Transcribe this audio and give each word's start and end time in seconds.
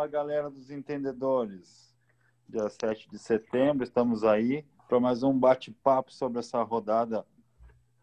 Fala 0.00 0.08
galera 0.08 0.48
dos 0.48 0.70
entendedores. 0.70 1.94
Dia 2.48 2.70
7 2.70 3.10
de 3.10 3.18
setembro, 3.18 3.84
estamos 3.84 4.24
aí 4.24 4.64
para 4.88 4.98
mais 4.98 5.22
um 5.22 5.38
bate-papo 5.38 6.10
sobre 6.10 6.38
essa 6.38 6.62
rodada. 6.62 7.26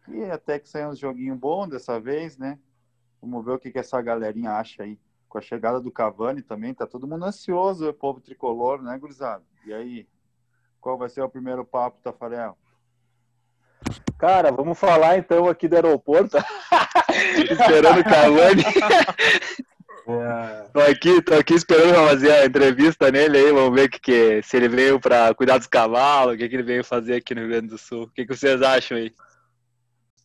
E 0.06 0.22
até 0.22 0.60
que 0.60 0.68
saiu 0.68 0.90
um 0.90 0.94
joguinho 0.94 1.34
bom 1.34 1.66
dessa 1.66 1.98
vez, 1.98 2.38
né? 2.38 2.56
Vamos 3.20 3.44
ver 3.44 3.50
o 3.50 3.58
que, 3.58 3.72
que 3.72 3.80
essa 3.80 4.00
galerinha 4.00 4.52
acha 4.52 4.84
aí. 4.84 4.96
Com 5.28 5.38
a 5.38 5.40
chegada 5.40 5.80
do 5.80 5.90
Cavani 5.90 6.40
também, 6.40 6.72
tá 6.72 6.86
todo 6.86 7.04
mundo 7.04 7.24
ansioso, 7.24 7.88
o 7.88 7.92
povo 7.92 8.20
tricolor, 8.20 8.80
né, 8.80 8.96
gurizada? 8.96 9.42
E 9.66 9.74
aí, 9.74 10.06
qual 10.80 10.96
vai 10.96 11.08
ser 11.08 11.22
o 11.22 11.28
primeiro 11.28 11.64
papo, 11.64 11.98
Tafarel? 12.00 12.56
Cara, 14.16 14.52
vamos 14.52 14.78
falar 14.78 15.18
então 15.18 15.48
aqui 15.48 15.66
do 15.66 15.74
aeroporto. 15.74 16.36
Esperando 17.50 17.98
o 17.98 18.04
Cavani. 18.04 18.62
É. 20.08 20.68
Tô 20.72 20.80
aqui, 20.80 21.20
tô 21.20 21.34
aqui 21.34 21.52
esperando 21.52 21.92
pra 21.92 22.08
fazer 22.08 22.32
a 22.32 22.46
entrevista 22.46 23.12
nele 23.12 23.36
aí, 23.36 23.52
vamos 23.52 23.78
ver 23.78 23.90
que, 23.90 24.00
que 24.00 24.42
se 24.42 24.56
ele 24.56 24.66
veio 24.66 24.98
para 24.98 25.34
cuidar 25.34 25.58
dos 25.58 25.66
cavalos, 25.66 26.34
o 26.34 26.38
que, 26.38 26.48
que 26.48 26.56
ele 26.56 26.62
veio 26.62 26.82
fazer 26.82 27.16
aqui 27.16 27.34
no 27.34 27.42
Rio 27.42 27.50
Grande 27.50 27.68
do 27.68 27.76
Sul. 27.76 28.04
O 28.04 28.08
que, 28.08 28.24
que 28.24 28.34
vocês 28.34 28.62
acham 28.62 28.96
aí? 28.96 29.12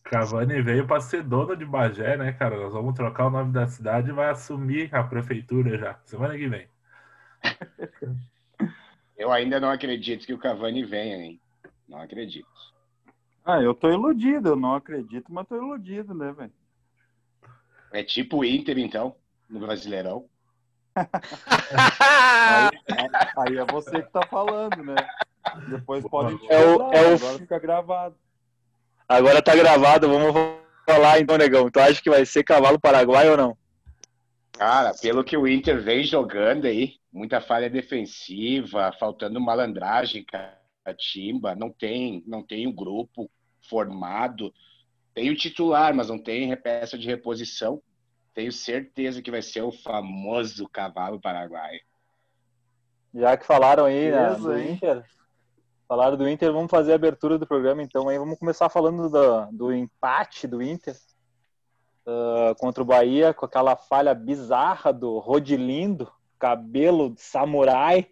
Cavani 0.04 0.62
veio 0.62 0.86
para 0.86 1.02
ser 1.02 1.22
dono 1.22 1.54
de 1.54 1.66
Bagé, 1.66 2.16
né, 2.16 2.32
cara? 2.32 2.56
Nós 2.56 2.72
vamos 2.72 2.94
trocar 2.94 3.26
o 3.26 3.30
nome 3.30 3.52
da 3.52 3.66
cidade 3.66 4.08
e 4.08 4.12
vai 4.12 4.30
assumir 4.30 4.88
a 4.94 5.04
prefeitura 5.04 5.76
já, 5.76 5.98
semana 6.06 6.36
que 6.36 6.48
vem. 6.48 6.66
Eu 9.16 9.30
ainda 9.30 9.60
não 9.60 9.70
acredito 9.70 10.26
que 10.26 10.34
o 10.34 10.38
Cavani 10.38 10.82
venha, 10.82 11.16
hein? 11.16 11.40
Não 11.88 12.00
acredito. 12.00 12.48
Ah, 13.44 13.60
eu 13.62 13.72
tô 13.72 13.88
iludido, 13.92 14.48
eu 14.48 14.56
não 14.56 14.74
acredito, 14.74 15.32
mas 15.32 15.46
tô 15.46 15.54
iludido, 15.56 16.14
né, 16.14 16.32
velho? 16.32 16.52
É 17.92 18.02
tipo 18.02 18.38
o 18.38 18.44
Inter, 18.44 18.76
então 18.78 19.14
no 19.54 19.60
Brasileirão. 19.60 20.26
aí, 20.96 22.70
aí, 23.38 23.56
é 23.56 23.64
você 23.64 24.02
que 24.02 24.10
tá 24.10 24.26
falando, 24.26 24.82
né? 24.84 24.94
Depois 25.68 26.04
pode 26.08 26.34
é 26.48 26.58
o, 26.58 26.92
é 26.92 27.08
o... 27.08 27.14
agora 27.14 27.38
fica 27.38 27.58
gravado. 27.58 28.16
Agora 29.08 29.42
tá 29.42 29.54
gravado, 29.54 30.08
vamos 30.08 30.34
falar 30.86 31.20
então, 31.20 31.36
negão. 31.36 31.70
Tu 31.70 31.78
acha 31.78 32.02
que 32.02 32.10
vai 32.10 32.26
ser 32.26 32.42
cavalo 32.42 32.80
paraguai 32.80 33.28
ou 33.28 33.36
não? 33.36 33.56
Cara, 34.52 34.92
pelo 34.94 35.24
que 35.24 35.36
o 35.36 35.46
Inter 35.48 35.82
vem 35.82 36.04
jogando 36.04 36.66
aí, 36.66 36.94
muita 37.12 37.40
falha 37.40 37.68
defensiva, 37.68 38.92
faltando 38.98 39.40
malandragem, 39.40 40.24
timba, 40.96 41.54
não 41.54 41.70
tem, 41.70 42.22
não 42.26 42.42
tem 42.42 42.66
um 42.66 42.72
grupo 42.72 43.30
formado. 43.68 44.52
Tem 45.12 45.30
o 45.30 45.36
titular, 45.36 45.94
mas 45.94 46.08
não 46.08 46.18
tem 46.18 46.54
peça 46.56 46.98
de 46.98 47.06
reposição. 47.06 47.80
Tenho 48.34 48.50
certeza 48.50 49.22
que 49.22 49.30
vai 49.30 49.40
ser 49.40 49.62
o 49.62 49.70
famoso 49.70 50.68
cavalo 50.68 51.20
paraguaio. 51.20 51.80
Já 53.14 53.36
que 53.36 53.46
falaram 53.46 53.84
aí 53.84 54.10
né, 54.10 54.34
do 54.34 54.58
Inter, 54.58 55.04
falaram 55.86 56.16
do 56.16 56.28
Inter, 56.28 56.52
vamos 56.52 56.70
fazer 56.70 56.92
a 56.92 56.96
abertura 56.96 57.38
do 57.38 57.46
programa 57.46 57.80
então 57.80 58.08
aí. 58.08 58.18
Vamos 58.18 58.38
começar 58.38 58.68
falando 58.68 59.08
do, 59.08 59.46
do 59.52 59.72
empate 59.72 60.48
do 60.48 60.60
Inter 60.60 60.96
uh, 62.06 62.54
contra 62.58 62.82
o 62.82 62.86
Bahia, 62.86 63.32
com 63.32 63.46
aquela 63.46 63.76
falha 63.76 64.12
bizarra 64.14 64.92
do 64.92 65.18
Rodilindo, 65.18 66.10
cabelo 66.36 67.10
de 67.10 67.20
samurai, 67.20 68.08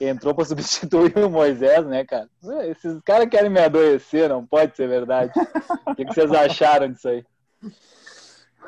entrou 0.00 0.32
para 0.32 0.44
substituir 0.46 1.18
o 1.18 1.28
Moisés, 1.30 1.84
né, 1.86 2.04
cara? 2.04 2.28
Esses 2.68 3.00
caras 3.02 3.28
querem 3.28 3.50
me 3.50 3.60
adoecer, 3.60 4.28
não 4.28 4.46
pode 4.46 4.76
ser 4.76 4.88
verdade. 4.88 5.32
o 5.86 5.94
que, 5.96 6.04
que 6.04 6.14
vocês 6.14 6.30
acharam 6.30 6.92
disso 6.92 7.08
aí? 7.08 7.24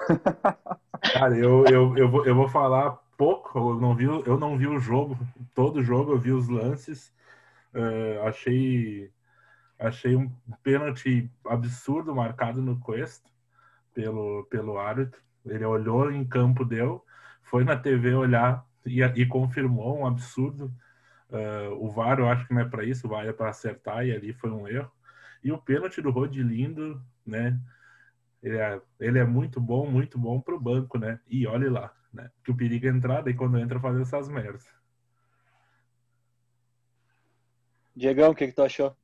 Cara, 1.13 1.37
eu, 1.37 1.65
eu, 1.67 1.97
eu, 1.97 2.09
vou, 2.09 2.27
eu 2.27 2.35
vou 2.35 2.49
falar 2.49 2.99
pouco, 3.17 3.59
eu 3.59 3.81
não 3.81 3.95
vi, 3.95 4.05
eu 4.05 4.39
não 4.39 4.57
vi 4.57 4.67
o 4.67 4.79
jogo, 4.79 5.19
todo 5.55 5.81
o 5.81 5.83
jogo, 5.83 6.13
eu 6.13 6.19
vi 6.19 6.33
os 6.33 6.49
lances. 6.49 7.13
Uh, 7.75 8.27
achei 8.27 9.11
achei 9.79 10.17
um 10.17 10.31
pênalti 10.63 11.31
absurdo 11.47 12.15
marcado 12.15 12.61
no 12.61 12.81
Quest 12.81 13.23
pelo, 13.95 14.45
pelo 14.45 14.79
árbitro. 14.79 15.21
Ele 15.47 15.65
olhou 15.65 16.11
em 16.11 16.25
campo, 16.25 16.65
deu, 16.65 17.05
foi 17.43 17.65
na 17.65 17.77
TV 17.77 18.15
olhar 18.15 18.65
e, 18.85 19.03
e 19.03 19.27
confirmou 19.27 19.99
um 20.01 20.07
absurdo. 20.07 20.73
Uh, 21.31 21.75
o 21.79 21.91
VAR 21.91 22.19
eu 22.19 22.29
acho 22.29 22.47
que 22.47 22.55
não 22.55 22.63
é 22.63 22.65
para 22.65 22.85
isso, 22.85 23.07
o 23.07 23.11
VAR 23.11 23.27
é 23.27 23.33
para 23.33 23.51
acertar 23.51 24.05
e 24.05 24.13
ali 24.13 24.33
foi 24.33 24.51
um 24.51 24.67
erro. 24.67 24.91
E 25.43 25.53
o 25.53 25.59
pênalti 25.59 26.01
do 26.03 26.11
Rodilindo, 26.11 27.01
né? 27.25 27.59
Ele 28.43 28.57
é, 28.57 28.81
ele 29.01 29.19
é 29.19 29.25
muito 29.25 29.61
bom, 29.61 29.91
muito 29.91 30.19
bom 30.19 30.41
pro 30.41 30.61
banco, 30.61 30.99
né? 30.99 31.21
E 31.29 31.47
olhe 31.47 31.69
lá, 31.69 31.93
né? 32.13 32.31
Que 32.45 32.51
o 32.51 32.57
perigo 32.57 32.87
é 32.87 32.91
entrar, 32.91 33.23
daí 33.23 33.35
quando 33.35 33.59
entra 33.59 33.81
fazer 33.81 34.03
essas 34.03 34.29
merdas. 34.29 34.67
Diegão, 37.97 38.31
o 38.31 38.35
que, 38.35 38.47
que 38.47 38.55
tu 38.55 38.63
achou? 38.63 38.97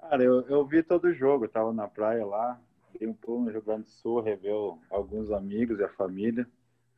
Cara, 0.00 0.22
eu, 0.22 0.42
eu 0.42 0.64
vi 0.64 0.82
todo 0.82 1.06
o 1.06 1.14
jogo, 1.14 1.46
eu 1.46 1.48
tava 1.48 1.72
na 1.72 1.88
praia 1.88 2.24
lá, 2.24 2.60
dei 2.98 3.08
um 3.08 3.14
pulo 3.14 3.44
no 3.44 3.50
Rio 3.50 3.62
Grande 3.62 3.84
do 3.84 3.88
Sul, 3.88 4.20
rever 4.20 4.54
alguns 4.90 5.32
amigos 5.32 5.80
e 5.80 5.84
a 5.84 5.88
família, 5.88 6.46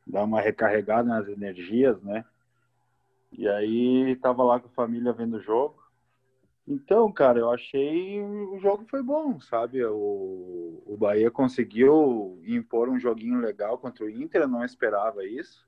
dar 0.05 0.23
uma 0.23 0.41
recarregada 0.41 1.07
nas 1.07 1.27
energias, 1.27 1.99
né? 2.03 2.23
E 3.31 3.47
aí 3.47 4.15
tava 4.17 4.43
lá 4.43 4.59
com 4.59 4.67
a 4.67 4.71
família 4.71 5.11
vendo 5.11 5.37
o 5.37 5.41
jogo. 5.41 5.84
Então, 6.67 7.11
cara, 7.11 7.37
eu 7.37 7.51
achei 7.51 8.19
o 8.21 8.57
jogo 8.57 8.85
foi 8.89 9.03
bom, 9.03 9.39
sabe? 9.39 9.85
O, 9.85 10.81
o 10.85 10.97
Bahia 10.97 11.29
conseguiu 11.29 12.41
impor 12.43 12.89
um 12.89 12.99
joguinho 12.99 13.39
legal 13.39 13.77
contra 13.77 14.03
o 14.03 14.09
Inter, 14.09 14.41
eu 14.41 14.47
não 14.47 14.65
esperava 14.65 15.23
isso. 15.23 15.67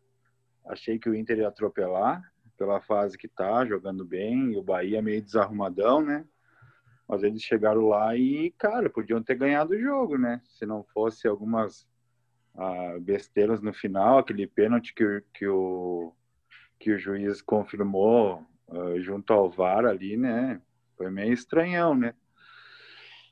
Achei 0.65 0.97
que 0.97 1.07
o 1.07 1.15
Inter 1.15 1.37
ia 1.39 1.49
atropelar 1.49 2.23
pela 2.57 2.81
fase 2.81 3.15
que 3.15 3.27
tá, 3.27 3.63
jogando 3.65 4.03
bem, 4.03 4.53
e 4.53 4.57
o 4.57 4.63
Bahia 4.63 5.01
meio 5.01 5.21
desarrumadão, 5.21 6.01
né? 6.01 6.25
Mas 7.07 7.21
eles 7.21 7.43
chegaram 7.43 7.87
lá 7.87 8.17
e, 8.17 8.51
cara, 8.57 8.89
podiam 8.89 9.21
ter 9.21 9.35
ganhado 9.35 9.73
o 9.73 9.79
jogo, 9.79 10.17
né? 10.17 10.41
Se 10.45 10.65
não 10.65 10.83
fosse 10.83 11.27
algumas 11.27 11.87
ah, 12.55 12.97
besteiras 12.99 13.61
no 13.61 13.71
final, 13.71 14.17
aquele 14.17 14.47
pênalti 14.47 14.95
que, 14.95 15.23
que, 15.31 15.47
o, 15.47 16.11
que 16.79 16.91
o 16.91 16.97
juiz 16.97 17.39
confirmou 17.39 18.43
ah, 18.67 18.99
junto 18.99 19.31
ao 19.31 19.49
VAR 19.49 19.85
ali, 19.85 20.17
né? 20.17 20.59
Foi 20.97 21.11
meio 21.11 21.31
estranhão, 21.31 21.95
né? 21.95 22.13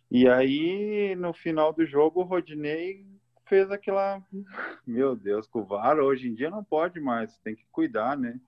E 0.09 0.29
aí, 0.29 1.15
no 1.15 1.33
final 1.33 1.73
do 1.73 1.85
jogo, 1.85 2.21
o 2.21 2.23
Rodinei 2.23 3.05
fez 3.45 3.69
aquela. 3.71 4.21
Meu 4.85 5.15
Deus, 5.15 5.47
com 5.47 5.61
o 5.61 5.65
VAR 5.65 5.97
hoje 5.99 6.29
em 6.29 6.35
dia 6.35 6.49
não 6.49 6.63
pode 6.63 6.99
mais, 6.99 7.37
tem 7.39 7.55
que 7.55 7.65
cuidar, 7.71 8.15
né? 8.15 8.39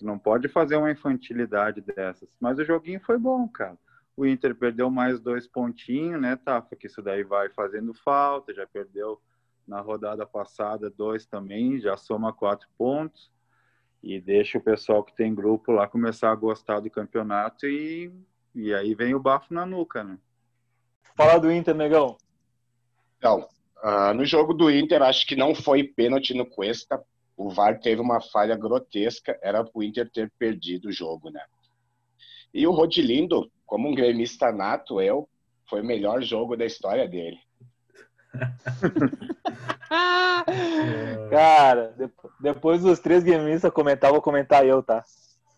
Não 0.00 0.16
pode 0.18 0.48
fazer 0.48 0.76
uma 0.76 0.90
infantilidade 0.90 1.80
dessas. 1.80 2.32
Mas 2.40 2.58
o 2.58 2.64
joguinho 2.64 3.00
foi 3.00 3.18
bom, 3.18 3.48
cara. 3.48 3.76
O 4.16 4.24
Inter 4.24 4.54
perdeu 4.54 4.88
mais 4.88 5.20
dois 5.20 5.46
pontinhos, 5.46 6.20
né, 6.20 6.36
Tafa? 6.36 6.76
Que 6.76 6.86
isso 6.86 7.02
daí 7.02 7.24
vai 7.24 7.50
fazendo 7.50 7.92
falta, 7.92 8.54
já 8.54 8.66
perdeu 8.66 9.20
na 9.66 9.80
rodada 9.80 10.24
passada 10.24 10.88
dois 10.88 11.26
também, 11.26 11.80
já 11.80 11.96
soma 11.96 12.32
quatro 12.32 12.68
pontos 12.78 13.30
e 14.06 14.20
deixa 14.20 14.56
o 14.56 14.62
pessoal 14.62 15.02
que 15.02 15.12
tem 15.16 15.34
grupo 15.34 15.72
lá 15.72 15.88
começar 15.88 16.30
a 16.30 16.36
gostar 16.36 16.78
do 16.78 16.88
campeonato 16.88 17.66
e, 17.66 18.12
e 18.54 18.72
aí 18.72 18.94
vem 18.94 19.16
o 19.16 19.20
bafo 19.20 19.52
na 19.52 19.66
nuca, 19.66 20.04
né? 20.04 20.16
Fala 21.16 21.40
do 21.40 21.50
Inter, 21.50 21.74
negão. 21.74 22.16
Então, 23.18 23.48
uh, 23.82 24.14
no 24.14 24.24
jogo 24.24 24.54
do 24.54 24.70
Inter, 24.70 25.02
acho 25.02 25.26
que 25.26 25.34
não 25.34 25.56
foi 25.56 25.82
pênalti 25.82 26.34
no 26.34 26.46
Cuesta. 26.46 27.02
O 27.36 27.50
VAR 27.50 27.80
teve 27.80 28.00
uma 28.00 28.20
falha 28.20 28.56
grotesca, 28.56 29.36
era 29.42 29.68
o 29.74 29.82
Inter 29.82 30.08
ter 30.08 30.30
perdido 30.38 30.88
o 30.88 30.92
jogo, 30.92 31.28
né? 31.28 31.42
E 32.54 32.64
o 32.64 32.70
Rodilindo, 32.70 33.50
como 33.66 33.88
um 33.88 33.94
gremista 33.94 34.52
nato, 34.52 35.00
eu, 35.00 35.28
foi 35.68 35.80
o 35.80 35.84
melhor 35.84 36.22
jogo 36.22 36.56
da 36.56 36.64
história 36.64 37.08
dele. 37.08 37.40
Cara, 41.30 41.94
depois 42.40 42.82
dos 42.82 42.98
três 42.98 43.22
gameistas 43.22 43.72
comentar, 43.72 44.10
vou 44.12 44.22
comentar 44.22 44.66
eu, 44.66 44.82
tá? 44.82 45.04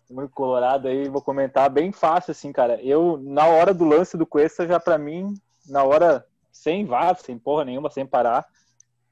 Muito 0.09 0.33
colorado 0.33 0.87
aí, 0.87 1.07
vou 1.07 1.21
comentar 1.21 1.69
bem 1.69 1.91
fácil, 1.91 2.31
assim, 2.31 2.51
cara. 2.51 2.81
Eu, 2.81 3.17
na 3.21 3.45
hora 3.45 3.73
do 3.73 3.85
lance 3.85 4.17
do 4.17 4.25
Cuesta, 4.25 4.67
já 4.67 4.79
pra 4.79 4.97
mim, 4.97 5.35
na 5.67 5.83
hora, 5.83 6.25
sem 6.51 6.85
vá, 6.85 7.13
sem 7.13 7.37
porra 7.37 7.63
nenhuma, 7.63 7.91
sem 7.91 8.05
parar, 8.05 8.47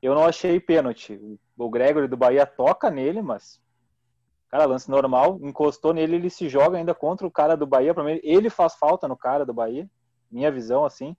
eu 0.01 0.15
não 0.15 0.25
achei 0.25 0.59
pênalti. 0.59 1.19
O 1.57 1.69
Gregory 1.69 2.07
do 2.07 2.17
Bahia 2.17 2.45
toca 2.45 2.89
nele, 2.89 3.21
mas. 3.21 3.61
Cara, 4.49 4.65
lance 4.65 4.89
normal, 4.89 5.39
encostou 5.41 5.93
nele, 5.93 6.15
ele 6.15 6.29
se 6.29 6.47
joga 6.47 6.77
ainda 6.77 6.95
contra 6.95 7.27
o 7.27 7.31
cara 7.31 7.57
do 7.57 7.67
Bahia. 7.67 7.93
Pra 7.93 8.03
mim, 8.03 8.19
ele 8.23 8.49
faz 8.49 8.75
falta 8.75 9.07
no 9.07 9.17
cara 9.17 9.45
do 9.45 9.53
Bahia, 9.53 9.89
minha 10.31 10.51
visão, 10.51 10.85
assim. 10.85 11.15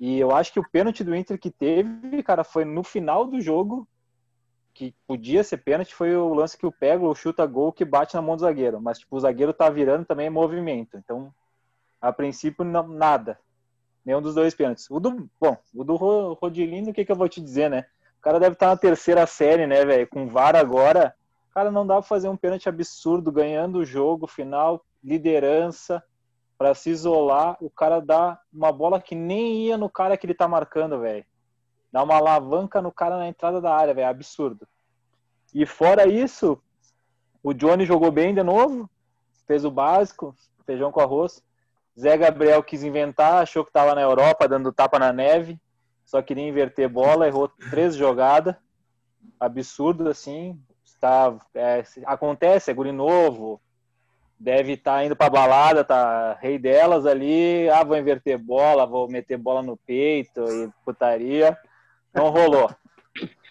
E 0.00 0.18
eu 0.18 0.34
acho 0.34 0.52
que 0.52 0.58
o 0.58 0.68
pênalti 0.68 1.04
do 1.04 1.14
Inter 1.14 1.38
que 1.38 1.50
teve, 1.50 2.22
cara, 2.22 2.42
foi 2.42 2.64
no 2.64 2.82
final 2.82 3.26
do 3.26 3.40
jogo, 3.40 3.86
que 4.72 4.94
podia 5.06 5.44
ser 5.44 5.58
pênalti, 5.58 5.94
foi 5.94 6.16
o 6.16 6.32
lance 6.32 6.56
que 6.56 6.66
o 6.66 6.72
Pego 6.72 7.14
chuta 7.14 7.44
gol 7.44 7.72
que 7.72 7.84
bate 7.84 8.14
na 8.14 8.22
mão 8.22 8.34
do 8.34 8.40
zagueiro. 8.40 8.80
Mas, 8.80 8.98
tipo, 8.98 9.14
o 9.14 9.20
zagueiro 9.20 9.52
tá 9.52 9.68
virando 9.68 10.06
também 10.06 10.28
em 10.28 10.30
movimento. 10.30 10.96
Então, 10.96 11.32
a 12.00 12.10
princípio, 12.10 12.64
não, 12.64 12.88
nada. 12.88 13.38
Nenhum 14.04 14.22
dos 14.22 14.34
dois 14.34 14.54
pênaltis. 14.54 14.90
O 14.90 14.98
do, 14.98 15.28
bom, 15.38 15.56
o 15.74 15.84
do 15.84 15.96
Rodilino, 15.96 16.90
o 16.90 16.94
que, 16.94 17.04
que 17.04 17.12
eu 17.12 17.16
vou 17.16 17.28
te 17.28 17.40
dizer, 17.40 17.68
né? 17.68 17.84
O 18.18 18.22
cara 18.22 18.40
deve 18.40 18.54
estar 18.54 18.66
tá 18.68 18.72
na 18.72 18.80
terceira 18.80 19.26
série, 19.26 19.66
né, 19.66 19.84
velho? 19.84 20.08
Com 20.08 20.26
VAR 20.26 20.56
agora, 20.56 21.14
Cara, 21.52 21.70
não 21.70 21.86
dá 21.86 21.94
pra 21.94 22.02
fazer 22.02 22.28
um 22.28 22.36
pênalti 22.36 22.68
absurdo 22.68 23.32
ganhando 23.32 23.78
o 23.78 23.84
jogo 23.84 24.26
final, 24.26 24.84
liderança, 25.02 26.02
para 26.60 26.74
se 26.74 26.90
isolar, 26.90 27.56
o 27.58 27.70
cara 27.70 28.02
dá 28.02 28.38
uma 28.52 28.70
bola 28.70 29.00
que 29.00 29.14
nem 29.14 29.62
ia 29.62 29.78
no 29.78 29.88
cara 29.88 30.14
que 30.14 30.26
ele 30.26 30.34
tá 30.34 30.46
marcando, 30.46 31.00
velho. 31.00 31.24
Dá 31.90 32.02
uma 32.02 32.16
alavanca 32.16 32.82
no 32.82 32.92
cara 32.92 33.16
na 33.16 33.26
entrada 33.26 33.62
da 33.62 33.74
área, 33.74 33.94
velho. 33.94 34.06
Absurdo. 34.06 34.68
E 35.54 35.64
fora 35.64 36.06
isso, 36.06 36.62
o 37.42 37.54
Johnny 37.54 37.86
jogou 37.86 38.12
bem 38.12 38.34
de 38.34 38.42
novo, 38.42 38.90
fez 39.46 39.64
o 39.64 39.70
básico, 39.70 40.36
feijão 40.66 40.92
com 40.92 41.00
arroz. 41.00 41.42
Zé 41.98 42.18
Gabriel 42.18 42.62
quis 42.62 42.82
inventar, 42.82 43.42
achou 43.42 43.64
que 43.64 43.70
estava 43.70 43.94
na 43.94 44.02
Europa 44.02 44.46
dando 44.46 44.70
tapa 44.70 44.98
na 44.98 45.14
neve, 45.14 45.58
só 46.04 46.20
queria 46.20 46.46
inverter 46.46 46.90
bola, 46.90 47.26
errou 47.26 47.48
três 47.70 47.96
jogadas. 47.96 48.54
Absurdo, 49.40 50.10
assim. 50.10 50.62
Tá, 51.00 51.34
é, 51.54 51.82
acontece, 52.04 52.70
é 52.70 52.74
guri 52.74 52.92
novo, 52.92 53.58
deve 54.40 54.72
estar 54.72 54.96
tá 54.96 55.04
indo 55.04 55.14
para 55.14 55.28
balada, 55.28 55.84
tá 55.84 56.32
rei 56.40 56.58
delas 56.58 57.04
ali. 57.04 57.68
Ah, 57.68 57.84
vou 57.84 57.96
inverter 57.96 58.38
bola, 58.38 58.86
vou 58.86 59.06
meter 59.06 59.36
bola 59.36 59.62
no 59.62 59.76
peito 59.76 60.42
e 60.50 60.70
putaria. 60.82 61.56
Não 62.14 62.30
rolou. 62.30 62.70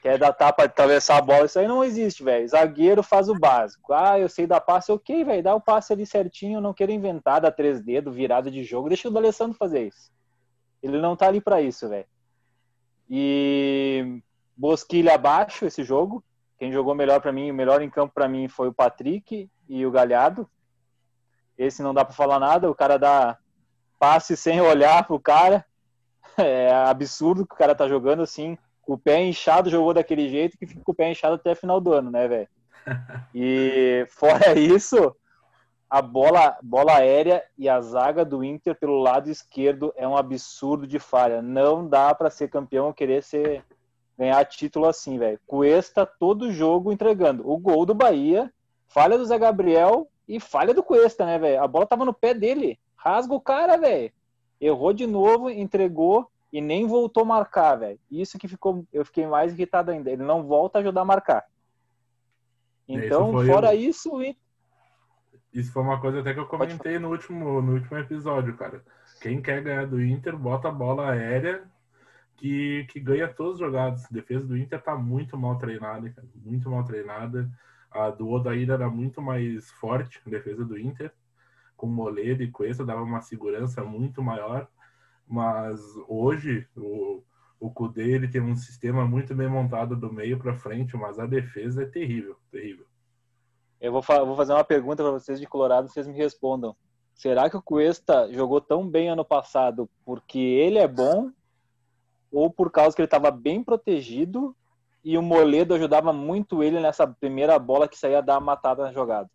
Quer 0.01 0.17
dar 0.17 0.33
tapa 0.33 0.63
de 0.63 0.71
atravessar 0.71 1.17
a 1.17 1.21
bola, 1.21 1.45
isso 1.45 1.59
aí 1.59 1.67
não 1.67 1.83
existe, 1.83 2.23
velho. 2.23 2.47
Zagueiro 2.47 3.03
faz 3.03 3.29
o 3.29 3.37
básico. 3.37 3.93
Ah, 3.93 4.17
eu 4.17 4.27
sei 4.27 4.47
dar 4.47 4.61
passe, 4.61 4.91
ok, 4.91 5.23
velho. 5.23 5.43
Dá 5.43 5.53
o 5.53 5.61
passe 5.61 5.93
ali 5.93 6.05
certinho, 6.05 6.61
não 6.61 6.73
quero 6.73 6.91
inventar, 6.91 7.41
dar 7.41 7.51
três 7.51 7.81
dedos, 7.81 8.15
virada 8.15 8.49
de 8.49 8.63
jogo. 8.63 8.87
Deixa 8.87 9.09
o 9.09 9.11
D'Alessandro 9.11 9.57
fazer 9.57 9.87
isso. 9.87 10.09
Ele 10.81 10.97
não 10.97 11.15
tá 11.15 11.27
ali 11.27 11.41
para 11.41 11.61
isso, 11.61 11.87
velho. 11.87 12.05
E 13.09 14.21
Bosquilha 14.55 15.15
abaixo 15.15 15.65
esse 15.65 15.83
jogo. 15.83 16.23
Quem 16.57 16.71
jogou 16.71 16.95
melhor 16.95 17.21
para 17.21 17.31
mim, 17.31 17.51
o 17.51 17.53
melhor 17.53 17.81
em 17.81 17.89
campo 17.89 18.13
para 18.13 18.27
mim 18.27 18.47
foi 18.47 18.69
o 18.69 18.73
Patrick 18.73 19.49
e 19.67 19.85
o 19.85 19.91
Galhardo. 19.91 20.49
Esse 21.59 21.83
não 21.83 21.93
dá 21.93 22.03
para 22.03 22.15
falar 22.15 22.39
nada, 22.39 22.71
o 22.71 22.73
cara 22.73 22.97
dá 22.97 23.37
passe 23.99 24.35
sem 24.35 24.59
olhar 24.59 25.05
pro 25.05 25.19
cara. 25.19 25.63
É 26.37 26.71
absurdo 26.71 27.45
que 27.45 27.53
o 27.53 27.57
cara 27.57 27.75
tá 27.75 27.85
jogando 27.85 28.21
assim 28.21 28.57
o 28.89 28.97
pé 28.97 29.21
inchado 29.23 29.69
jogou 29.69 29.93
daquele 29.93 30.27
jeito 30.29 30.57
que 30.57 30.65
fica 30.65 30.81
com 30.83 30.91
o 30.91 30.95
pé 30.95 31.11
inchado 31.11 31.35
até 31.35 31.53
final 31.53 31.79
do 31.79 31.93
ano, 31.93 32.09
né, 32.09 32.27
velho? 32.27 32.47
E 33.35 34.07
fora 34.09 34.57
isso, 34.57 35.15
a 35.87 36.01
bola, 36.01 36.57
bola 36.63 36.97
aérea 36.97 37.43
e 37.55 37.69
a 37.69 37.79
zaga 37.81 38.25
do 38.25 38.43
Inter 38.43 38.73
pelo 38.73 38.99
lado 38.99 39.29
esquerdo 39.29 39.93
é 39.95 40.07
um 40.07 40.17
absurdo 40.17 40.87
de 40.87 40.97
falha. 40.97 41.39
Não 41.39 41.87
dá 41.87 42.15
para 42.15 42.31
ser 42.31 42.49
campeão 42.49 42.91
querer 42.91 43.21
ser 43.21 43.63
ganhar 44.17 44.43
título 44.45 44.87
assim, 44.87 45.19
velho. 45.19 45.39
Cuesta 45.45 46.03
todo 46.03 46.51
jogo 46.51 46.91
entregando. 46.91 47.47
O 47.47 47.57
gol 47.57 47.85
do 47.85 47.93
Bahia, 47.93 48.51
falha 48.87 49.19
do 49.19 49.25
Zé 49.25 49.37
Gabriel 49.37 50.07
e 50.29 50.39
falha 50.39 50.75
do 50.75 50.83
Cuesta, 50.83 51.25
né, 51.25 51.39
velho? 51.39 51.63
A 51.63 51.67
bola 51.67 51.87
tava 51.87 52.05
no 52.05 52.13
pé 52.13 52.35
dele. 52.35 52.79
Rasga 52.95 53.33
o 53.33 53.41
cara, 53.41 53.77
velho. 53.77 54.11
Errou 54.61 54.93
de 54.93 55.07
novo, 55.07 55.49
entregou 55.49 56.29
e 56.53 56.61
nem 56.61 56.85
voltou 56.85 57.23
a 57.23 57.25
marcar, 57.25 57.77
velho. 57.77 57.99
Isso 58.11 58.37
que 58.37 58.47
ficou, 58.47 58.85
eu 58.93 59.03
fiquei 59.03 59.25
mais 59.25 59.53
irritado 59.53 59.89
ainda. 59.89 60.11
Ele 60.11 60.21
não 60.21 60.43
volta 60.43 60.77
a 60.77 60.81
ajudar 60.81 61.01
a 61.01 61.05
marcar. 61.05 61.45
Então, 62.87 63.31
fora 63.43 63.73
eu... 63.73 63.81
isso, 63.81 64.11
isso 65.51 65.71
foi 65.71 65.81
uma 65.81 65.99
coisa 65.99 66.19
até 66.19 66.33
que 66.33 66.39
eu 66.39 66.45
comentei 66.45 66.99
no 66.99 67.09
último, 67.09 67.59
no 67.59 67.73
último 67.73 67.97
episódio, 67.97 68.55
cara. 68.55 68.83
Quem 69.19 69.41
quer 69.41 69.63
ganhar 69.63 69.87
do 69.87 69.99
Inter, 69.99 70.37
bota 70.37 70.67
a 70.67 70.71
bola 70.71 71.09
aérea 71.09 71.63
que, 72.35 72.85
que 72.89 72.99
ganha 72.99 73.27
todos 73.27 73.53
os 73.53 73.59
jogados. 73.59 74.05
A 74.05 74.09
defesa 74.11 74.45
do 74.45 74.55
Inter 74.55 74.79
tá 74.79 74.95
muito 74.95 75.35
mal 75.35 75.57
treinada, 75.57 76.07
cara. 76.11 76.27
Muito 76.35 76.69
mal 76.69 76.83
treinada. 76.83 77.49
A 77.91 78.09
do 78.09 78.29
Odair 78.29 78.69
era 78.69 78.89
muito 78.89 79.21
mais 79.21 79.69
forte, 79.71 80.21
a 80.25 80.29
defesa 80.29 80.63
do 80.63 80.77
Inter. 80.77 81.11
Com 81.75 81.87
Moledo 81.87 82.43
e 82.43 82.51
Coessa 82.51 82.85
dava 82.85 83.01
uma 83.01 83.21
segurança 83.21 83.83
muito 83.83 84.21
maior. 84.21 84.67
Mas 85.27 85.79
hoje 86.07 86.67
o, 86.75 87.23
o 87.59 87.69
Kudê 87.69 88.11
ele 88.11 88.27
tem 88.27 88.41
um 88.41 88.55
sistema 88.55 89.05
muito 89.05 89.35
bem 89.35 89.47
montado 89.47 89.95
do 89.95 90.11
meio 90.11 90.39
para 90.39 90.55
frente, 90.55 90.95
mas 90.97 91.19
a 91.19 91.25
defesa 91.25 91.83
é 91.83 91.85
terrível, 91.85 92.35
terrível. 92.51 92.85
Eu 93.79 93.91
vou, 93.91 94.01
vou 94.01 94.35
fazer 94.35 94.53
uma 94.53 94.63
pergunta 94.63 95.03
para 95.03 95.11
vocês 95.11 95.39
de 95.39 95.47
Colorado, 95.47 95.87
vocês 95.87 96.07
me 96.07 96.13
respondam. 96.13 96.75
Será 97.13 97.49
que 97.49 97.57
o 97.57 97.61
Cuesta 97.61 98.31
jogou 98.31 98.61
tão 98.61 98.87
bem 98.87 99.09
ano 99.09 99.25
passado 99.25 99.89
porque 100.05 100.39
ele 100.39 100.79
é 100.79 100.87
bom 100.87 101.31
ou 102.31 102.49
por 102.49 102.71
causa 102.71 102.95
que 102.95 103.01
ele 103.01 103.07
estava 103.07 103.29
bem 103.29 103.63
protegido 103.63 104.55
e 105.09 105.17
o 105.17 105.23
Moledo 105.23 105.73
ajudava 105.73 106.13
muito 106.13 106.61
ele 106.61 106.79
nessa 106.79 107.07
primeira 107.07 107.57
bola 107.57 107.87
que 107.87 107.97
saía 107.97 108.21
dar 108.21 108.39
matada 108.39 108.83
na 108.83 108.93
jogada? 108.93 109.27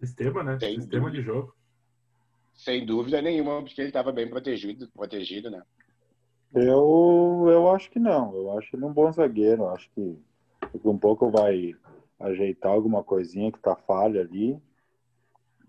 Sistema, 0.00 0.42
né? 0.42 0.56
Tem 0.56 0.80
Sistema 0.80 1.10
de 1.10 1.20
jogo. 1.20 1.54
Sem 2.54 2.86
dúvida 2.86 3.20
nenhuma, 3.20 3.62
porque 3.62 3.78
ele 3.82 3.88
estava 3.88 4.10
bem 4.10 4.30
protegido, 4.30 4.88
protegido, 4.88 5.50
né? 5.50 5.62
Eu, 6.54 7.44
eu 7.48 7.70
acho 7.70 7.90
que 7.90 7.98
não. 7.98 8.34
Eu 8.34 8.56
acho 8.56 8.74
ele 8.74 8.86
um 8.86 8.92
bom 8.94 9.12
zagueiro. 9.12 9.64
Eu 9.64 9.68
acho 9.72 9.90
que 9.90 10.18
um 10.82 10.96
pouco 10.96 11.30
vai 11.30 11.74
ajeitar 12.18 12.72
alguma 12.72 13.04
coisinha 13.04 13.52
que 13.52 13.60
tá 13.60 13.76
falha 13.76 14.22
ali. 14.22 14.58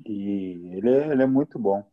E 0.05 0.77
ele 0.77 0.89
é, 0.89 1.11
ele 1.11 1.23
é 1.23 1.27
muito 1.27 1.59
bom. 1.59 1.85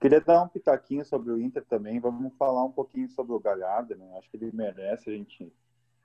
Queria 0.00 0.20
dar 0.20 0.44
um 0.44 0.48
pitaquinho 0.48 1.04
sobre 1.04 1.32
o 1.32 1.40
Inter 1.40 1.64
também. 1.64 1.98
Vamos 1.98 2.32
falar 2.36 2.64
um 2.64 2.70
pouquinho 2.70 3.08
sobre 3.08 3.32
o 3.32 3.40
Galhardo, 3.40 3.96
né? 3.96 4.08
Acho 4.18 4.30
que 4.30 4.36
ele 4.36 4.52
merece 4.54 5.10
a 5.10 5.12
gente 5.12 5.52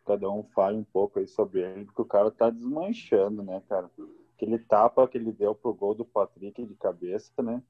cada 0.10 0.28
um 0.28 0.44
fale 0.56 0.76
um 0.76 0.84
pouco 0.84 1.20
aí 1.20 1.28
sobre 1.28 1.62
ele, 1.62 1.86
porque 1.86 2.02
o 2.02 2.06
cara 2.06 2.32
tá 2.32 2.50
desmanchando, 2.50 3.44
né, 3.44 3.62
cara? 3.70 3.92
Aquele 4.36 4.58
tapa 4.58 5.08
que 5.08 5.20
ele 5.20 5.32
deu 5.32 5.54
pro 5.54 5.72
gol 5.72 5.94
do 5.94 6.04
Patrick 6.04 6.66
de 6.66 6.74
cabeça, 6.74 7.32
né? 7.44 7.62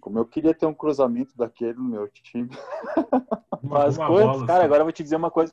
Como 0.00 0.18
eu 0.18 0.24
queria 0.24 0.54
ter 0.54 0.64
um 0.64 0.72
cruzamento 0.72 1.36
daquele 1.36 1.74
no 1.74 1.84
meu 1.84 2.08
time. 2.08 2.48
Mas 3.62 3.98
quantos, 3.98 4.42
cara, 4.44 4.60
assim. 4.60 4.64
agora 4.64 4.80
eu 4.80 4.86
vou 4.86 4.92
te 4.92 5.02
dizer 5.02 5.16
uma 5.16 5.30
coisa. 5.30 5.52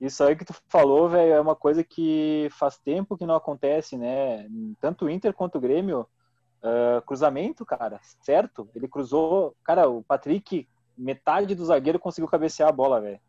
Isso 0.00 0.24
aí 0.24 0.34
que 0.34 0.44
tu 0.44 0.52
falou, 0.68 1.08
velho, 1.08 1.32
é 1.32 1.40
uma 1.40 1.54
coisa 1.54 1.84
que 1.84 2.48
faz 2.50 2.76
tempo 2.76 3.16
que 3.16 3.24
não 3.24 3.36
acontece, 3.36 3.96
né? 3.96 4.48
Tanto 4.80 5.04
o 5.04 5.10
Inter 5.10 5.32
quanto 5.32 5.58
o 5.58 5.60
Grêmio. 5.60 6.08
Uh, 6.60 7.00
cruzamento, 7.06 7.64
cara, 7.64 8.00
certo? 8.20 8.68
Ele 8.74 8.88
cruzou. 8.88 9.54
Cara, 9.62 9.88
o 9.88 10.02
Patrick, 10.02 10.68
metade 10.98 11.54
do 11.54 11.64
zagueiro 11.64 12.00
conseguiu 12.00 12.28
cabecear 12.28 12.68
a 12.68 12.72
bola, 12.72 13.00
velho. 13.00 13.20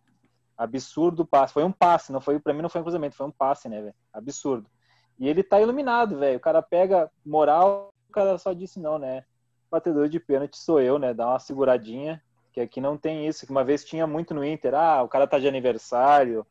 Absurdo 0.57 1.25
passe. 1.25 1.53
Foi 1.53 1.63
um 1.63 1.71
passe, 1.71 2.11
não 2.11 2.19
foi, 2.19 2.39
pra 2.39 2.53
mim 2.53 2.61
não 2.61 2.69
foi 2.69 2.81
um 2.81 2.83
cruzamento, 2.83 3.15
foi 3.15 3.27
um 3.27 3.31
passe, 3.31 3.69
né, 3.69 3.81
velho? 3.81 3.95
Absurdo. 4.11 4.69
E 5.19 5.27
ele 5.27 5.43
tá 5.43 5.61
iluminado, 5.61 6.17
velho. 6.17 6.37
O 6.37 6.41
cara 6.41 6.61
pega 6.61 7.11
moral, 7.25 7.93
o 8.09 8.11
cara 8.11 8.37
só 8.37 8.53
disse 8.53 8.79
não, 8.79 8.97
né? 8.97 9.23
batedor 9.69 10.09
de 10.09 10.19
pênalti 10.19 10.57
sou 10.57 10.81
eu, 10.81 10.97
né? 10.97 11.13
Dá 11.13 11.27
uma 11.27 11.39
seguradinha, 11.39 12.21
que 12.51 12.59
aqui 12.59 12.81
não 12.81 12.97
tem 12.97 13.27
isso, 13.27 13.45
que 13.45 13.51
uma 13.51 13.63
vez 13.63 13.83
tinha 13.83 14.07
muito 14.07 14.33
no 14.33 14.43
Inter, 14.43 14.73
ah, 14.73 15.03
o 15.03 15.07
cara 15.07 15.27
tá 15.27 15.37
de 15.37 15.47
aniversário, 15.47 16.45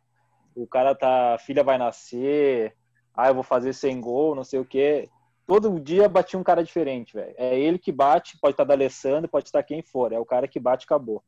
o 0.55 0.67
cara 0.67 0.95
tá, 0.95 1.37
filha 1.39 1.65
vai 1.65 1.79
nascer, 1.79 2.75
ah, 3.15 3.29
eu 3.29 3.35
vou 3.35 3.43
fazer 3.43 3.73
sem 3.73 4.01
gol, 4.01 4.35
não 4.35 4.45
sei 4.45 4.61
o 4.61 4.65
quê. 4.65 5.09
Todo 5.47 5.81
dia 5.81 6.09
batia 6.09 6.39
um 6.39 6.43
cara 6.43 6.63
diferente, 6.63 7.15
velho. 7.15 7.35
É 7.37 7.59
ele 7.59 7.79
que 7.79 7.93
bate, 7.93 8.39
pode 8.39 8.55
estar 8.55 8.65
tá 8.65 8.69
da 8.69 8.75
Alessandro, 8.75 9.29
pode 9.29 9.49
estar 9.49 9.63
quem 9.63 9.81
for, 9.83 10.13
é 10.13 10.19
o 10.19 10.25
cara 10.25 10.49
que 10.49 10.59
bate 10.59 10.85
acabou. 10.85 11.23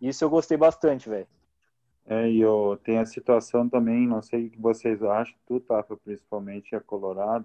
Isso 0.00 0.22
eu 0.22 0.30
gostei 0.30 0.56
bastante, 0.56 1.08
velho. 1.08 1.26
É, 2.10 2.30
e 2.30 2.40
eu, 2.40 2.78
tem 2.82 2.98
a 2.98 3.04
situação 3.04 3.68
também, 3.68 4.06
não 4.08 4.22
sei 4.22 4.46
o 4.46 4.50
que 4.50 4.58
vocês 4.58 5.02
acham, 5.02 5.36
tu, 5.46 5.60
Tafa, 5.60 5.94
principalmente, 5.94 6.74
é 6.74 6.80
Colorado, 6.80 7.44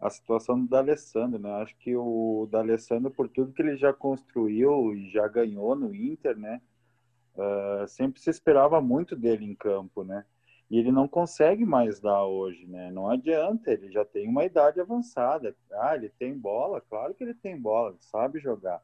a 0.00 0.08
situação 0.08 0.58
do 0.58 0.66
D'Alessandro, 0.68 1.38
né? 1.38 1.50
Acho 1.62 1.76
que 1.78 1.94
o 1.94 2.48
D'Alessandro, 2.50 3.10
por 3.10 3.28
tudo 3.28 3.52
que 3.52 3.60
ele 3.60 3.76
já 3.76 3.92
construiu 3.92 4.94
e 4.94 5.10
já 5.10 5.28
ganhou 5.28 5.76
no 5.76 5.94
Inter, 5.94 6.36
né? 6.36 6.62
Uh, 7.36 7.86
sempre 7.88 8.20
se 8.22 8.30
esperava 8.30 8.80
muito 8.80 9.14
dele 9.14 9.44
em 9.44 9.54
campo, 9.54 10.02
né? 10.02 10.24
E 10.70 10.78
ele 10.78 10.90
não 10.90 11.06
consegue 11.06 11.66
mais 11.66 12.00
dar 12.00 12.24
hoje, 12.24 12.66
né? 12.66 12.90
Não 12.90 13.10
adianta, 13.10 13.70
ele 13.70 13.90
já 13.92 14.04
tem 14.04 14.28
uma 14.28 14.44
idade 14.44 14.80
avançada. 14.80 15.54
Ah, 15.72 15.94
ele 15.94 16.08
tem 16.08 16.36
bola? 16.38 16.80
Claro 16.80 17.14
que 17.14 17.22
ele 17.22 17.34
tem 17.34 17.60
bola, 17.60 17.94
sabe 18.00 18.40
jogar. 18.40 18.82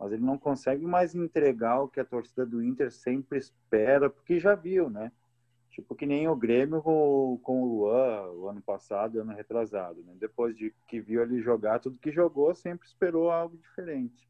Mas 0.00 0.12
ele 0.12 0.24
não 0.24 0.38
consegue 0.38 0.86
mais 0.86 1.14
entregar 1.14 1.82
o 1.82 1.88
que 1.88 2.00
a 2.00 2.04
torcida 2.04 2.46
do 2.46 2.64
Inter 2.64 2.90
sempre 2.90 3.38
espera, 3.38 4.08
porque 4.08 4.40
já 4.40 4.54
viu, 4.54 4.88
né? 4.88 5.12
Tipo 5.68 5.94
que 5.94 6.06
nem 6.06 6.26
o 6.26 6.34
Grêmio 6.34 6.82
com, 6.82 7.38
com 7.42 7.62
o 7.62 7.66
Luan 7.66 8.30
o 8.32 8.48
ano 8.48 8.62
passado, 8.62 9.20
ano 9.20 9.34
retrasado. 9.34 10.02
Né? 10.02 10.14
Depois 10.18 10.56
de 10.56 10.74
que 10.88 11.00
viu 11.02 11.20
ele 11.22 11.42
jogar, 11.42 11.80
tudo 11.80 11.98
que 11.98 12.10
jogou 12.10 12.54
sempre 12.54 12.88
esperou 12.88 13.30
algo 13.30 13.58
diferente. 13.58 14.26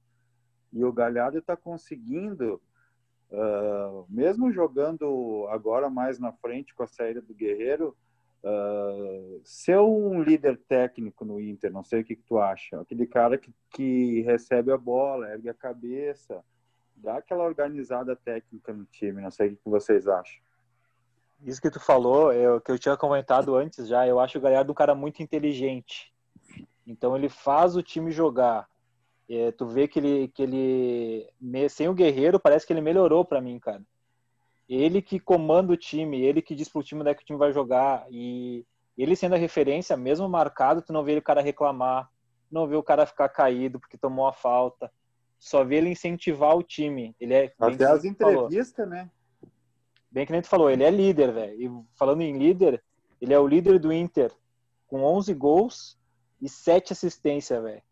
E 0.73 0.85
o 0.85 0.93
Galhardo 0.93 1.39
está 1.39 1.57
conseguindo, 1.57 2.61
uh, 3.31 4.05
mesmo 4.09 4.53
jogando 4.53 5.47
agora 5.51 5.89
mais 5.89 6.19
na 6.19 6.33
frente 6.33 6.75
com 6.75 6.83
a 6.83 6.89
saída 6.89 7.23
do 7.23 7.33
Guerreiro, 7.33 7.97
uh, 8.45 9.41
ser 9.45 9.79
um 9.79 10.23
líder 10.23 10.59
técnico 10.69 11.25
no 11.25 11.41
Inter. 11.41 11.73
Não 11.73 11.85
sei 11.85 12.01
o 12.01 12.05
que, 12.05 12.17
que 12.17 12.23
tu 12.23 12.39
acha. 12.39 12.81
Aquele 12.81 13.07
cara 13.07 13.39
que, 13.39 13.53
que 13.71 14.23
recebe 14.23 14.73
a 14.73 14.79
bola, 14.79 15.31
ergue 15.31 15.49
a 15.49 15.55
cabeça, 15.55 16.43
dá 16.97 17.17
aquela 17.17 17.45
organizada 17.45 18.17
técnica 18.17 18.73
no 18.73 18.85
time. 18.85 19.23
Não 19.23 19.31
sei 19.31 19.49
o 19.49 19.51
que, 19.51 19.57
que 19.57 19.71
vocês 19.71 20.07
acham. 20.07 20.41
Isso 21.43 21.61
que 21.61 21.71
tu 21.71 21.81
falou, 21.81 22.33
é 22.33 22.53
o 22.53 22.61
que 22.61 22.71
eu 22.71 22.79
tinha 22.79 22.97
comentado 22.97 23.57
antes 23.57 23.89
já. 23.89 24.07
Eu 24.07 24.21
acho 24.21 24.37
o 24.37 24.41
Galhardo 24.41 24.73
um 24.73 24.75
cara 24.75 24.95
muito 24.95 25.23
inteligente. 25.23 26.13
Então 26.87 27.17
ele 27.17 27.29
faz 27.29 27.77
o 27.77 27.83
time 27.83 28.11
jogar. 28.11 28.69
É, 29.29 29.53
tu 29.53 29.65
vê 29.65 29.87
que 29.87 29.99
ele, 29.99 30.29
que 30.29 30.43
ele, 30.43 31.69
sem 31.69 31.89
o 31.89 31.95
Guerreiro, 31.95 32.41
parece 32.41 32.67
que 32.67 32.73
ele 32.73 32.81
melhorou 32.81 33.25
para 33.25 33.41
mim, 33.41 33.59
cara. 33.59 33.81
Ele 34.71 35.03
que 35.03 35.19
comanda 35.19 35.73
o 35.73 35.77
time, 35.77 36.23
ele 36.23 36.41
que 36.41 36.55
diz 36.55 36.69
pro 36.69 36.81
time 36.81 37.01
onde 37.01 37.11
é 37.11 37.15
que 37.15 37.25
o 37.25 37.27
time 37.27 37.39
vai 37.39 37.53
jogar. 37.53 38.07
E 38.09 38.65
ele 38.97 39.17
sendo 39.17 39.35
a 39.35 39.39
referência, 39.39 39.97
mesmo 39.97 40.29
marcado, 40.29 40.81
tu 40.81 40.93
não 40.93 41.03
vê 41.03 41.17
o 41.17 41.23
cara 41.23 41.41
reclamar, 41.41 42.09
não 42.49 42.69
vê 42.69 42.77
o 42.77 42.83
cara 42.83 43.05
ficar 43.05 43.29
caído 43.29 43.81
porque 43.81 43.99
tomou 43.99 44.29
a 44.29 44.33
falta. 44.33 44.89
Só 45.41 45.65
vê 45.65 45.77
ele 45.77 45.89
incentivar 45.89 46.57
o 46.57 46.63
time. 46.63 47.17
Ele 47.19 47.35
é 47.35 47.53
até 47.59 47.85
as 47.85 48.05
entrevistas, 48.05 48.89
né? 48.89 49.11
Bem 50.09 50.25
que 50.25 50.31
nem 50.31 50.41
tu 50.41 50.49
falou, 50.49 50.71
ele 50.71 50.85
é 50.85 50.91
líder, 50.91 51.33
velho. 51.33 51.61
E 51.61 51.85
falando 51.97 52.21
em 52.21 52.39
líder, 52.39 52.81
ele 53.21 53.35
é 53.35 53.39
o 53.41 53.49
líder 53.49 53.81
do 53.81 53.93
Inter 53.93 54.33
com 54.87 55.03
11 55.03 55.35
gols 55.35 55.99
e 56.41 56.49
7 56.49 56.93
assistências, 56.93 57.61
velho. 57.61 57.83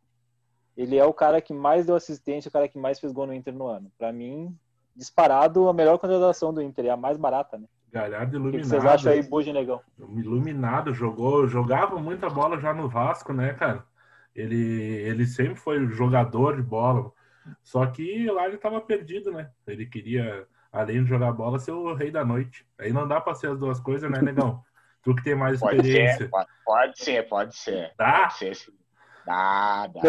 Ele 0.77 0.97
é 0.97 1.05
o 1.05 1.13
cara 1.13 1.41
que 1.41 1.53
mais 1.53 1.87
deu 1.87 1.97
assistência, 1.97 2.49
o 2.49 2.53
cara 2.53 2.69
que 2.69 2.79
mais 2.79 3.01
fez 3.01 3.13
gol 3.13 3.27
no 3.27 3.35
Inter 3.35 3.53
no 3.53 3.67
ano. 3.67 3.91
Para 3.99 4.13
mim, 4.13 4.57
disparado 4.99 5.69
a 5.69 5.73
melhor 5.73 5.97
contratação 5.99 6.53
do 6.53 6.61
Inter, 6.61 6.87
é 6.87 6.91
a 6.91 6.97
mais 6.97 7.17
barata, 7.17 7.57
né? 7.57 7.67
Galhardo 7.93 8.37
iluminado. 8.37 8.59
O 8.59 8.63
que 8.63 8.69
vocês 8.69 8.85
acham 8.85 9.13
aí, 9.13 9.23
Boja 9.23 9.53
Negão? 9.53 9.81
Iluminado, 9.99 10.93
jogou, 10.93 11.47
jogava 11.47 11.97
muita 11.97 12.29
bola 12.29 12.61
já 12.61 12.75
no 12.75 12.89
Vasco, 12.89 13.33
né, 13.33 13.55
cara? 13.55 13.85
Ele, 14.35 14.57
ele 14.57 15.27
sempre 15.27 15.55
foi 15.55 15.87
jogador 15.87 16.57
de 16.57 16.63
bola. 16.63 17.11
Só 17.63 17.87
que 17.87 18.27
lá 18.31 18.47
ele 18.47 18.59
tava 18.59 18.81
perdido, 18.81 19.33
né? 19.33 19.51
Ele 19.67 19.87
queria 19.87 20.47
além 20.71 21.03
de 21.03 21.09
jogar 21.09 21.33
bola, 21.33 21.59
ser 21.59 21.73
o 21.73 21.95
rei 21.95 22.11
da 22.11 22.25
noite. 22.25 22.67
Aí 22.79 22.93
não 22.93 23.09
dá 23.09 23.21
pra 23.21 23.35
ser 23.35 23.51
as 23.51 23.59
duas 23.59 23.81
coisas, 23.81 24.11
né, 24.11 24.21
negão? 24.21 24.63
Tu 25.01 25.15
que 25.15 25.23
tem 25.23 25.35
mais 25.35 25.63
experiência. 25.63 26.29
Pode 26.29 26.49
ser, 26.49 26.65
pode, 26.65 26.99
ser, 26.99 27.29
pode 27.29 27.57
ser. 27.57 27.95
Dá? 27.97 28.23
Pode 28.23 28.35
ser, 28.35 28.57
sim. 28.57 28.73
Dá, 29.29 29.87
dá. 29.89 30.01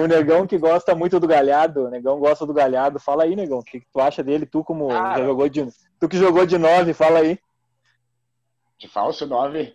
O, 0.00 0.06
negão 0.06 0.46
que 0.46 0.56
gosta 0.56 0.94
muito 0.94 1.18
do 1.18 1.26
galhado, 1.26 1.86
o 1.86 1.90
negão 1.90 2.20
gosta 2.20 2.46
do 2.46 2.54
galhado. 2.54 3.00
Fala 3.00 3.24
aí, 3.24 3.34
negão, 3.34 3.58
o 3.58 3.64
que, 3.64 3.82
tu 3.92 4.00
acha 4.00 4.22
dele? 4.22 4.46
Tu 4.46 4.62
como 4.62 4.92
ah, 4.92 5.18
já 5.18 5.24
jogou 5.24 5.48
de. 5.48 5.66
Tu 5.98 6.08
que 6.08 6.16
jogou 6.16 6.46
de 6.46 6.56
nove, 6.56 6.94
fala 6.94 7.18
aí. 7.18 7.36
De 8.78 8.86
falso 8.86 9.26
nove? 9.26 9.74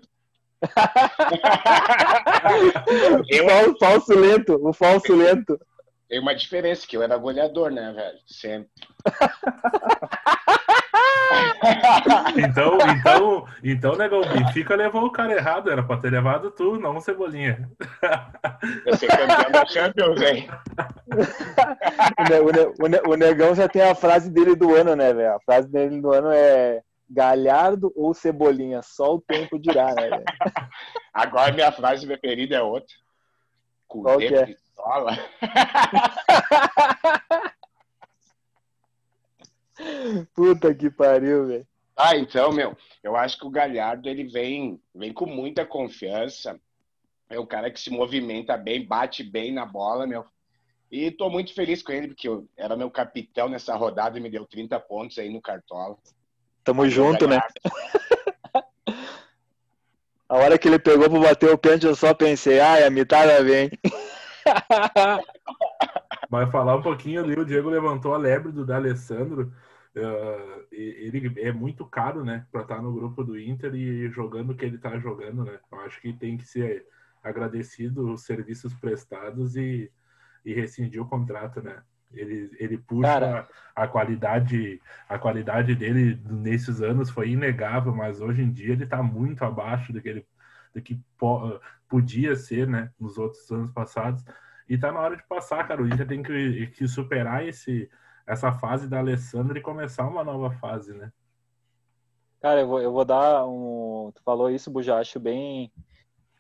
o 3.68 3.78
falso 3.78 4.18
lento, 4.18 4.58
o 4.66 4.72
falso 4.72 5.14
lento. 5.14 5.60
Tem 6.08 6.20
uma 6.20 6.34
diferença, 6.34 6.88
que 6.88 6.96
eu 6.96 7.04
era 7.04 7.18
goleador, 7.18 7.70
né, 7.70 7.92
velho? 7.92 8.18
Sempre. 8.26 8.70
então, 12.38 12.78
então, 12.98 13.46
então, 13.64 13.96
negão, 13.98 14.22
o 14.22 14.28
Benfica 14.28 14.76
levou 14.76 15.04
o 15.06 15.12
cara 15.12 15.34
errado, 15.34 15.70
era 15.70 15.84
pra 15.84 15.98
ter 15.98 16.10
levado 16.10 16.52
tu, 16.52 16.80
não 16.80 16.96
o 16.96 17.02
Cebolinha. 17.02 17.70
Eu 18.86 18.96
ser 18.96 19.08
campeão 19.08 19.52
da 19.52 19.66
Champions, 19.66 20.22
hein? 20.22 20.48
o, 22.42 22.52
ne 22.88 22.98
o, 23.00 23.12
o, 23.12 23.16
Negão 23.16 23.54
já 23.54 23.68
tem 23.68 23.82
a 23.82 23.96
frase 23.96 24.30
dele 24.30 24.56
do 24.56 24.74
ano, 24.74 24.96
né, 24.96 25.14
velho? 25.14 25.36
A 25.36 25.40
frase 25.42 25.68
dele 25.68 26.00
do 26.00 26.14
ano 26.14 26.32
é 26.32 26.82
Galhardo 27.10 27.92
ou 27.96 28.14
Cebolinha, 28.14 28.82
só 28.82 29.16
o 29.16 29.22
tempo 29.22 29.60
dirá, 29.60 29.94
né, 29.94 30.24
Agora 31.14 31.52
minha 31.52 31.72
frase 31.72 32.08
preferida 32.08 32.56
é 32.56 32.62
outra. 32.62 32.96
Qual 33.88 34.18
que 34.18 34.34
é? 34.34 34.56
Pistola. 34.78 35.18
Puta 40.34 40.74
que 40.74 40.90
pariu, 40.90 41.48
velho. 41.48 41.68
Ah, 41.96 42.16
então, 42.16 42.52
meu, 42.52 42.76
eu 43.04 43.16
acho 43.16 43.40
que 43.40 43.46
o 43.46 43.50
Galhardo 43.50 44.08
ele 44.08 44.24
vem, 44.24 44.80
vem 44.94 45.12
com 45.12 45.26
muita 45.26 45.66
confiança. 45.66 46.60
É 47.30 47.40
um 47.40 47.46
cara 47.46 47.72
que 47.72 47.80
se 47.80 47.90
movimenta 47.90 48.56
bem, 48.56 48.86
bate 48.86 49.24
bem 49.24 49.52
na 49.52 49.66
bola, 49.66 50.06
meu. 50.06 50.24
E 50.90 51.12
tô 51.12 51.30
muito 51.30 51.54
feliz 51.54 51.84
com 51.84 51.92
ele, 51.92 52.08
porque 52.10 52.30
eu 52.30 52.48
era 52.56 52.78
meu 52.78 52.90
capitão 52.90 53.50
nessa 53.50 53.76
rodada 53.76 54.18
e 54.18 54.22
me 54.22 54.30
deu 54.30 54.46
30 54.46 54.80
pontos 54.80 55.18
aí 55.18 55.30
no 55.30 55.42
Cartola. 55.42 55.98
Tamo 56.64 56.88
junto, 56.88 57.28
né? 57.28 57.42
A 60.30 60.36
hora 60.36 60.58
que 60.58 60.68
ele 60.68 60.78
pegou 60.78 61.10
pra 61.10 61.20
bater 61.20 61.50
o 61.50 61.58
pênalti, 61.58 61.86
eu 61.86 61.96
só 61.96 62.14
pensei, 62.14 62.60
ai, 62.60 62.84
a 62.84 62.90
mitada 62.90 63.42
vem. 63.42 63.72
Mas 66.30 66.52
falar 66.52 66.76
um 66.76 66.82
pouquinho 66.82 67.24
ali, 67.24 67.40
o 67.40 67.46
Diego 67.46 67.70
levantou 67.70 68.14
a 68.14 68.18
lebre 68.18 68.52
do 68.52 68.66
D'Alessandro. 68.66 69.54
Uh, 69.96 70.66
ele 70.72 71.42
é 71.42 71.52
muito 71.52 71.86
caro, 71.86 72.24
né, 72.24 72.46
para 72.52 72.62
estar 72.62 72.76
tá 72.76 72.82
no 72.82 72.94
grupo 72.94 73.24
do 73.24 73.40
Inter 73.40 73.74
e 73.74 74.10
jogando 74.10 74.52
o 74.52 74.56
que 74.56 74.64
ele 74.64 74.76
está 74.76 74.98
jogando, 75.00 75.44
né? 75.44 75.58
Eu 75.72 75.80
acho 75.80 76.00
que 76.00 76.14
tem 76.14 76.38
que 76.38 76.46
ser 76.46 76.86
agradecido 77.24 78.14
os 78.14 78.24
serviços 78.24 78.74
prestados 78.76 79.56
e, 79.56 79.92
e 80.46 80.54
rescindir 80.54 81.02
o 81.02 81.08
contrato, 81.08 81.62
né? 81.62 81.82
Ele, 82.14 82.50
ele 82.58 82.78
puxa 82.78 83.08
Cara, 83.08 83.50
a 83.76 83.88
qualidade 83.88 84.82
a 85.10 85.20
qualidade 85.20 85.76
dele 85.76 86.18
nesses 86.24 86.82
anos 86.82 87.10
foi 87.10 87.32
inegável, 87.32 87.94
mas 87.94 88.22
hoje 88.22 88.42
em 88.44 88.52
dia 88.52 88.74
ele 88.74 88.86
está 88.86 89.04
muito 89.04 89.44
abaixo 89.44 89.92
do 89.92 90.02
que 90.02 90.08
ele 90.08 90.26
que 90.82 91.00
po 91.18 91.60
podia 91.90 92.36
ser, 92.36 92.68
né, 92.68 92.92
nos 93.00 93.18
outros 93.18 93.50
anos 93.50 93.72
passados. 93.72 94.24
E 94.68 94.78
tá 94.78 94.92
na 94.92 95.00
hora 95.00 95.16
de 95.16 95.24
passar, 95.24 95.66
cara. 95.68 95.82
O 95.82 95.88
Inter 95.88 96.06
tem 96.06 96.22
que, 96.22 96.68
que 96.68 96.88
superar 96.88 97.48
esse, 97.48 97.90
essa 98.26 98.52
fase 98.52 98.88
da 98.88 99.00
Alessandra 99.00 99.58
e 99.58 99.62
começar 99.62 100.06
uma 100.06 100.24
nova 100.24 100.52
fase, 100.52 100.94
né? 100.94 101.12
Cara, 102.42 102.62
eu 102.62 102.68
vou, 102.68 102.82
eu 102.82 102.92
vou 102.92 103.06
dar 103.06 103.46
um. 103.48 104.12
Tu 104.14 104.22
falou 104.24 104.50
isso, 104.50 104.70
Buja, 104.70 104.98
acho 104.98 105.20
bem. 105.20 105.72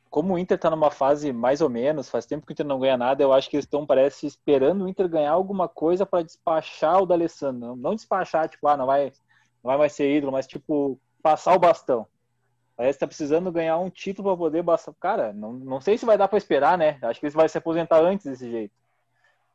Como 0.10 0.34
o 0.34 0.40
Inter 0.40 0.58
tá 0.58 0.70
numa 0.70 0.92
fase 0.92 1.34
mais 1.34 1.62
ou 1.62 1.70
menos, 1.70 2.10
faz 2.10 2.26
tempo 2.26 2.46
que 2.46 2.52
o 2.52 2.54
Inter 2.54 2.66
não 2.66 2.80
ganha 2.80 2.98
nada, 2.98 3.22
eu 3.22 3.34
acho 3.34 3.50
que 3.50 3.56
eles 3.56 3.66
estão, 3.66 3.86
parece, 3.86 4.26
esperando 4.26 4.84
o 4.84 4.88
Inter 4.88 5.08
ganhar 5.08 5.32
alguma 5.32 5.68
coisa 5.68 6.06
para 6.06 6.24
despachar 6.24 7.02
o 7.02 7.06
da 7.06 7.16
Alessandro. 7.16 7.76
Não 7.76 7.96
despachar, 7.96 8.48
tipo, 8.48 8.68
ah, 8.68 8.78
não 8.78 8.86
vai, 8.86 9.06
não 9.64 9.70
vai 9.70 9.78
mais 9.78 9.94
ser 9.94 10.16
ídolo, 10.16 10.32
mas, 10.32 10.48
tipo, 10.48 11.00
passar 11.22 11.56
o 11.56 11.60
bastão. 11.60 12.08
Parece 12.78 13.00
que 13.00 13.00
tá 13.00 13.08
precisando 13.08 13.52
ganhar 13.52 13.80
um 13.80 13.90
título 13.90 14.30
para 14.30 14.38
poder. 14.38 14.64
Cara, 15.00 15.34
não, 15.34 15.52
não 15.52 15.82
sei 15.82 15.98
se 15.98 16.06
vai 16.06 16.16
dar 16.16 16.28
para 16.28 16.38
esperar, 16.38 16.78
né? 16.78 17.00
Acho 17.02 17.20
que 17.20 17.26
ele 17.26 17.34
vai 17.34 17.50
se 17.50 17.58
aposentar 17.58 18.00
antes 18.00 18.28
desse 18.28 18.50
jeito. 18.52 18.74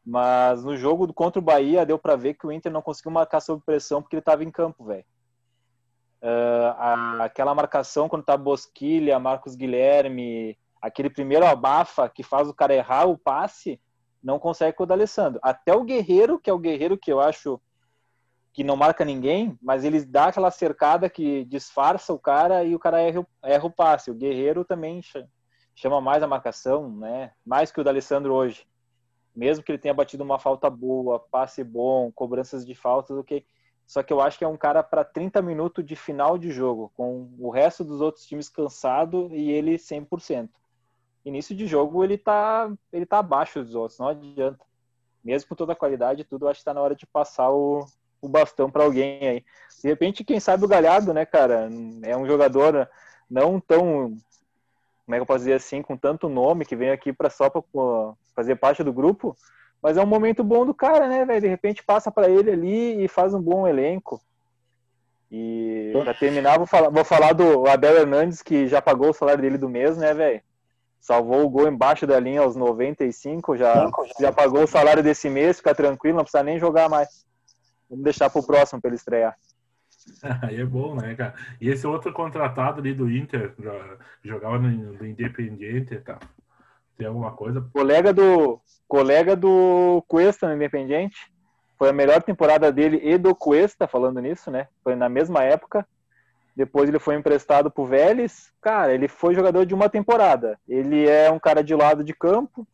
Mas 0.04 0.64
no 0.64 0.76
jogo 0.76 1.12
contra 1.14 1.38
o 1.38 1.42
Bahia 1.42 1.86
deu 1.86 1.96
para 1.96 2.16
ver 2.16 2.34
que 2.34 2.44
o 2.44 2.50
Inter 2.50 2.72
não 2.72 2.82
conseguiu 2.82 3.12
marcar 3.12 3.40
sob 3.40 3.62
pressão 3.64 4.02
porque 4.02 4.16
ele 4.16 4.20
estava 4.20 4.42
em 4.42 4.50
campo, 4.50 4.84
velho. 4.84 5.04
Uh, 6.20 7.22
aquela 7.22 7.54
marcação 7.54 8.08
quando 8.08 8.24
tá 8.24 8.36
Bosquilha, 8.36 9.20
Marcos 9.20 9.54
Guilherme, 9.54 10.58
aquele 10.80 11.08
primeiro 11.08 11.46
abafa 11.46 12.08
que 12.08 12.24
faz 12.24 12.48
o 12.48 12.54
cara 12.54 12.74
errar 12.74 13.04
o 13.06 13.16
passe, 13.16 13.80
não 14.20 14.40
consegue 14.40 14.76
com 14.76 14.82
o 14.82 14.86
D'Alessandro. 14.86 15.38
Até 15.44 15.72
o 15.72 15.84
Guerreiro, 15.84 16.40
que 16.40 16.50
é 16.50 16.52
o 16.52 16.58
Guerreiro 16.58 16.98
que 16.98 17.12
eu 17.12 17.20
acho 17.20 17.60
que 18.52 18.62
não 18.62 18.76
marca 18.76 19.04
ninguém, 19.04 19.58
mas 19.62 19.82
eles 19.82 20.04
dá 20.04 20.26
aquela 20.26 20.50
cercada 20.50 21.08
que 21.08 21.44
disfarça 21.46 22.12
o 22.12 22.18
cara 22.18 22.64
e 22.64 22.74
o 22.74 22.78
cara 22.78 23.00
erra, 23.00 23.26
erra 23.42 23.66
o 23.66 23.70
passe. 23.70 24.10
O 24.10 24.14
Guerreiro 24.14 24.64
também 24.64 25.00
chama 25.74 26.00
mais 26.00 26.22
a 26.22 26.26
marcação, 26.26 26.90
né? 26.90 27.32
Mais 27.44 27.72
que 27.72 27.80
o 27.80 27.84
D'Alessandro 27.84 28.34
hoje. 28.34 28.66
Mesmo 29.34 29.64
que 29.64 29.72
ele 29.72 29.78
tenha 29.78 29.94
batido 29.94 30.22
uma 30.22 30.38
falta 30.38 30.68
boa, 30.68 31.18
passe 31.18 31.64
bom, 31.64 32.12
cobranças 32.12 32.66
de 32.66 32.74
faltas, 32.74 33.16
ok. 33.16 33.42
Só 33.86 34.02
que 34.02 34.12
eu 34.12 34.20
acho 34.20 34.38
que 34.38 34.44
é 34.44 34.48
um 34.48 34.56
cara 34.56 34.82
para 34.82 35.02
30 35.02 35.40
minutos 35.40 35.84
de 35.84 35.96
final 35.96 36.36
de 36.36 36.50
jogo, 36.50 36.92
com 36.94 37.30
o 37.38 37.48
resto 37.48 37.82
dos 37.82 38.02
outros 38.02 38.26
times 38.26 38.50
cansado 38.50 39.30
e 39.32 39.50
ele 39.50 39.76
100%. 39.76 40.50
Início 41.24 41.56
de 41.56 41.66
jogo 41.66 42.04
ele 42.04 42.18
tá, 42.18 42.70
ele 42.92 43.06
tá 43.06 43.18
abaixo 43.18 43.62
dos 43.64 43.74
outros, 43.74 43.98
não 43.98 44.08
adianta. 44.08 44.62
Mesmo 45.24 45.48
com 45.48 45.54
toda 45.54 45.72
a 45.72 45.76
qualidade 45.76 46.20
e 46.20 46.24
tudo, 46.24 46.48
acho 46.48 46.58
que 46.58 46.62
está 46.62 46.74
na 46.74 46.82
hora 46.82 46.94
de 46.94 47.06
passar 47.06 47.50
o, 47.50 47.86
o 48.22 48.28
bastão 48.28 48.70
para 48.70 48.84
alguém 48.84 49.28
aí. 49.28 49.44
De 49.82 49.88
repente, 49.88 50.24
quem 50.24 50.38
sabe 50.38 50.64
o 50.64 50.68
Galhardo, 50.68 51.12
né, 51.12 51.26
cara? 51.26 51.68
É 52.02 52.16
um 52.16 52.24
jogador 52.24 52.88
não 53.28 53.58
tão, 53.58 54.16
como 55.04 55.14
é 55.14 55.16
que 55.16 55.22
eu 55.22 55.26
posso 55.26 55.40
dizer 55.40 55.54
assim, 55.54 55.82
com 55.82 55.96
tanto 55.96 56.28
nome 56.28 56.64
que 56.64 56.76
vem 56.76 56.90
aqui 56.90 57.12
para 57.12 57.28
só 57.28 57.50
para 57.50 57.62
fazer 58.34 58.56
parte 58.56 58.84
do 58.84 58.92
grupo, 58.92 59.36
mas 59.82 59.96
é 59.96 60.02
um 60.02 60.06
momento 60.06 60.44
bom 60.44 60.64
do 60.64 60.72
cara, 60.72 61.08
né, 61.08 61.24
velho? 61.24 61.40
De 61.40 61.48
repente 61.48 61.82
passa 61.82 62.10
para 62.10 62.30
ele 62.30 62.52
ali 62.52 63.04
e 63.04 63.08
faz 63.08 63.34
um 63.34 63.42
bom 63.42 63.66
elenco. 63.66 64.22
E 65.30 65.90
para 66.04 66.14
terminar, 66.14 66.58
vou 66.58 66.66
falar, 66.66 66.90
vou 66.90 67.04
falar 67.04 67.32
do 67.32 67.66
Abel 67.66 67.96
Hernandes, 67.96 68.42
que 68.42 68.68
já 68.68 68.80
pagou 68.80 69.10
o 69.10 69.14
salário 69.14 69.40
dele 69.42 69.58
do 69.58 69.68
mês, 69.68 69.96
né, 69.96 70.14
velho? 70.14 70.40
Salvou 71.00 71.42
o 71.44 71.48
gol 71.48 71.66
embaixo 71.66 72.06
da 72.06 72.20
linha 72.20 72.42
aos 72.42 72.54
95, 72.54 73.56
já, 73.56 73.90
já 74.20 74.30
pagou 74.30 74.62
o 74.62 74.68
salário 74.68 75.02
desse 75.02 75.28
mês, 75.28 75.56
fica 75.56 75.74
tranquilo, 75.74 76.18
não 76.18 76.22
precisa 76.22 76.44
nem 76.44 76.60
jogar 76.60 76.88
mais. 76.88 77.26
Vamos 77.92 78.04
deixar 78.04 78.30
para 78.30 78.40
o 78.40 78.46
próximo 78.46 78.80
para 78.80 78.88
ele 78.88 78.96
estrear. 78.96 79.36
Aí 80.42 80.58
é 80.58 80.64
bom, 80.64 80.94
né, 80.94 81.14
cara? 81.14 81.34
E 81.60 81.68
esse 81.68 81.86
outro 81.86 82.10
contratado 82.10 82.80
ali 82.80 82.94
do 82.94 83.10
Inter, 83.10 83.54
jogava 84.24 84.58
no, 84.58 84.94
do 84.94 85.06
Independiente, 85.06 85.96
tá? 85.98 86.18
Tem 86.96 87.06
alguma 87.06 87.32
coisa? 87.32 87.60
Colega 87.70 88.10
do 88.10 88.58
colega 88.88 89.36
do 89.36 90.02
Cuesta 90.08 90.48
no 90.48 90.54
Independiente. 90.54 91.30
foi 91.78 91.90
a 91.90 91.92
melhor 91.92 92.22
temporada 92.22 92.72
dele 92.72 92.98
e 93.02 93.18
do 93.18 93.34
Cuesta, 93.34 93.86
falando 93.86 94.20
nisso, 94.20 94.50
né? 94.50 94.68
Foi 94.82 94.94
na 94.96 95.10
mesma 95.10 95.44
época. 95.44 95.86
Depois 96.56 96.88
ele 96.88 96.98
foi 96.98 97.16
emprestado 97.16 97.70
pro 97.70 97.84
Vélez. 97.84 98.50
Cara, 98.62 98.94
ele 98.94 99.06
foi 99.06 99.34
jogador 99.34 99.66
de 99.66 99.74
uma 99.74 99.90
temporada. 99.90 100.58
Ele 100.66 101.06
é 101.06 101.30
um 101.30 101.38
cara 101.38 101.62
de 101.62 101.74
lado 101.74 102.02
de 102.02 102.14
campo, 102.14 102.66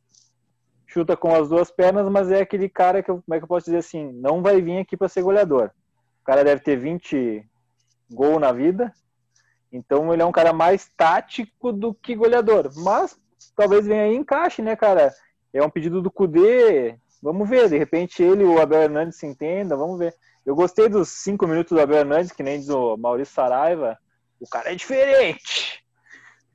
chuta 0.89 1.17
com 1.17 1.35
as 1.35 1.49
duas 1.49 1.71
pernas, 1.71 2.11
mas 2.11 2.33
é 2.33 2.41
aquele 2.41 2.69
cara 2.69 3.03
que, 3.03 3.11
eu, 3.11 3.23
como 3.23 3.35
é 3.35 3.39
que 3.39 3.45
eu 3.45 3.49
posso 3.49 3.67
dizer 3.67 3.79
assim, 3.79 4.11
não 4.15 4.43
vai 4.43 4.61
vir 4.61 4.79
aqui 4.79 4.97
para 4.97 5.09
ser 5.09 5.23
goleador. 5.23 5.71
O 6.23 6.25
cara 6.25 6.43
deve 6.43 6.63
ter 6.63 6.77
20 6.77 7.47
gol 8.11 8.41
na 8.41 8.51
vida, 8.51 8.93
então 9.71 10.13
ele 10.13 10.23
é 10.23 10.25
um 10.25 10.33
cara 10.33 10.53
mais 10.53 10.91
tático 10.97 11.73
do 11.73 11.93
que 11.93 12.17
goleador. 12.17 12.71
Mas 12.77 13.19
talvez 13.55 13.87
venha 13.87 14.05
aí 14.05 14.17
encaixe, 14.17 14.63
né, 14.63 14.75
cara? 14.75 15.13
É 15.53 15.63
um 15.63 15.71
pedido 15.71 16.01
do 16.01 16.11
Cudê. 16.11 16.97
Vamos 17.23 17.49
ver, 17.49 17.69
de 17.69 17.77
repente 17.77 18.23
ele 18.23 18.43
e 18.45 18.47
o 18.47 18.61
Abel 18.61 18.83
Hernandes 18.83 19.19
se 19.19 19.27
entendam, 19.27 19.77
vamos 19.77 19.99
ver. 19.99 20.15
Eu 20.47 20.55
gostei 20.55 20.89
dos 20.89 21.11
cinco 21.11 21.47
minutos 21.47 21.73
do 21.73 21.81
Abel 21.81 21.99
Hernandes, 21.99 22.33
que 22.33 22.43
nem 22.43 22.59
diz 22.59 22.71
o 22.71 22.97
Maurício 22.97 23.35
Saraiva. 23.35 23.99
O 24.41 24.49
cara 24.49 24.73
é 24.73 24.75
diferente. 24.75 25.85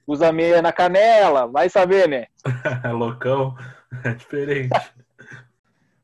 Usa 0.07 0.31
meia 0.31 0.61
na 0.61 0.73
canela, 0.73 1.47
vai 1.47 1.69
saber, 1.69 2.09
né? 2.09 2.25
É 2.83 2.91
loucão, 2.91 3.55
é 4.03 4.13
diferente. 4.13 4.69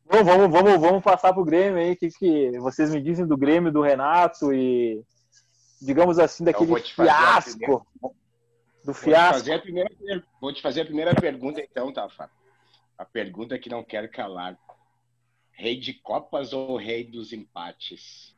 Bom, 0.05 0.23
vamos, 0.23 0.51
vamos, 0.51 0.81
vamos 0.81 1.03
passar 1.03 1.33
pro 1.33 1.45
Grêmio 1.45 1.79
aí. 1.79 1.93
O 1.93 1.95
que, 1.95 2.09
que 2.09 2.59
vocês 2.59 2.91
me 2.91 3.01
dizem 3.01 3.27
do 3.27 3.37
Grêmio, 3.37 3.71
do 3.71 3.81
Renato 3.81 4.51
e, 4.51 5.03
digamos 5.81 6.17
assim, 6.17 6.43
daquele 6.43 6.79
fiasco? 6.79 7.85
Do 8.83 8.93
fiasco. 8.93 9.47
Vou 9.47 9.57
te, 9.57 9.61
primeira, 9.61 10.23
vou 10.41 10.53
te 10.53 10.61
fazer 10.61 10.81
a 10.81 10.85
primeira 10.85 11.13
pergunta, 11.13 11.61
então, 11.61 11.93
tá, 11.93 12.09
Fábio? 12.09 12.35
A 12.97 13.05
pergunta 13.05 13.59
que 13.59 13.69
não 13.69 13.83
quero 13.83 14.09
calar. 14.09 14.57
Rei 15.51 15.77
de 15.77 15.93
Copas 15.93 16.53
ou 16.53 16.77
rei 16.77 17.03
dos 17.03 17.33
empates? 17.33 18.35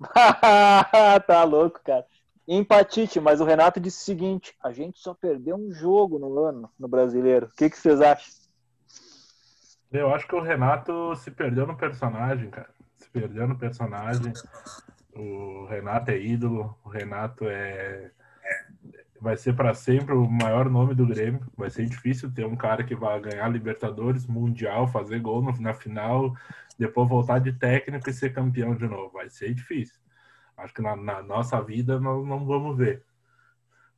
tá 1.26 1.44
louco, 1.44 1.80
cara. 1.84 2.06
Empatite, 2.48 3.20
mas 3.20 3.40
o 3.40 3.44
Renato 3.44 3.78
disse 3.78 4.00
o 4.02 4.04
seguinte: 4.04 4.54
a 4.62 4.72
gente 4.72 4.98
só 4.98 5.12
perdeu 5.12 5.56
um 5.56 5.70
jogo 5.70 6.18
no 6.18 6.38
ano 6.42 6.70
no 6.78 6.88
brasileiro. 6.88 7.46
O 7.46 7.56
que, 7.56 7.68
que 7.68 7.76
vocês 7.76 8.00
acham? 8.00 8.39
Eu 9.92 10.14
acho 10.14 10.26
que 10.26 10.34
o 10.34 10.40
Renato 10.40 11.16
se 11.16 11.30
perdeu 11.30 11.66
no 11.66 11.76
personagem, 11.76 12.48
cara. 12.48 12.70
Se 12.96 13.10
perdeu 13.10 13.48
no 13.48 13.58
personagem. 13.58 14.32
O 15.12 15.66
Renato 15.66 16.12
é 16.12 16.18
ídolo, 16.18 16.78
o 16.84 16.88
Renato 16.88 17.44
é. 17.48 18.12
Vai 19.20 19.36
ser 19.36 19.54
para 19.54 19.74
sempre 19.74 20.14
o 20.14 20.30
maior 20.30 20.70
nome 20.70 20.94
do 20.94 21.06
Grêmio. 21.06 21.40
Vai 21.56 21.68
ser 21.70 21.84
difícil 21.86 22.32
ter 22.32 22.46
um 22.46 22.56
cara 22.56 22.84
que 22.84 22.94
vai 22.94 23.20
ganhar 23.20 23.48
Libertadores, 23.48 24.26
Mundial, 24.26 24.86
fazer 24.86 25.20
gol 25.20 25.42
na 25.60 25.74
final, 25.74 26.34
depois 26.78 27.08
voltar 27.08 27.38
de 27.40 27.52
técnico 27.52 28.08
e 28.08 28.14
ser 28.14 28.32
campeão 28.32 28.74
de 28.74 28.86
novo. 28.86 29.12
Vai 29.12 29.28
ser 29.28 29.52
difícil. 29.52 30.00
Acho 30.56 30.72
que 30.72 30.80
na, 30.82 30.94
na 30.96 31.22
nossa 31.22 31.60
vida 31.60 31.98
nós 31.98 32.24
não 32.26 32.46
vamos 32.46 32.78
ver. 32.78 33.02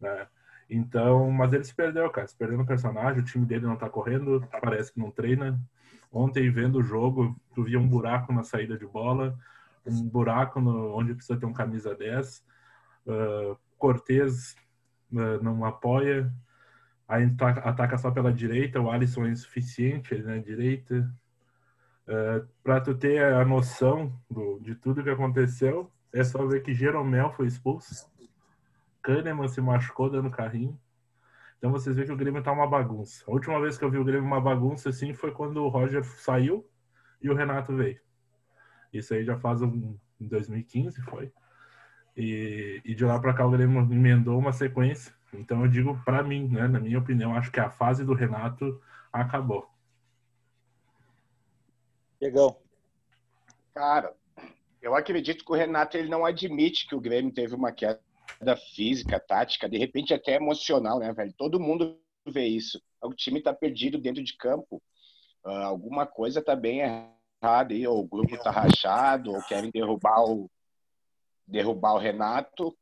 Né? 0.00 0.26
Então, 0.68 1.30
mas 1.30 1.52
ele 1.52 1.64
se 1.64 1.75
perdeu, 1.75 2.08
cara. 2.11 2.26
Se 2.26 2.37
perdeu 2.37 2.56
no 2.56 2.66
personagem, 2.66 3.20
o 3.20 3.25
time 3.25 3.44
dele 3.44 3.66
não 3.66 3.76
tá 3.76 3.90
correndo, 3.90 4.46
parece 4.61 4.92
que 4.92 4.99
não 4.99 5.11
treina. 5.11 5.61
Ontem, 6.12 6.50
vendo 6.50 6.78
o 6.78 6.83
jogo, 6.83 7.35
tu 7.54 7.64
via 7.64 7.81
um 7.81 7.88
buraco 7.88 8.33
na 8.33 8.42
saída 8.42 8.76
de 8.76 8.87
bola, 8.87 9.38
um 9.87 10.02
buraco 10.07 10.61
no, 10.61 10.95
onde 10.95 11.14
precisa 11.14 11.38
ter 11.38 11.47
um 11.47 11.52
camisa 11.52 11.95
10. 11.95 12.45
Uh, 13.07 13.57
Cortez 13.78 14.54
uh, 15.11 15.42
não 15.42 15.64
apoia, 15.64 16.33
aí 17.09 17.25
ataca, 17.25 17.61
ataca, 17.61 17.99
só 17.99 18.11
pela 18.11 18.33
direita, 18.33 18.81
o 18.81 18.90
Alisson 18.90 19.25
é 19.25 19.31
insuficiente 19.31 20.14
ele 20.14 20.25
na 20.25 20.37
direita. 20.37 21.11
Uh, 22.07 22.47
para 22.62 22.81
tu 22.81 22.95
ter 22.95 23.25
a 23.25 23.45
noção 23.45 24.12
do, 24.31 24.61
de 24.61 24.75
tudo 24.75 25.02
que 25.02 25.11
aconteceu, 25.11 25.90
é 26.12 26.23
só 26.23 26.47
ver 26.47 26.62
que 26.62 26.75
Jeromel 26.75 27.33
foi 27.33 27.47
expulso, 27.47 28.07
Kahneman 29.03 29.48
se 29.48 29.61
machucou 29.61 30.11
dando 30.11 30.31
carrinho, 30.31 30.79
então 31.62 31.70
vocês 31.70 31.94
veem 31.94 32.09
que 32.09 32.12
o 32.12 32.16
Grêmio 32.16 32.42
tá 32.42 32.51
uma 32.51 32.66
bagunça. 32.66 33.22
A 33.25 33.31
última 33.31 33.61
vez 33.61 33.79
que 33.79 33.85
eu 33.85 33.90
vi 33.90 33.96
o 33.96 34.05
Grêmio 34.05 34.27
uma 34.27 34.40
bagunça 34.40 34.88
assim 34.88 35.14
foi 35.14 35.31
quando 35.31 35.59
o 35.59 35.68
Roger 35.68 36.03
saiu 36.03 36.68
e 37.22 37.31
o 37.31 37.37
Renato 37.37 37.72
veio. 37.77 38.01
Isso 38.92 39.14
aí 39.14 39.25
já 39.25 39.38
faz 39.38 39.62
um 39.62 39.96
em 40.20 40.27
2015 40.27 41.01
foi. 41.03 41.33
E, 42.16 42.83
e 42.85 42.96
de 42.96 43.05
lá 43.05 43.16
para 43.20 43.33
cá 43.33 43.46
o 43.46 43.51
Grêmio 43.53 43.81
emendou 43.81 44.40
uma 44.40 44.53
sequência. 44.53 45.14
Então 45.33 45.62
eu 45.62 45.68
digo 45.68 45.96
para 46.05 46.20
mim, 46.25 46.48
né, 46.48 46.66
na 46.66 46.81
minha 46.81 46.98
opinião, 46.98 47.37
acho 47.37 47.53
que 47.53 47.61
a 47.61 47.70
fase 47.70 48.05
do 48.05 48.12
Renato 48.12 48.83
acabou. 49.12 49.70
Legal. 52.20 52.61
Cara, 53.72 54.12
eu 54.81 54.96
acredito 54.96 55.44
que 55.44 55.53
o 55.53 55.55
Renato 55.57 55.96
ele 55.96 56.09
não 56.09 56.25
admite 56.25 56.88
que 56.88 56.96
o 56.96 57.01
Grêmio 57.01 57.33
teve 57.33 57.55
uma 57.55 57.70
queda 57.70 58.01
da 58.01 58.12
física, 58.75 59.21
tática, 59.21 59.68
de 59.68 59.79
repente 59.79 60.12
até 60.14 60.35
emocional, 60.35 60.99
né, 60.99 61.12
velho? 61.12 61.33
Todo 61.37 61.61
mundo 61.61 61.99
vê 62.27 62.47
isso. 62.47 62.81
O 63.03 63.14
time 63.14 63.42
tá 63.42 63.53
perdido 63.53 63.99
dentro 63.99 64.23
de 64.23 64.37
campo. 64.37 64.83
Uh, 65.45 65.51
alguma 65.51 66.07
coisa 66.07 66.42
tá 66.42 66.55
bem 66.55 66.81
errada 66.81 67.75
aí, 67.75 67.87
ou 67.87 68.01
o 68.01 68.07
grupo 68.07 68.38
tá 68.38 68.51
rachado, 68.51 69.33
ou 69.33 69.42
querem 69.42 69.71
derrubar 69.71 70.25
o 70.25 70.51
derrubar 71.47 71.95
o 71.95 71.99
Renato, 71.99 72.77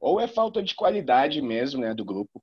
ou 0.00 0.20
é 0.20 0.26
falta 0.26 0.62
de 0.62 0.74
qualidade 0.74 1.40
mesmo, 1.40 1.80
né, 1.80 1.94
do 1.94 2.04
grupo. 2.04 2.42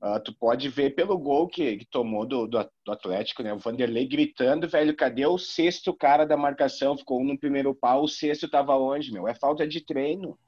Uh, 0.00 0.20
tu 0.22 0.32
pode 0.32 0.68
ver 0.68 0.94
pelo 0.94 1.18
gol 1.18 1.48
que, 1.48 1.78
que 1.78 1.86
tomou 1.86 2.24
do, 2.24 2.46
do, 2.46 2.70
do, 2.84 2.92
Atlético, 2.92 3.42
né? 3.42 3.52
O 3.52 3.58
Vanderlei 3.58 4.06
gritando, 4.06 4.68
velho, 4.68 4.94
cadê 4.94 5.26
o 5.26 5.38
sexto 5.38 5.92
cara 5.92 6.24
da 6.24 6.36
marcação? 6.36 6.96
Ficou 6.96 7.20
um 7.20 7.24
no 7.24 7.38
primeiro 7.38 7.74
pau, 7.74 8.04
o 8.04 8.08
sexto 8.08 8.48
tava 8.48 8.76
onde, 8.76 9.12
meu? 9.12 9.26
É 9.26 9.34
falta 9.34 9.66
de 9.66 9.80
treino. 9.80 10.38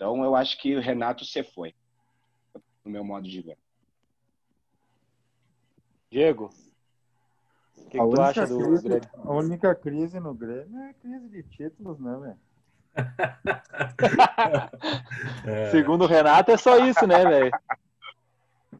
Então, 0.00 0.24
eu 0.24 0.34
acho 0.34 0.56
que 0.56 0.74
o 0.74 0.80
Renato 0.80 1.26
se 1.26 1.44
foi, 1.44 1.74
no 2.82 2.90
meu 2.90 3.04
modo 3.04 3.28
de 3.28 3.42
ver. 3.42 3.58
Diego, 6.10 6.48
o 7.76 7.84
que, 7.90 7.98
que 7.98 7.98
tu 7.98 8.18
acha 8.18 8.46
do 8.46 8.56
crise, 8.56 8.88
Grêmio? 8.88 9.10
A 9.12 9.32
única 9.34 9.74
crise 9.74 10.18
no 10.18 10.32
Grêmio 10.32 10.80
é 10.80 10.88
a 10.88 10.94
crise 10.94 11.28
de 11.28 11.42
títulos, 11.42 12.00
né, 12.00 12.16
velho? 12.16 12.38
é. 15.46 15.70
Segundo 15.70 16.04
o 16.04 16.06
Renato, 16.06 16.50
é 16.50 16.56
só 16.56 16.78
isso, 16.78 17.06
né, 17.06 17.22
velho? 17.22 17.52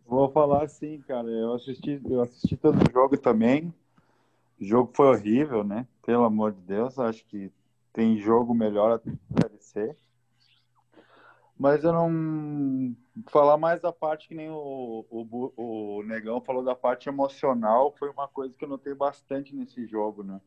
Vou 0.07 0.31
falar 0.31 0.63
assim, 0.63 1.03
cara. 1.03 1.29
Eu 1.29 1.53
assisti, 1.53 2.01
eu 2.03 2.23
assisti 2.23 2.57
todo 2.57 2.83
o 2.83 2.91
jogo 2.91 3.19
também. 3.19 3.75
O 4.59 4.65
jogo 4.65 4.91
foi 4.95 5.09
horrível, 5.09 5.65
né? 5.65 5.87
Pelo 6.01 6.25
amor 6.25 6.53
de 6.53 6.63
Deus, 6.63 6.99
acho 6.99 7.23
que 7.27 7.53
tem 7.93 8.17
jogo 8.17 8.55
melhor 8.55 8.93
até 8.93 9.11
deve 9.29 9.59
ser. 9.59 9.95
Mas 11.61 11.85
eu 11.85 11.93
não 11.93 12.97
falar 13.29 13.59
mais 13.59 13.83
da 13.83 13.93
parte 13.93 14.29
que 14.29 14.35
nem 14.35 14.49
o, 14.49 15.05
o, 15.11 15.53
o 15.99 16.03
Negão 16.05 16.41
falou 16.41 16.65
da 16.65 16.75
parte 16.75 17.07
emocional, 17.07 17.95
foi 17.99 18.09
uma 18.09 18.27
coisa 18.27 18.57
que 18.57 18.65
eu 18.65 18.69
notei 18.71 18.95
bastante 18.95 19.55
nesse 19.55 19.87
jogo, 19.87 20.23
né? 20.23 20.41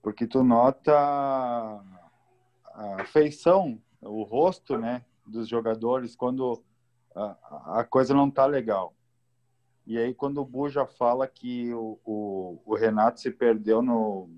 Porque 0.00 0.24
tu 0.24 0.44
nota 0.44 0.92
a 2.66 3.04
feição, 3.06 3.82
o 4.00 4.22
rosto, 4.22 4.78
né, 4.78 5.04
dos 5.26 5.48
jogadores 5.48 6.14
quando 6.14 6.62
a, 7.12 7.80
a 7.80 7.84
coisa 7.84 8.14
não 8.14 8.30
tá 8.30 8.46
legal. 8.46 8.94
E 9.84 9.98
aí 9.98 10.14
quando 10.14 10.40
o 10.40 10.46
Buja 10.46 10.86
fala 10.86 11.26
que 11.26 11.74
o, 11.74 11.98
o, 12.04 12.62
o 12.64 12.76
Renato 12.76 13.20
se 13.20 13.32
perdeu 13.32 13.82
no, 13.82 14.30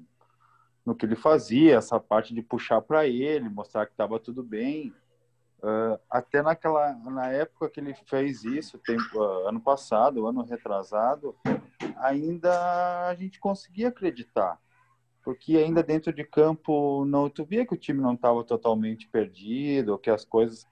no 0.86 0.94
que 0.94 1.04
ele 1.04 1.16
fazia, 1.16 1.76
essa 1.76 2.00
parte 2.00 2.32
de 2.32 2.40
puxar 2.40 2.80
para 2.80 3.06
ele, 3.06 3.50
mostrar 3.50 3.84
que 3.84 3.92
estava 3.92 4.18
tudo 4.18 4.42
bem, 4.42 4.90
Uh, 5.66 5.98
até 6.08 6.42
naquela 6.42 6.92
na 6.92 7.26
época 7.26 7.68
que 7.68 7.80
ele 7.80 7.92
fez 7.92 8.44
isso, 8.44 8.78
tempo, 8.78 9.18
uh, 9.18 9.48
ano 9.48 9.60
passado, 9.60 10.24
ano 10.24 10.44
retrasado, 10.44 11.34
ainda 11.96 13.08
a 13.08 13.14
gente 13.16 13.40
conseguia 13.40 13.88
acreditar, 13.88 14.60
porque 15.24 15.56
ainda 15.56 15.82
dentro 15.82 16.12
de 16.12 16.22
campo 16.22 17.04
não 17.04 17.28
tu 17.28 17.44
via 17.44 17.66
que 17.66 17.74
o 17.74 17.76
time 17.76 18.00
não 18.00 18.14
estava 18.14 18.44
totalmente 18.44 19.08
perdido, 19.08 19.98
que 19.98 20.08
as 20.08 20.24
coisas 20.24 20.62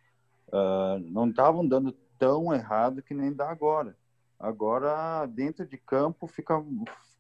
uh, 0.51 1.01
não 1.11 1.29
estavam 1.29 1.67
dando 1.67 1.91
tão 2.17 2.55
errado 2.55 3.03
que 3.03 3.15
nem 3.15 3.33
dá 3.33 3.51
agora. 3.51 3.97
Agora 4.39 5.27
dentro 5.27 5.67
de 5.67 5.77
campo 5.77 6.29
fica 6.29 6.65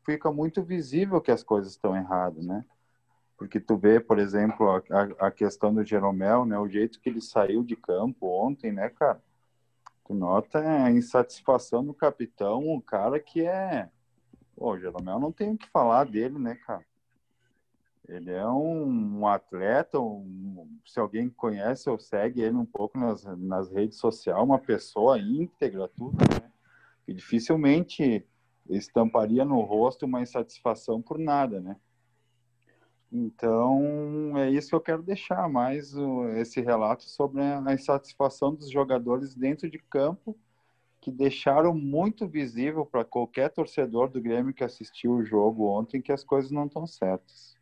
fica 0.06 0.30
muito 0.30 0.62
visível 0.62 1.20
que 1.20 1.32
as 1.32 1.42
coisas 1.42 1.72
estão 1.72 1.96
erradas, 1.96 2.46
né? 2.46 2.64
Porque 3.44 3.61
tu 3.61 3.76
vê, 3.76 4.00
por 4.00 4.18
exemplo, 4.18 4.70
a, 4.70 5.26
a, 5.26 5.30
questão 5.30 5.72
do 5.72 5.85
Jeromel, 5.85 6.46
né, 6.46 6.59
o 6.59 6.68
jeito 6.68 6.98
que 6.98 7.11
ele 7.11 7.20
saiu 7.20 7.62
de 7.62 7.76
campo 7.76 8.26
ontem, 8.26 8.72
né, 8.72 8.88
cara, 8.88 9.22
tu 10.07 10.14
nota 10.14 10.59
a 10.59 10.90
insatisfação 10.90 11.85
do 11.85 11.92
capitão, 11.92 12.74
o 12.74 12.80
cara 12.80 13.20
que 13.20 13.44
é, 13.44 13.90
pô, 14.57 14.72
o 14.72 14.78
Jeromel 14.78 15.20
não 15.20 15.30
tem 15.30 15.52
o 15.52 15.59
que 15.59 15.68
falar 15.68 16.04
dele, 16.07 16.38
né, 16.38 16.54
cara, 16.54 16.85
ele 18.09 18.30
é 18.30 18.46
um, 18.46 19.20
um 19.20 19.26
atleta, 19.26 20.00
um, 20.00 20.78
se 20.87 20.98
alguém 20.98 21.28
conhece 21.28 21.90
ou 21.90 21.98
segue 21.98 22.40
ele 22.40 22.57
um 22.57 22.66
pouco 22.66 22.98
nas, 22.98 23.24
nas 23.24 23.70
redes 23.70 23.98
sociais, 23.98 24.42
uma 24.42 24.59
pessoa 24.59 25.18
íntegra, 25.18 25.87
tudo, 25.88 26.16
né, 26.16 26.50
que 27.04 27.12
dificilmente 27.12 28.26
estamparia 28.70 29.44
no 29.44 29.61
rosto 29.61 30.07
uma 30.07 30.22
insatisfação 30.22 31.02
por 31.02 31.18
nada, 31.18 31.61
né, 31.61 31.76
Então, 33.16 34.37
é 34.37 34.50
isso 34.50 34.70
que 34.70 34.74
eu 34.74 34.81
quero 34.81 35.00
deixar, 35.00 35.48
mais 35.48 35.94
esse 36.37 36.61
relato 36.61 37.05
sobre 37.05 37.40
a 37.40 37.72
insatisfação 37.72 38.53
dos 38.53 38.68
jogadores 38.68 39.37
dentro 39.37 39.70
de 39.70 39.79
campo, 39.79 40.37
que 41.00 41.12
deixaram 41.12 41.72
muito 41.72 42.27
visível 42.27 42.85
para 42.85 43.05
qualquer 43.05 43.50
torcedor 43.50 44.09
do 44.09 44.20
Grêmio 44.20 44.53
que 44.53 44.64
assistiu 44.64 45.12
o 45.12 45.24
jogo 45.24 45.68
ontem 45.68 46.03
que 46.03 46.11
as 46.11 46.24
coisas 46.24 46.50
não 46.50 46.66
estão 46.66 46.88
certas. 46.88 47.57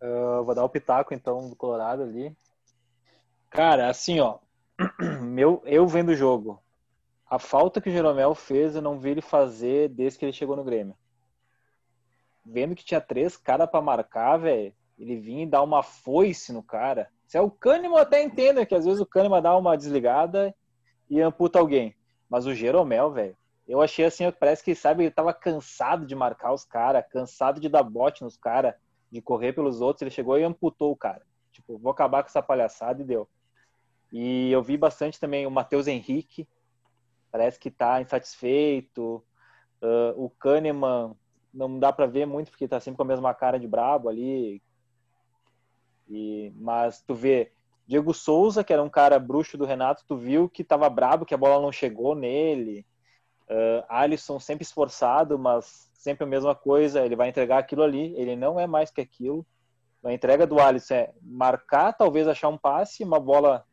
Uh, 0.00 0.44
vou 0.44 0.54
dar 0.54 0.64
o 0.64 0.68
pitaco, 0.68 1.12
então, 1.12 1.50
do 1.50 1.56
Colorado 1.56 2.04
ali. 2.04 2.32
Cara, 3.50 3.90
assim, 3.90 4.20
ó, 4.20 4.38
meu, 5.20 5.60
eu 5.64 5.88
vendo 5.88 6.10
o 6.10 6.16
jogo, 6.16 6.62
a 7.28 7.40
falta 7.40 7.80
que 7.80 7.88
o 7.88 7.92
Jeromel 7.92 8.36
fez, 8.36 8.76
eu 8.76 8.82
não 8.82 8.96
vi 8.96 9.10
ele 9.10 9.22
fazer 9.22 9.88
desde 9.88 10.20
que 10.20 10.24
ele 10.24 10.32
chegou 10.32 10.54
no 10.54 10.62
Grêmio 10.62 10.94
vendo 12.44 12.74
que 12.74 12.84
tinha 12.84 13.00
três 13.00 13.36
caras 13.36 13.70
para 13.70 13.80
marcar, 13.80 14.36
velho, 14.36 14.72
ele 14.98 15.16
vinha 15.16 15.44
e 15.44 15.46
dar 15.46 15.62
uma 15.62 15.82
foice 15.82 16.52
no 16.52 16.62
cara. 16.62 17.08
Se 17.26 17.38
é 17.38 17.40
o 17.40 17.52
eu 17.64 17.96
até 17.96 18.22
entendo 18.22 18.64
que 18.66 18.74
às 18.74 18.84
vezes 18.84 19.00
o 19.00 19.06
Kahneman 19.06 19.40
dá 19.40 19.56
uma 19.56 19.76
desligada 19.76 20.54
e 21.08 21.20
amputa 21.20 21.58
alguém. 21.58 21.94
Mas 22.28 22.46
o 22.46 22.54
Jeromel, 22.54 23.10
velho, 23.12 23.36
eu 23.66 23.80
achei 23.80 24.04
assim, 24.04 24.30
parece 24.32 24.64
que, 24.64 24.74
sabe, 24.74 25.04
ele 25.04 25.10
tava 25.10 25.32
cansado 25.32 26.04
de 26.04 26.14
marcar 26.14 26.52
os 26.52 26.64
caras, 26.64 27.04
cansado 27.08 27.60
de 27.60 27.68
dar 27.68 27.82
bote 27.82 28.22
nos 28.22 28.36
caras, 28.36 28.74
de 29.10 29.22
correr 29.22 29.52
pelos 29.52 29.80
outros. 29.80 30.02
Ele 30.02 30.10
chegou 30.10 30.38
e 30.38 30.42
amputou 30.42 30.90
o 30.90 30.96
cara. 30.96 31.22
Tipo, 31.52 31.78
vou 31.78 31.92
acabar 31.92 32.22
com 32.22 32.28
essa 32.28 32.42
palhaçada 32.42 33.00
e 33.00 33.04
deu. 33.04 33.28
E 34.12 34.50
eu 34.50 34.62
vi 34.62 34.76
bastante 34.76 35.20
também 35.20 35.46
o 35.46 35.50
Matheus 35.50 35.86
Henrique, 35.86 36.48
parece 37.30 37.60
que 37.60 37.70
tá 37.70 38.00
insatisfeito. 38.00 39.24
Uh, 39.80 40.24
o 40.24 40.30
Kahneman 40.30 41.16
não 41.52 41.78
dá 41.78 41.92
para 41.92 42.06
ver 42.06 42.26
muito 42.26 42.50
porque 42.50 42.68
tá 42.68 42.78
sempre 42.80 42.96
com 42.96 43.02
a 43.02 43.06
mesma 43.06 43.34
cara 43.34 43.58
de 43.58 43.66
brabo 43.66 44.08
ali. 44.08 44.62
E, 46.08 46.52
mas 46.56 47.02
tu 47.02 47.14
vê 47.14 47.52
Diego 47.86 48.14
Souza, 48.14 48.62
que 48.62 48.72
era 48.72 48.82
um 48.82 48.88
cara 48.88 49.18
bruxo 49.18 49.58
do 49.58 49.64
Renato, 49.64 50.04
tu 50.06 50.16
viu 50.16 50.48
que 50.48 50.62
tava 50.62 50.88
brabo, 50.88 51.26
que 51.26 51.34
a 51.34 51.38
bola 51.38 51.60
não 51.60 51.72
chegou 51.72 52.14
nele. 52.14 52.86
Uh, 53.48 53.82
Alisson 53.88 54.38
sempre 54.38 54.62
esforçado, 54.62 55.36
mas 55.36 55.90
sempre 55.92 56.22
a 56.22 56.26
mesma 56.26 56.54
coisa, 56.54 57.04
ele 57.04 57.16
vai 57.16 57.28
entregar 57.28 57.58
aquilo 57.58 57.82
ali, 57.82 58.14
ele 58.16 58.36
não 58.36 58.60
é 58.60 58.66
mais 58.66 58.92
que 58.92 59.00
aquilo. 59.00 59.44
A 60.04 60.12
entrega 60.12 60.46
do 60.46 60.60
Alisson 60.60 60.94
é 60.94 61.12
marcar, 61.20 61.92
talvez 61.92 62.28
achar 62.28 62.48
um 62.48 62.56
passe, 62.56 63.02
uma 63.02 63.18
bola 63.18 63.64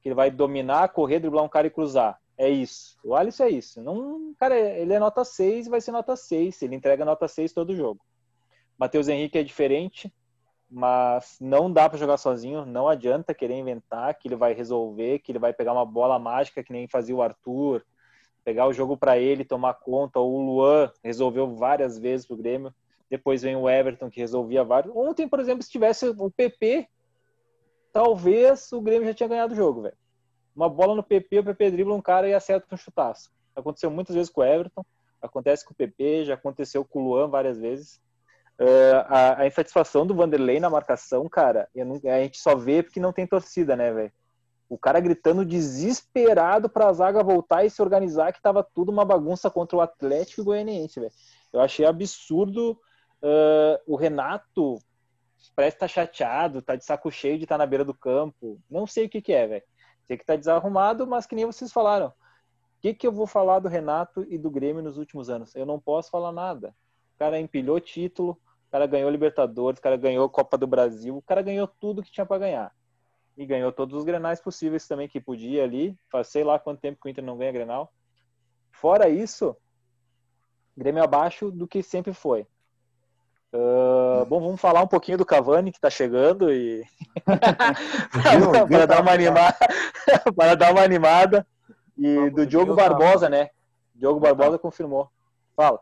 que 0.00 0.08
ele 0.08 0.14
vai 0.14 0.30
dominar, 0.30 0.90
correr, 0.90 1.18
driblar 1.18 1.44
um 1.44 1.48
cara 1.48 1.66
e 1.66 1.70
cruzar. 1.70 2.19
É 2.40 2.48
isso. 2.48 2.98
O 3.04 3.14
Alisson 3.14 3.44
é 3.44 3.50
isso. 3.50 3.82
Não, 3.82 4.32
cara, 4.38 4.58
ele 4.58 4.94
é 4.94 4.98
nota 4.98 5.22
6 5.26 5.68
vai 5.68 5.78
ser 5.78 5.92
nota 5.92 6.16
6. 6.16 6.62
Ele 6.62 6.74
entrega 6.74 7.04
nota 7.04 7.28
6 7.28 7.52
todo 7.52 7.76
jogo. 7.76 8.00
Matheus 8.78 9.08
Henrique 9.08 9.36
é 9.36 9.42
diferente, 9.42 10.10
mas 10.70 11.36
não 11.38 11.70
dá 11.70 11.86
para 11.86 11.98
jogar 11.98 12.16
sozinho. 12.16 12.64
Não 12.64 12.88
adianta 12.88 13.34
querer 13.34 13.58
inventar 13.58 14.14
que 14.14 14.26
ele 14.26 14.36
vai 14.36 14.54
resolver, 14.54 15.18
que 15.18 15.32
ele 15.32 15.38
vai 15.38 15.52
pegar 15.52 15.74
uma 15.74 15.84
bola 15.84 16.18
mágica 16.18 16.64
que 16.64 16.72
nem 16.72 16.88
fazia 16.88 17.14
o 17.14 17.20
Arthur, 17.20 17.84
pegar 18.42 18.66
o 18.66 18.72
jogo 18.72 18.96
para 18.96 19.18
ele, 19.18 19.44
tomar 19.44 19.74
conta. 19.74 20.18
O 20.18 20.40
Luan 20.40 20.90
resolveu 21.04 21.54
várias 21.54 21.98
vezes 21.98 22.26
pro 22.26 22.38
Grêmio. 22.38 22.74
Depois 23.10 23.42
vem 23.42 23.54
o 23.54 23.68
Everton 23.68 24.08
que 24.08 24.18
resolvia 24.18 24.64
vários. 24.64 24.96
Ontem, 24.96 25.28
por 25.28 25.40
exemplo, 25.40 25.62
se 25.62 25.70
tivesse 25.70 26.08
o 26.08 26.30
PP, 26.30 26.88
talvez 27.92 28.72
o 28.72 28.80
Grêmio 28.80 29.08
já 29.08 29.12
tinha 29.12 29.28
ganhado 29.28 29.52
o 29.52 29.56
jogo, 29.56 29.82
velho 29.82 30.00
uma 30.54 30.68
bola 30.68 30.94
no 30.94 31.02
PP, 31.02 31.38
o 31.38 31.44
PP 31.44 31.70
dribla 31.70 31.94
um 31.94 32.02
cara 32.02 32.28
e 32.28 32.34
acerta 32.34 32.74
um 32.74 32.78
chutaço. 32.78 33.30
Aconteceu 33.54 33.90
muitas 33.90 34.14
vezes 34.14 34.30
com 34.30 34.40
o 34.40 34.44
Everton, 34.44 34.84
acontece 35.20 35.64
com 35.64 35.72
o 35.72 35.76
PP, 35.76 36.24
já 36.24 36.34
aconteceu 36.34 36.84
com 36.84 37.00
o 37.00 37.08
Luan 37.08 37.28
várias 37.28 37.58
vezes. 37.58 38.00
Uh, 38.58 39.00
a, 39.06 39.40
a, 39.40 39.46
insatisfação 39.46 40.06
do 40.06 40.14
Vanderlei 40.14 40.60
na 40.60 40.68
marcação, 40.68 41.26
cara, 41.28 41.66
não, 41.74 41.96
a 41.96 42.22
gente 42.22 42.38
só 42.38 42.54
vê 42.54 42.82
porque 42.82 43.00
não 43.00 43.12
tem 43.12 43.26
torcida, 43.26 43.74
né, 43.74 43.90
velho? 43.90 44.12
O 44.68 44.76
cara 44.76 45.00
gritando 45.00 45.44
desesperado 45.44 46.68
para 46.68 46.88
a 46.88 46.92
zaga 46.92 47.22
voltar 47.22 47.64
e 47.64 47.70
se 47.70 47.80
organizar, 47.80 48.32
que 48.32 48.42
tava 48.42 48.62
tudo 48.62 48.92
uma 48.92 49.04
bagunça 49.04 49.50
contra 49.50 49.76
o 49.76 49.80
Atlético 49.80 50.44
Goianiense, 50.44 51.00
velho. 51.00 51.12
Eu 51.52 51.60
achei 51.60 51.86
absurdo 51.86 52.78
uh, 53.22 53.80
o 53.86 53.96
Renato 53.96 54.78
parece 55.56 55.76
estar 55.76 55.86
tá 55.86 55.92
chateado, 55.92 56.62
tá 56.62 56.76
de 56.76 56.84
saco 56.84 57.10
cheio 57.10 57.38
de 57.38 57.44
estar 57.44 57.54
tá 57.54 57.58
na 57.58 57.66
beira 57.66 57.84
do 57.84 57.94
campo. 57.94 58.60
Não 58.70 58.86
sei 58.86 59.06
o 59.06 59.08
que 59.08 59.22
que 59.22 59.32
é, 59.32 59.46
velho. 59.46 59.64
Tem 60.10 60.18
que 60.18 60.26
tá 60.26 60.34
desarrumado, 60.34 61.06
mas 61.06 61.24
que 61.24 61.36
nem 61.36 61.46
vocês 61.46 61.72
falaram. 61.72 62.08
O 62.08 62.12
que, 62.80 62.92
que 62.92 63.06
eu 63.06 63.12
vou 63.12 63.28
falar 63.28 63.60
do 63.60 63.68
Renato 63.68 64.26
e 64.28 64.36
do 64.36 64.50
Grêmio 64.50 64.82
nos 64.82 64.98
últimos 64.98 65.30
anos? 65.30 65.54
Eu 65.54 65.64
não 65.64 65.78
posso 65.78 66.10
falar 66.10 66.32
nada. 66.32 66.74
O 67.14 67.18
cara 67.20 67.38
empilhou 67.38 67.78
título, 67.78 68.32
o 68.32 68.70
cara 68.72 68.88
ganhou 68.88 69.08
Libertadores, 69.08 69.78
o 69.78 69.82
cara 69.82 69.96
ganhou 69.96 70.28
Copa 70.28 70.58
do 70.58 70.66
Brasil, 70.66 71.16
o 71.16 71.22
cara 71.22 71.42
ganhou 71.42 71.68
tudo 71.68 72.02
que 72.02 72.10
tinha 72.10 72.26
para 72.26 72.40
ganhar. 72.40 72.74
E 73.36 73.46
ganhou 73.46 73.70
todos 73.70 73.96
os 73.96 74.02
grenais 74.02 74.40
possíveis 74.40 74.84
também 74.84 75.06
que 75.06 75.20
podia 75.20 75.62
ali. 75.62 75.96
Faz 76.10 76.26
sei 76.26 76.42
lá 76.42 76.58
quanto 76.58 76.80
tempo 76.80 76.98
que 77.00 77.08
o 77.08 77.08
Inter 77.08 77.22
não 77.22 77.38
ganha 77.38 77.52
grenal. 77.52 77.92
Fora 78.72 79.08
isso, 79.08 79.56
Grêmio 80.76 81.04
abaixo 81.04 81.52
do 81.52 81.68
que 81.68 81.84
sempre 81.84 82.12
foi. 82.12 82.48
Uh, 83.52 84.24
bom, 84.26 84.40
vamos 84.40 84.60
falar 84.60 84.80
um 84.80 84.86
pouquinho 84.86 85.18
do 85.18 85.26
Cavani 85.26 85.72
que 85.72 85.78
está 85.78 85.90
chegando 85.90 86.52
e 86.52 86.84
para 88.68 88.86
dar 88.86 89.02
uma 89.02 89.10
animada, 89.10 89.56
para 90.36 90.54
dar 90.54 90.70
uma 90.70 90.82
animada 90.82 91.44
e 91.98 92.30
do 92.30 92.46
Diogo 92.46 92.76
Barbosa, 92.76 93.28
né? 93.28 93.50
Diogo 93.92 94.20
Barbosa 94.20 94.56
confirmou. 94.56 95.10
Fala. 95.56 95.80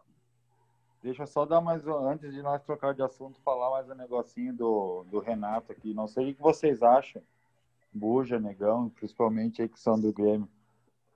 Deixa 1.03 1.23
eu 1.23 1.27
só 1.27 1.45
dar 1.45 1.61
mais 1.61 1.87
antes 1.87 2.33
de 2.33 2.43
nós 2.43 2.63
trocar 2.63 2.95
de 2.95 3.03
assunto, 3.03 3.39
falar 3.45 3.71
mais 3.71 3.89
um 3.89 3.95
negocinho 3.95 4.53
do, 4.53 5.05
do 5.11 5.21
Renato 5.21 5.71
aqui. 5.71 5.93
Não 5.93 6.09
sei 6.09 6.31
o 6.31 6.35
que 6.35 6.43
vocês 6.43 6.83
acham, 6.83 7.23
Buja, 7.93 8.41
Negão, 8.41 8.89
principalmente 8.89 9.63
aí 9.63 9.69
que 9.69 9.79
são 9.79 10.01
do 10.01 10.13
Grêmio. 10.13 10.49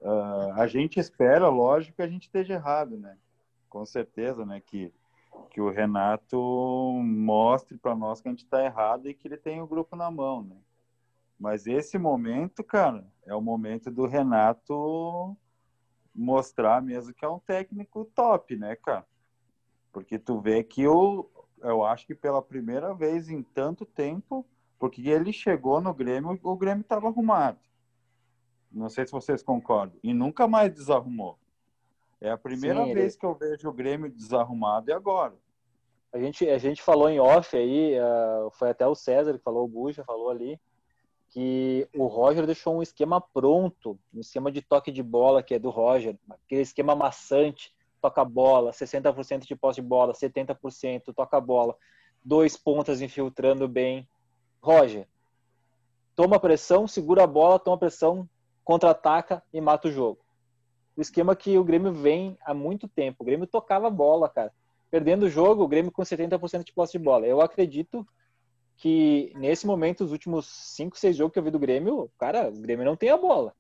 Uh, 0.01 0.53
a 0.55 0.67
gente 0.67 1.01
espera, 1.01 1.49
lógico, 1.49 1.97
que 1.97 2.03
a 2.03 2.09
gente 2.09 2.25
esteja 2.25 2.55
errado, 2.55 2.97
né? 2.97 3.17
Com 3.69 3.85
certeza, 3.87 4.45
né? 4.45 4.61
Que 4.61 4.93
que 5.51 5.61
o 5.61 5.71
Renato 5.71 6.39
mostre 7.03 7.77
para 7.77 7.95
nós 7.95 8.21
que 8.21 8.29
a 8.29 8.31
gente 8.31 8.45
está 8.45 8.65
errado 8.65 9.09
e 9.09 9.15
que 9.15 9.29
ele 9.29 9.37
tem 9.37 9.61
o 9.61 9.67
grupo 9.67 9.97
na 9.97 10.11
mão, 10.11 10.43
né? 10.43 10.57
Mas 11.39 11.67
esse 11.67 11.99
momento, 11.99 12.63
cara, 12.63 13.07
é 13.27 13.35
o 13.35 13.41
momento 13.41 13.91
do 13.91 14.07
Renato 14.07 15.37
mostrar 16.15 16.83
mesmo 16.83 17.15
que 17.15 17.25
é 17.25 17.29
um 17.29 17.39
técnico 17.39 18.05
top, 18.05 18.57
né, 18.57 18.77
cara? 18.77 19.07
Porque 19.93 20.19
tu 20.19 20.41
vê 20.41 20.63
que 20.63 20.83
eu, 20.83 21.31
eu 21.61 21.85
acho 21.85 22.07
que 22.07 22.15
pela 22.15 22.41
primeira 22.41 22.95
vez 22.95 23.29
em 23.29 23.43
tanto 23.43 23.85
tempo, 23.85 24.47
porque 24.79 25.09
ele 25.09 25.33
chegou 25.33 25.81
no 25.81 25.93
Grêmio, 25.93 26.39
o 26.43 26.57
Grêmio 26.57 26.83
estava 26.83 27.09
arrumado. 27.09 27.59
Não 28.71 28.89
sei 28.89 29.05
se 29.05 29.13
vocês 29.13 29.43
concordam. 29.43 29.99
E 30.03 30.15
nunca 30.15 30.49
mais 30.49 30.73
desarrumou. 30.73 31.39
É 32.23 32.31
a 32.31 32.39
primeira 32.39 32.85
Sim, 32.85 32.95
vez 32.95 33.15
ele... 33.15 33.21
que 33.21 33.27
eu 33.27 33.35
vejo 33.35 33.69
o 33.69 33.73
Grêmio 33.73 34.09
desarrumado 34.09 34.89
e 34.89 34.93
agora. 34.93 35.35
A 36.13 36.19
gente, 36.19 36.49
a 36.49 36.57
gente 36.57 36.81
falou 36.81 37.11
em 37.11 37.19
off 37.19 37.57
aí, 37.57 37.99
uh, 37.99 38.49
foi 38.53 38.71
até 38.71 38.87
o 38.87 38.95
César 38.95 39.37
que 39.37 39.43
falou, 39.43 39.65
o 39.65 39.69
Buja 39.69 40.05
falou 40.05 40.31
ali, 40.31 40.61
que 41.31 41.89
o 41.93 42.07
Roger 42.07 42.47
deixou 42.47 42.77
um 42.77 42.83
esquema 42.83 43.21
pronto, 43.21 43.99
um 44.15 44.21
esquema 44.21 44.53
de 44.53 44.63
toque 44.63 44.93
de 44.93 45.03
bola 45.03 45.43
que 45.43 45.55
é 45.55 45.59
do 45.59 45.71
Roger, 45.71 46.17
aquele 46.31 46.61
esquema 46.61 46.95
maçante, 46.95 47.75
toca 48.01 48.25
bola, 48.25 48.71
60% 48.71 49.45
de 49.45 49.57
posse 49.57 49.81
de 49.81 49.87
bola, 49.87 50.13
70%, 50.13 51.13
toca 51.17 51.41
bola, 51.41 51.75
dois 52.25 52.57
pontas 52.57 53.01
infiltrando 53.01 53.67
bem. 53.67 54.07
Roger, 54.63 55.09
toma 56.15 56.39
pressão, 56.39 56.87
segura 56.87 57.25
a 57.25 57.27
bola, 57.27 57.59
toma 57.59 57.79
pressão, 57.79 58.29
contra-ataca 58.63 59.43
e 59.53 59.61
mata 59.61 59.89
o 59.89 59.91
jogo 59.91 60.22
o 60.97 61.01
esquema 61.01 61.35
que 61.35 61.57
o 61.59 61.65
Grêmio 61.65 61.93
vem 61.93 62.37
há 62.45 62.53
muito 62.53 62.87
tempo. 62.87 63.23
O 63.23 63.27
Grêmio 63.27 63.47
tocava 63.47 63.89
bola, 63.89 64.29
cara. 64.29 64.53
Perdendo 64.91 65.25
o 65.25 65.31
jogo, 65.31 65.63
o 65.63 65.69
Grêmio 65.69 65.91
com 65.91 66.03
70% 66.03 66.65
de 66.65 66.73
posse 66.73 66.93
de 66.93 66.99
bola. 66.99 67.27
Eu 67.27 67.41
acredito 67.41 68.07
que 68.77 69.33
nesse 69.37 69.67
momento, 69.67 70.05
os 70.05 70.13
últimos 70.13 70.47
5, 70.47 70.99
6 70.99 71.17
jogos 71.17 71.33
que 71.33 71.39
eu 71.39 71.43
vi 71.43 71.51
do 71.51 71.59
Grêmio, 71.59 72.11
cara, 72.19 72.49
o 72.49 72.61
Grêmio 72.61 72.85
não 72.85 72.97
tem 72.97 73.11
a 73.11 73.17
bola. 73.17 73.55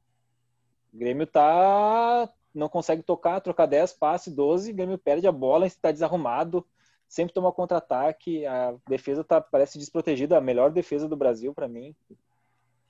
O 0.92 0.98
Grêmio 0.98 1.26
tá. 1.26 2.28
não 2.54 2.68
consegue 2.68 3.02
tocar, 3.02 3.40
trocar 3.40 3.66
10, 3.66 3.94
passe 3.94 4.30
12, 4.30 4.72
o 4.72 4.74
Grêmio 4.74 4.98
perde 4.98 5.26
a 5.26 5.32
bola, 5.32 5.66
está 5.66 5.90
desarrumado, 5.90 6.66
sempre 7.08 7.32
toma 7.32 7.52
contra-ataque, 7.52 8.44
a 8.44 8.74
defesa 8.86 9.24
tá, 9.24 9.40
parece 9.40 9.78
desprotegida, 9.78 10.36
a 10.36 10.40
melhor 10.40 10.70
defesa 10.70 11.08
do 11.08 11.16
Brasil 11.16 11.54
para 11.54 11.68
mim. 11.68 11.94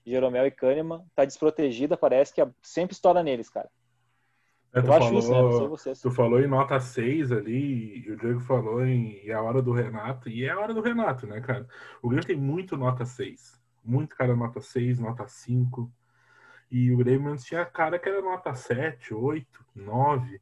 Jeromel 0.04 0.46
e 0.46 0.50
Kahneman 0.50 1.04
tá 1.14 1.24
desprotegida, 1.24 1.96
parece 1.96 2.34
que 2.34 2.44
sempre 2.60 2.94
estoura 2.94 3.22
neles, 3.22 3.48
cara. 3.48 3.70
É, 4.74 4.80
tu, 4.80 4.86
falou, 4.86 5.18
isso, 5.18 5.88
né? 5.88 5.94
tu 6.00 6.10
falou 6.10 6.40
em 6.40 6.46
nota 6.46 6.80
6 6.80 7.30
ali, 7.30 8.06
e 8.06 8.10
o 8.10 8.16
Diego 8.16 8.40
falou 8.40 8.84
em 8.84 9.20
é 9.28 9.34
a 9.34 9.42
hora 9.42 9.60
do 9.60 9.70
Renato, 9.70 10.30
e 10.30 10.44
é 10.44 10.50
a 10.50 10.58
hora 10.58 10.72
do 10.72 10.80
Renato, 10.80 11.26
né, 11.26 11.42
cara? 11.42 11.66
O 12.00 12.08
Grêmio 12.08 12.26
tem 12.26 12.36
muito 12.36 12.74
nota 12.76 13.04
6. 13.04 13.60
Muito 13.84 14.16
cara 14.16 14.34
nota 14.34 14.60
6, 14.60 14.98
nota 14.98 15.28
5. 15.28 15.92
E 16.70 16.90
o 16.90 16.96
Grêmio 16.96 17.36
tinha 17.36 17.66
cara 17.66 17.98
que 17.98 18.08
era 18.08 18.22
nota 18.22 18.54
7, 18.54 19.12
8, 19.12 19.46
9. 19.76 20.40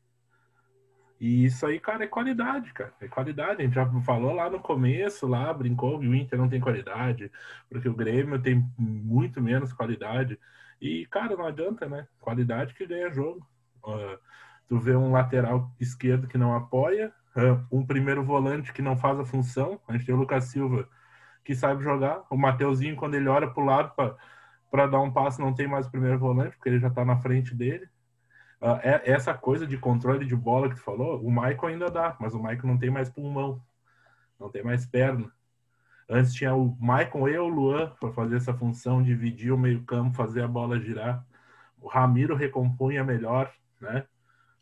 E 1.19 1.45
isso 1.45 1.67
aí, 1.67 1.81
cara, 1.81 2.05
é 2.05 2.07
qualidade, 2.07 2.73
cara. 2.73 2.95
É 3.01 3.09
qualidade. 3.09 3.61
A 3.61 3.65
gente 3.65 3.75
já 3.75 3.87
falou 4.03 4.33
lá 4.33 4.49
no 4.49 4.61
começo, 4.61 5.27
lá, 5.27 5.53
brincou 5.53 5.99
que 5.99 6.07
o 6.07 6.15
Inter 6.15 6.39
não 6.39 6.49
tem 6.49 6.61
qualidade, 6.61 7.31
porque 7.69 7.89
o 7.89 7.95
Grêmio 7.95 8.41
tem 8.41 8.65
muito 8.79 9.41
menos 9.41 9.73
qualidade. 9.73 10.39
E, 10.81 11.05
cara, 11.07 11.37
não 11.37 11.45
adianta, 11.47 11.89
né? 11.89 12.07
Qualidade 12.21 12.75
que 12.75 12.87
ganha 12.87 13.11
jogo. 13.11 13.45
Tu 14.69 14.79
vê 14.79 14.95
um 14.95 15.13
lateral 15.13 15.71
esquerdo 15.81 16.29
que 16.29 16.39
não 16.39 16.55
apoia, 16.55 17.13
um 17.71 17.85
primeiro 17.85 18.23
volante 18.25 18.73
que 18.73 18.83
não 18.83 18.97
faz 18.97 19.19
a 19.19 19.25
função. 19.25 19.81
A 19.89 19.93
gente 19.93 20.07
tem 20.07 20.15
o 20.15 20.19
Lucas 20.19 20.45
Silva 20.45 20.89
que 21.45 21.55
sabe 21.55 21.83
jogar. 21.83 22.23
O 22.31 22.37
Mateuzinho, 22.37 22.97
quando 22.97 23.15
ele 23.15 23.29
olha 23.29 23.51
pro 23.51 23.65
lado 23.65 23.93
para 24.71 24.87
dar 24.87 25.01
um 25.01 25.11
passo, 25.11 25.41
não 25.41 25.53
tem 25.53 25.67
mais 25.67 25.87
o 25.87 25.91
primeiro 25.91 26.19
volante, 26.19 26.57
porque 26.57 26.69
ele 26.69 26.79
já 26.79 26.91
tá 26.91 27.05
na 27.05 27.17
frente 27.17 27.55
dele. 27.55 27.89
Uh, 28.61 28.79
é, 28.83 29.11
essa 29.11 29.33
coisa 29.33 29.67
de 29.67 29.79
controle 29.79 30.27
de 30.27 30.37
bola 30.37 30.69
que 30.69 30.75
tu 30.75 30.83
falou, 30.83 31.21
o 31.25 31.31
Michael 31.31 31.67
ainda 31.67 31.91
dá, 31.91 32.15
mas 32.21 32.35
o 32.35 32.39
Michael 32.39 32.67
não 32.67 32.79
tem 32.79 32.91
mais 32.91 33.09
pulmão, 33.09 33.61
não 34.39 34.51
tem 34.51 34.63
mais 34.63 34.85
perna. 34.85 35.33
Antes 36.07 36.35
tinha 36.35 36.55
o 36.55 36.77
Michael 36.79 37.29
e 37.29 37.39
o 37.39 37.49
Luan 37.49 37.91
para 37.99 38.13
fazer 38.13 38.37
essa 38.37 38.53
função, 38.53 39.03
dividir 39.03 39.51
o 39.51 39.59
meio-campo, 39.59 40.15
fazer 40.15 40.43
a 40.43 40.49
bola 40.49 40.79
girar. 40.79 41.25
O 41.81 41.89
Ramiro 41.89 42.35
recompunha 42.37 43.03
melhor, 43.03 43.51
né? 43.81 44.07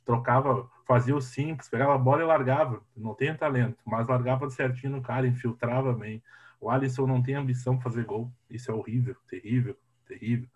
Trocava, 0.05 0.69
fazia 0.87 1.15
o 1.15 1.21
simples, 1.21 1.69
pegava 1.69 1.95
a 1.95 1.99
bola 1.99 2.23
e 2.23 2.25
largava. 2.25 2.81
Não 2.97 3.15
tem 3.15 3.35
talento, 3.35 3.79
mas 3.85 4.07
largava 4.07 4.49
certinho 4.49 4.97
no 4.97 5.03
cara, 5.03 5.27
infiltrava 5.27 5.93
bem. 5.93 6.23
O 6.61 6.71
Alisson 6.71 7.07
não 7.07 7.23
tem 7.23 7.35
ambição 7.35 7.77
para 7.77 7.91
fazer 7.91 8.05
gol. 8.05 8.33
Isso 8.51 8.71
é 8.71 8.75
horrível, 8.75 9.17
terrível, 9.29 9.77
terrível. 10.07 10.49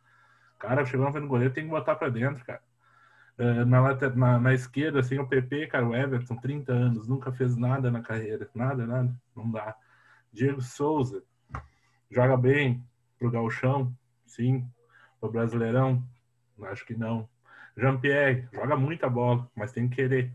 Cara, 0.59 0.85
chegou 0.85 1.11
no 1.11 1.29
goleiro, 1.29 1.53
tem 1.53 1.65
que 1.65 1.71
botar 1.71 1.97
para 1.97 2.09
dentro, 2.09 2.45
cara. 2.45 2.63
Eh, 3.39 3.65
na, 3.65 3.95
na, 4.15 4.39
na, 4.39 4.55
esquerda, 4.55 5.01
assim, 5.01 5.19
o 5.19 5.27
PP, 5.27 5.67
cara, 5.67 5.87
o 5.87 5.95
Everton, 5.95 6.37
30 6.37 6.73
anos, 6.73 7.09
nunca 7.09 7.33
fez 7.33 7.57
nada 7.57 7.91
na 7.91 8.01
carreira. 8.03 8.49
Nada, 8.55 8.87
nada. 8.87 9.15
Não 9.35 9.51
dá. 9.51 9.75
Diego 10.33 10.61
Souza, 10.61 11.23
joga 12.11 12.37
bem 12.37 12.87
pro 13.19 13.31
Galchão, 13.31 13.95
sim. 14.27 14.67
Pro 15.21 15.31
Brasileirão, 15.31 16.03
acho 16.65 16.85
que 16.85 16.95
não. 16.95 17.29
Jean-Pierre, 17.77 18.49
joga 18.53 18.77
muita 18.77 19.09
bola, 19.09 19.51
mas 19.55 19.73
tem 19.73 19.89
que 19.89 19.97
querer. 19.97 20.33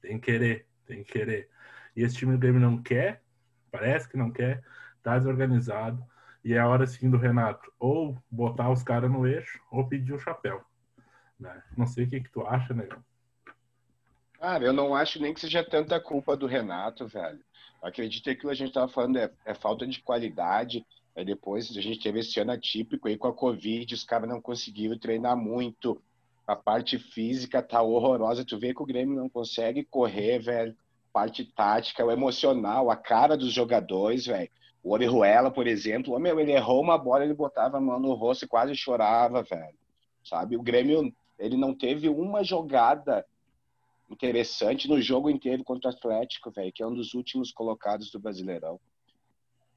Tem 0.00 0.18
que 0.18 0.32
querer, 0.32 0.66
tem 0.86 1.02
que 1.02 1.12
querer. 1.12 1.48
E 1.96 2.02
esse 2.02 2.16
time 2.16 2.32
do 2.32 2.38
Grêmio 2.38 2.60
não 2.60 2.82
quer, 2.82 3.22
parece 3.70 4.08
que 4.08 4.16
não 4.16 4.30
quer, 4.30 4.62
tá 5.02 5.18
desorganizado. 5.18 6.04
E 6.44 6.52
é 6.52 6.58
a 6.58 6.68
hora, 6.68 6.86
sim, 6.86 7.10
do 7.10 7.16
Renato 7.16 7.72
ou 7.78 8.16
botar 8.30 8.70
os 8.70 8.82
caras 8.82 9.10
no 9.10 9.26
eixo 9.26 9.60
ou 9.70 9.88
pedir 9.88 10.12
o 10.12 10.18
chapéu. 10.18 10.64
Né? 11.40 11.62
Não 11.76 11.86
sei 11.86 12.04
o 12.04 12.08
que, 12.08 12.20
que 12.20 12.30
tu 12.30 12.46
acha, 12.46 12.72
né? 12.72 12.88
Cara, 14.38 14.64
eu 14.64 14.72
não 14.72 14.94
acho 14.94 15.20
nem 15.20 15.34
que 15.34 15.40
seja 15.40 15.64
tanta 15.64 15.98
culpa 15.98 16.36
do 16.36 16.46
Renato, 16.46 17.06
velho. 17.06 17.40
Acredito 17.82 18.24
que 18.24 18.32
o 18.32 18.38
que 18.38 18.48
a 18.48 18.54
gente 18.54 18.68
estava 18.68 18.88
falando 18.88 19.18
é, 19.18 19.30
é, 19.44 19.54
falta 19.54 19.86
de 19.86 20.00
qualidade. 20.00 20.84
Aí 21.16 21.24
depois 21.24 21.70
a 21.76 21.80
gente 21.80 22.00
teve 22.00 22.20
esse 22.20 22.38
ano 22.38 22.52
atípico 22.52 23.08
aí 23.08 23.16
com 23.16 23.28
a 23.28 23.34
Covid, 23.34 23.94
os 23.94 24.04
caras 24.04 24.28
não 24.28 24.40
conseguiram 24.40 24.98
treinar 24.98 25.36
muito. 25.36 26.00
A 26.46 26.54
parte 26.54 26.98
física 26.98 27.60
tá 27.60 27.82
horrorosa. 27.82 28.44
Tu 28.44 28.58
vê 28.58 28.72
que 28.72 28.82
o 28.82 28.86
Grêmio 28.86 29.16
não 29.16 29.28
consegue 29.28 29.84
correr, 29.84 30.38
velho. 30.38 30.76
Parte 31.12 31.44
tática, 31.44 32.04
o 32.04 32.10
emocional, 32.10 32.90
a 32.90 32.96
cara 32.96 33.36
dos 33.36 33.52
jogadores, 33.52 34.26
velho. 34.26 34.50
O 34.82 34.92
Orejuela, 34.92 35.50
por 35.50 35.66
exemplo, 35.66 36.14
oh, 36.14 36.18
meu, 36.18 36.38
ele 36.38 36.52
errou 36.52 36.80
uma 36.80 36.96
bola, 36.96 37.24
ele 37.24 37.34
botava 37.34 37.78
a 37.78 37.80
mão 37.80 37.98
no 37.98 38.14
rosto 38.14 38.44
e 38.44 38.48
quase 38.48 38.76
chorava, 38.76 39.42
velho. 39.42 39.74
Sabe? 40.22 40.56
O 40.56 40.62
Grêmio 40.62 41.12
ele 41.38 41.56
não 41.56 41.74
teve 41.74 42.08
uma 42.08 42.44
jogada 42.44 43.26
interessante 44.08 44.88
no 44.88 45.00
jogo 45.00 45.28
inteiro 45.28 45.64
contra 45.64 45.90
o 45.90 45.92
Atlético, 45.92 46.50
velho, 46.50 46.72
que 46.72 46.82
é 46.82 46.86
um 46.86 46.94
dos 46.94 47.14
últimos 47.14 47.50
colocados 47.50 48.10
do 48.10 48.20
Brasileirão. 48.20 48.78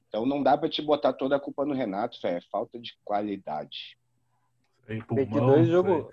Então 0.08 0.24
não 0.24 0.42
dá 0.42 0.56
para 0.56 0.68
te 0.68 0.80
botar 0.80 1.12
toda 1.12 1.36
a 1.36 1.40
culpa 1.40 1.64
no 1.64 1.74
Renato, 1.74 2.18
velho, 2.22 2.38
é 2.38 2.40
falta 2.40 2.78
de 2.78 2.96
qualidade. 3.04 3.98
Vem 4.86 5.00
de 5.00 5.40
dois 5.40 5.68
jogos 5.68 6.06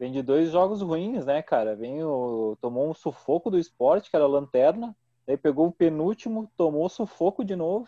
Vem 0.00 0.10
de 0.10 0.22
dois 0.22 0.50
jogos 0.50 0.80
ruins, 0.80 1.26
né, 1.26 1.42
cara? 1.42 1.76
Vem 1.76 2.02
o... 2.02 2.56
Tomou 2.58 2.88
um 2.88 2.94
sufoco 2.94 3.50
do 3.50 3.58
esporte, 3.58 4.08
que 4.08 4.16
era 4.16 4.24
a 4.24 4.28
lanterna. 4.28 4.96
Aí 5.28 5.36
pegou 5.36 5.66
o 5.66 5.72
penúltimo, 5.72 6.50
tomou 6.56 6.88
sufoco 6.88 7.44
de 7.44 7.54
novo. 7.54 7.86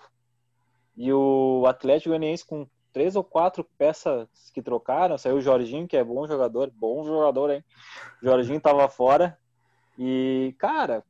E 0.94 1.11
o 1.11 1.64
Atlético 1.66 2.11
Goianiense 2.11 2.44
com 2.44 2.68
três 2.92 3.16
ou 3.16 3.25
quatro 3.25 3.66
peças 3.79 4.29
que 4.53 4.61
trocaram. 4.61 5.16
Saiu 5.16 5.37
o 5.37 5.40
Jorginho, 5.40 5.88
que 5.88 5.96
é 5.96 6.05
bom 6.05 6.27
jogador, 6.27 6.70
bom 6.75 7.03
jogador, 7.03 7.51
hein? 7.51 7.64
O 8.22 8.27
Jorginho 8.27 8.61
tava 8.61 8.87
fora. 8.90 9.38
E, 9.98 10.55
cara, 10.59 11.03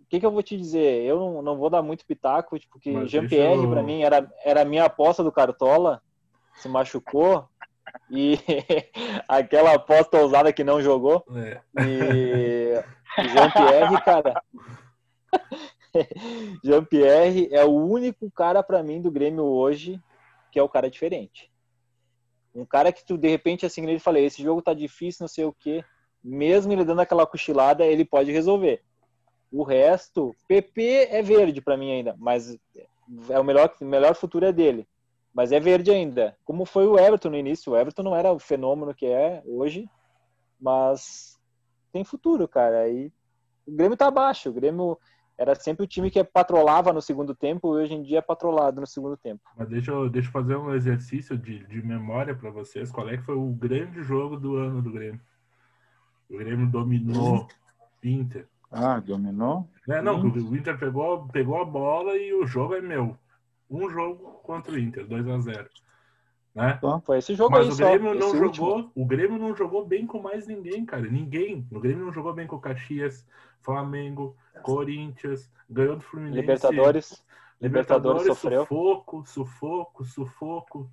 o 0.00 0.06
que, 0.06 0.20
que 0.20 0.26
eu 0.26 0.30
vou 0.30 0.42
te 0.42 0.54
dizer? 0.54 1.02
Eu 1.02 1.18
não, 1.18 1.40
não 1.40 1.56
vou 1.56 1.70
dar 1.70 1.80
muito 1.80 2.04
pitaco, 2.04 2.58
tipo, 2.58 2.74
porque 2.74 3.06
Jean-Pierre, 3.06 3.64
eu... 3.64 3.70
para 3.70 3.82
mim, 3.82 4.02
era, 4.02 4.30
era 4.44 4.60
a 4.60 4.66
minha 4.66 4.84
aposta 4.84 5.24
do 5.24 5.32
Cartola, 5.32 6.02
se 6.56 6.68
machucou. 6.68 7.48
E 8.10 8.38
aquela 9.28 9.74
aposta 9.74 10.18
ousada 10.18 10.52
que 10.52 10.64
não 10.64 10.80
jogou. 10.80 11.24
É. 11.34 11.60
E 11.86 12.82
Jean-Pierre, 13.28 14.02
cara. 14.04 14.42
Jean-Pierre 16.64 17.48
é 17.52 17.64
o 17.64 17.72
único 17.72 18.30
cara 18.30 18.62
para 18.62 18.82
mim 18.82 19.00
do 19.00 19.10
Grêmio 19.10 19.44
hoje 19.44 20.00
que 20.54 20.58
é 20.60 20.62
o 20.62 20.68
cara 20.68 20.88
diferente. 20.88 21.50
Um 22.54 22.64
cara 22.64 22.92
que 22.92 23.04
tu, 23.04 23.18
de 23.18 23.28
repente, 23.28 23.66
assim, 23.66 23.82
ele 23.82 23.98
falei, 23.98 24.24
esse 24.24 24.40
jogo 24.40 24.62
tá 24.62 24.72
difícil, 24.72 25.24
não 25.24 25.28
sei 25.28 25.44
o 25.44 25.52
quê. 25.52 25.84
Mesmo 26.22 26.72
ele 26.72 26.84
dando 26.84 27.00
aquela 27.00 27.26
cochilada, 27.26 27.84
ele 27.84 28.04
pode 28.04 28.30
resolver. 28.30 28.80
O 29.50 29.64
resto, 29.64 30.32
PP 30.46 31.08
é 31.10 31.20
verde 31.20 31.60
para 31.60 31.76
mim 31.76 31.90
ainda, 31.90 32.14
mas 32.18 32.56
é 33.28 33.40
o 33.40 33.42
melhor, 33.42 33.74
o 33.80 33.84
melhor 33.84 34.14
futuro 34.14 34.46
é 34.46 34.52
dele. 34.52 34.86
Mas 35.34 35.50
é 35.50 35.58
verde 35.58 35.90
ainda. 35.90 36.36
Como 36.44 36.64
foi 36.64 36.86
o 36.86 36.98
Everton 36.98 37.30
no 37.30 37.36
início. 37.36 37.72
O 37.72 37.76
Everton 37.76 38.04
não 38.04 38.14
era 38.14 38.32
o 38.32 38.38
fenômeno 38.38 38.94
que 38.94 39.06
é 39.06 39.42
hoje, 39.44 39.88
mas 40.60 41.36
tem 41.92 42.04
futuro, 42.04 42.46
cara. 42.46 42.88
E 42.88 43.12
o 43.66 43.72
Grêmio 43.72 43.96
tá 43.96 44.06
abaixo. 44.06 44.50
O 44.50 44.52
Grêmio 44.52 44.96
era 45.36 45.54
sempre 45.56 45.84
o 45.84 45.88
time 45.88 46.10
que 46.10 46.22
patrolava 46.22 46.92
no 46.92 47.02
segundo 47.02 47.34
tempo 47.34 47.76
e 47.76 47.82
hoje 47.82 47.94
em 47.94 48.02
dia 48.02 48.18
é 48.18 48.22
patrolado 48.22 48.80
no 48.80 48.86
segundo 48.86 49.16
tempo. 49.16 49.42
Mas 49.56 49.68
deixa 49.68 49.90
eu, 49.90 50.08
deixa 50.08 50.28
eu 50.28 50.32
fazer 50.32 50.56
um 50.56 50.72
exercício 50.72 51.36
de, 51.36 51.66
de 51.66 51.82
memória 51.82 52.34
para 52.34 52.50
vocês. 52.50 52.92
Qual 52.92 53.08
é 53.08 53.16
que 53.16 53.24
foi 53.24 53.34
o 53.34 53.50
grande 53.50 54.02
jogo 54.04 54.36
do 54.36 54.56
ano 54.56 54.80
do 54.80 54.92
Grêmio? 54.92 55.20
O 56.30 56.38
Grêmio 56.38 56.68
dominou 56.68 57.48
Inter. 58.02 58.46
Ah, 58.70 59.00
dominou? 59.00 59.68
É, 59.88 60.00
não, 60.00 60.20
o 60.20 60.56
Inter 60.56 60.78
pegou, 60.78 61.26
pegou 61.28 61.60
a 61.60 61.64
bola 61.64 62.16
e 62.16 62.32
o 62.34 62.46
jogo 62.46 62.74
é 62.74 62.80
meu. 62.80 63.16
Um 63.74 63.90
jogo 63.90 64.40
contra 64.42 64.72
o 64.72 64.78
Inter, 64.78 65.06
2 65.06 65.28
a 65.28 65.38
0 65.38 65.70
né? 66.54 66.74
Então, 66.78 67.00
foi 67.00 67.18
esse 67.18 67.34
jogo 67.34 67.50
Mas 67.50 67.80
aí 67.80 67.96
o 67.96 67.98
Grêmio 67.98 68.12
só, 68.12 68.18
não 68.20 68.30
jogou, 68.36 68.76
último. 68.76 68.92
o 68.94 69.04
Grêmio 69.04 69.38
não 69.38 69.56
jogou 69.56 69.84
bem 69.84 70.06
com 70.06 70.22
mais 70.22 70.46
ninguém, 70.46 70.86
cara. 70.86 71.02
Ninguém. 71.02 71.66
O 71.72 71.80
Grêmio 71.80 72.06
não 72.06 72.12
jogou 72.12 72.32
bem 72.32 72.46
com 72.46 72.54
o 72.54 72.60
Caxias, 72.60 73.26
Flamengo, 73.60 74.36
Corinthians, 74.62 75.50
ganhou 75.68 75.96
do 75.96 76.02
Fluminense. 76.02 76.40
Libertadores. 76.40 77.24
Libertadores, 77.60 78.22
Libertadores 78.22 78.26
sofreu. 78.26 78.62
Sufoco, 78.62 79.26
sufoco, 79.26 80.04
sufoco. 80.04 80.90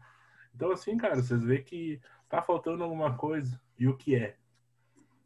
Então, 0.56 0.72
assim, 0.72 0.98
cara, 0.98 1.16
vocês 1.16 1.44
veem 1.44 1.64
que 1.64 2.02
tá 2.28 2.42
faltando 2.42 2.84
alguma 2.84 3.16
coisa. 3.16 3.60
E 3.78 3.88
o 3.88 3.96
que 3.96 4.16
é? 4.16 4.36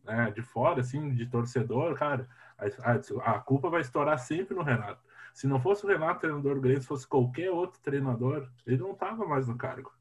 Né? 0.03 0.31
De 0.31 0.41
fora, 0.41 0.81
assim, 0.81 1.13
de 1.13 1.25
torcedor, 1.27 1.95
cara, 1.95 2.27
a, 2.57 3.31
a, 3.31 3.39
culpa 3.39 3.69
vai 3.69 3.81
estourar 3.81 4.17
sempre 4.19 4.55
no 4.55 4.63
Renato. 4.63 5.01
Se 5.35 5.47
não 5.47 5.59
fosse 5.59 5.85
o 5.85 5.89
Renato 5.89 6.21
treinador 6.21 6.55
do 6.55 6.61
Grêmio, 6.61 6.81
se 6.81 6.87
fosse 6.87 7.05
qualquer 7.05 7.51
outro 7.51 7.77
treinador, 7.81 8.49
ele 8.65 8.77
não 8.77 8.95
tava 8.95 9.27
mais 9.27 9.49
no 9.49 9.57
cargo. 9.57 9.91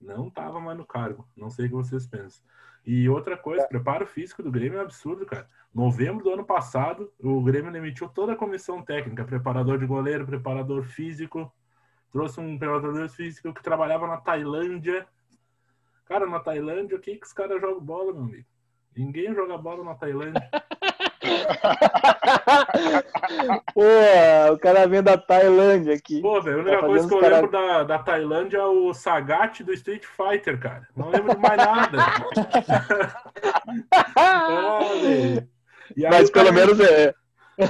Não 0.00 0.28
tava 0.28 0.60
mais 0.60 0.76
no 0.76 0.84
cargo. 0.84 1.24
Não 1.36 1.48
sei 1.48 1.66
o 1.66 1.68
que 1.68 1.74
vocês 1.76 2.04
pensam. 2.04 2.44
E 2.84 3.08
outra 3.08 3.36
coisa, 3.36 3.62
é. 3.62 3.68
preparo 3.68 4.04
físico 4.04 4.42
do 4.42 4.50
Grêmio 4.50 4.80
é 4.80 4.82
absurdo, 4.82 5.24
cara. 5.24 5.48
Novembro 5.72 6.24
do 6.24 6.30
ano 6.30 6.44
passado, 6.44 7.12
o 7.20 7.40
Grêmio 7.44 7.70
demitiu 7.70 8.08
toda 8.08 8.32
a 8.32 8.36
comissão 8.36 8.82
técnica, 8.82 9.24
preparador 9.24 9.78
de 9.78 9.86
goleiro, 9.86 10.26
preparador 10.26 10.82
físico. 10.82 11.52
Trouxe 12.10 12.40
um 12.40 12.58
preparador 12.58 13.08
físico 13.08 13.54
que 13.54 13.62
trabalhava 13.62 14.08
na 14.08 14.16
Tailândia. 14.16 15.06
Cara, 16.06 16.26
na 16.26 16.40
Tailândia, 16.40 16.96
o 16.96 17.00
que, 17.00 17.14
que 17.14 17.26
os 17.26 17.32
caras 17.32 17.60
jogam 17.60 17.80
bola, 17.80 18.12
meu 18.12 18.22
amigo? 18.22 18.48
Ninguém 18.96 19.32
joga 19.32 19.56
bola 19.56 19.84
na 19.84 19.94
Tailândia. 19.94 20.50
Pô, 23.74 23.82
o 24.52 24.58
cara 24.58 24.86
vem 24.86 25.02
da 25.02 25.16
Tailândia 25.16 25.94
aqui. 25.94 26.20
Pô, 26.20 26.40
velho, 26.40 26.58
a 26.58 26.62
única 26.62 26.80
tá 26.80 26.86
coisa 26.86 27.08
que 27.08 27.14
eu 27.14 27.20
cara... 27.20 27.36
lembro 27.36 27.50
da, 27.50 27.82
da 27.84 27.98
Tailândia 27.98 28.58
é 28.58 28.64
o 28.64 28.94
Sagat 28.94 29.62
do 29.62 29.72
Street 29.72 30.04
Fighter, 30.04 30.58
cara. 30.58 30.88
Não 30.96 31.10
lembro 31.10 31.38
mais 31.38 31.56
nada. 31.56 31.98
Mas 36.10 36.30
pelo 36.30 36.52
menos 36.52 36.80
é. 36.80 37.14
é. 37.58 37.66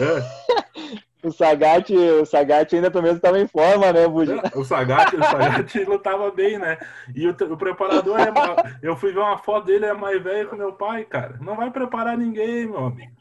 O 1.22 1.32
Sagat, 1.32 1.92
o 1.92 2.24
Sagat 2.24 2.72
ainda 2.72 2.90
pelo 2.90 3.02
menos 3.02 3.16
estava 3.16 3.40
em 3.40 3.48
forma, 3.48 3.92
né, 3.92 4.06
Bugi? 4.06 4.32
O 4.54 4.64
Sagat, 4.64 5.16
o 5.16 5.24
Sagat 5.24 5.84
lutava 5.84 6.30
bem, 6.30 6.56
né? 6.56 6.78
E 7.14 7.26
o, 7.26 7.30
o 7.30 7.56
preparador, 7.56 8.20
é, 8.20 8.32
eu 8.80 8.96
fui 8.96 9.12
ver 9.12 9.18
uma 9.18 9.36
foto 9.36 9.66
dele, 9.66 9.86
é 9.86 9.92
mais 9.92 10.22
velho 10.22 10.48
que 10.48 10.56
meu 10.56 10.72
pai, 10.72 11.04
cara. 11.04 11.36
Não 11.40 11.56
vai 11.56 11.70
preparar 11.70 12.16
ninguém, 12.16 12.66
meu 12.66 12.86
amigo. 12.86 13.15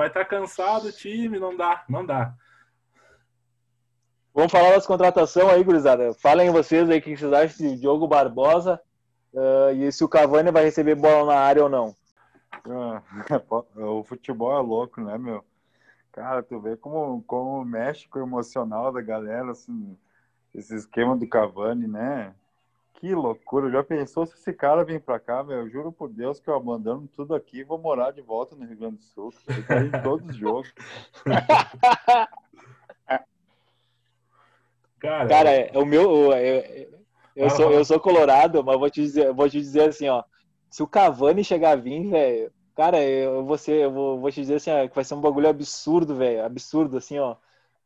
Vai 0.00 0.08
estar 0.08 0.24
tá 0.24 0.30
cansado 0.30 0.88
o 0.88 0.92
time, 0.92 1.38
não 1.38 1.54
dá, 1.54 1.84
não 1.86 2.04
dá. 2.06 2.34
Vamos 4.32 4.50
falar 4.50 4.70
das 4.70 4.86
contratações 4.86 5.48
aí, 5.48 5.62
gurizada. 5.62 6.14
Falem 6.14 6.50
vocês 6.50 6.88
aí 6.88 6.98
o 6.98 7.02
que 7.02 7.16
vocês 7.16 7.32
acham 7.32 7.66
de 7.66 7.80
Diogo 7.80 8.08
Barbosa 8.08 8.80
uh, 9.34 9.74
e 9.74 9.92
se 9.92 10.02
o 10.02 10.08
Cavani 10.08 10.50
vai 10.50 10.64
receber 10.64 10.94
bola 10.94 11.34
na 11.34 11.40
área 11.40 11.64
ou 11.64 11.68
não. 11.68 11.94
Ah, 12.52 13.02
o 13.76 14.02
futebol 14.02 14.56
é 14.56 14.62
louco, 14.62 15.02
né, 15.02 15.18
meu? 15.18 15.44
Cara, 16.12 16.42
tu 16.42 16.58
vê 16.60 16.76
como, 16.76 17.22
como 17.24 17.62
mexe 17.64 18.08
com 18.08 18.20
o 18.20 18.22
emocional 18.22 18.90
da 18.90 19.02
galera, 19.02 19.50
assim, 19.50 19.98
esse 20.54 20.74
esquema 20.74 21.14
do 21.14 21.28
Cavani, 21.28 21.86
né? 21.86 22.34
Que 23.00 23.14
loucura. 23.14 23.70
Já 23.70 23.82
pensou 23.82 24.26
se 24.26 24.34
esse 24.34 24.52
cara 24.52 24.84
vem 24.84 25.00
pra 25.00 25.18
cá, 25.18 25.42
meu? 25.42 25.60
Eu 25.60 25.70
juro 25.70 25.90
por 25.90 26.10
Deus 26.10 26.38
que 26.38 26.48
eu 26.48 26.54
abandono 26.54 27.08
tudo 27.08 27.34
aqui 27.34 27.60
e 27.60 27.64
vou 27.64 27.78
morar 27.78 28.10
de 28.10 28.20
volta 28.20 28.54
no 28.54 28.66
Rio 28.66 28.76
Grande 28.76 28.96
do 28.96 29.02
Sul. 29.02 29.30
Ficar 29.30 29.82
em 29.82 29.90
todos 30.02 30.28
os 30.28 30.36
jogos. 30.36 30.72
Cara, 35.00 35.26
cara 35.26 35.50
é, 35.50 35.72
o 35.74 35.86
meu. 35.86 36.30
Eu, 36.34 37.00
eu, 37.34 37.50
sou, 37.50 37.72
eu 37.72 37.82
sou 37.86 37.98
colorado, 37.98 38.62
mas 38.62 38.78
vou 38.78 38.90
te 38.90 39.00
dizer, 39.00 39.32
vou 39.32 39.48
te 39.48 39.58
dizer 39.58 39.88
assim, 39.88 40.06
ó. 40.08 40.22
Se 40.68 40.82
o 40.82 40.86
Cavani 40.86 41.42
chegar 41.42 41.70
a 41.70 41.76
vir, 41.76 42.08
velho, 42.10 42.52
cara, 42.76 43.02
eu 43.02 43.42
vou, 43.44 43.56
ser, 43.56 43.76
eu 43.76 43.90
vou, 43.90 44.20
vou 44.20 44.30
te 44.30 44.42
dizer 44.42 44.56
assim, 44.56 44.70
ó, 44.70 44.86
que 44.86 44.94
vai 44.94 45.02
ser 45.02 45.14
um 45.14 45.20
bagulho 45.20 45.48
absurdo, 45.48 46.14
velho. 46.14 46.44
Absurdo, 46.44 46.98
assim, 46.98 47.18
ó. 47.18 47.36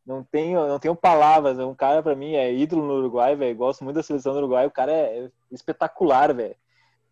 Não 0.07 0.23
tenho, 0.23 0.67
não 0.69 0.79
tenho 0.79 0.95
palavras. 0.95 1.59
Um 1.59 1.75
cara, 1.75 2.03
para 2.03 2.15
mim, 2.15 2.35
é 2.35 2.53
ídolo 2.53 2.87
no 2.87 2.95
Uruguai, 2.95 3.35
velho. 3.35 3.57
Gosto 3.57 3.85
muito 3.85 3.97
da 3.97 4.03
seleção 4.03 4.33
do 4.33 4.39
Uruguai. 4.39 4.67
O 4.67 4.71
cara 4.71 4.93
é 4.93 5.31
espetacular, 5.51 6.35
velho. 6.35 6.55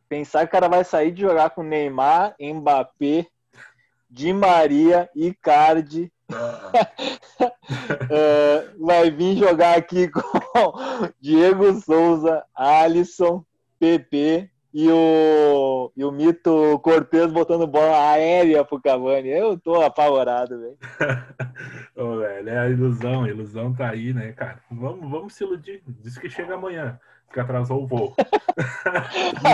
Pensar 0.09 0.41
que 0.41 0.47
o 0.47 0.53
cara 0.53 0.69
vai 0.69 0.85
sair 0.85 1.11
de 1.11 1.23
jogar 1.23 1.51
com 1.51 1.63
Neymar, 1.63 2.35
Mbappé, 2.39 3.27
Di 4.11 4.33
Maria, 4.33 5.09
Icardi. 5.15 6.13
é, 8.11 8.69
vai 8.79 9.11
vir 9.11 9.39
jogar 9.39 9.79
aqui 9.79 10.09
com 10.09 10.21
Diego 11.19 11.73
Souza, 11.81 12.45
Alisson, 12.55 13.43
PP, 13.79 14.52
e 14.73 14.91
o, 14.91 15.93
e 15.95 16.03
o 16.03 16.11
Mito 16.11 16.79
Cortez 16.83 17.31
botando 17.31 17.67
bola 17.67 18.11
aérea 18.13 18.65
pro 18.65 18.81
Cavani. 18.81 19.29
Eu 19.29 19.59
tô 19.59 19.83
apavorado, 19.83 20.59
velho. 20.59 20.79
Ô, 21.95 22.17
velho, 22.17 22.49
é 22.49 22.59
a 22.59 22.69
ilusão, 22.71 23.25
a 23.25 23.29
ilusão 23.29 23.75
tá 23.75 23.91
aí, 23.91 24.15
né, 24.15 24.33
cara? 24.33 24.61
Vamos, 24.71 25.11
vamos 25.11 25.35
se 25.35 25.45
iludir. 25.45 25.83
Diz 25.87 26.17
que 26.17 26.31
chega 26.31 26.55
amanhã, 26.55 26.99
que 27.31 27.39
atrasou 27.39 27.83
o 27.83 27.87
voo. 27.87 28.15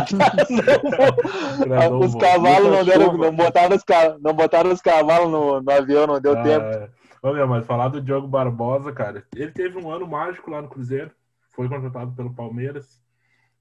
atrasou 1.61 2.05
os 2.05 2.15
cavalos 2.15 2.71
não 2.71 2.85
deram, 2.85 3.17
não 3.17 3.35
botaram 3.35 3.75
os, 3.75 3.85
não 4.21 4.33
botaram 4.35 4.73
os 4.73 4.81
cavalos 4.81 5.33
no, 5.33 5.61
no 5.61 5.73
avião, 5.73 6.07
não 6.07 6.21
deu 6.21 6.39
ah, 6.39 6.43
tempo. 6.45 6.65
É. 6.65 6.89
Ô, 7.21 7.33
meu, 7.33 7.49
mas 7.49 7.67
falar 7.67 7.89
do 7.89 8.01
Diogo 8.01 8.29
Barbosa, 8.29 8.93
cara, 8.93 9.25
ele 9.35 9.51
teve 9.51 9.77
um 9.79 9.91
ano 9.91 10.07
mágico 10.07 10.49
lá 10.49 10.63
no 10.63 10.69
Cruzeiro, 10.69 11.11
foi 11.49 11.69
contratado 11.69 12.13
pelo 12.13 12.33
Palmeiras 12.33 13.03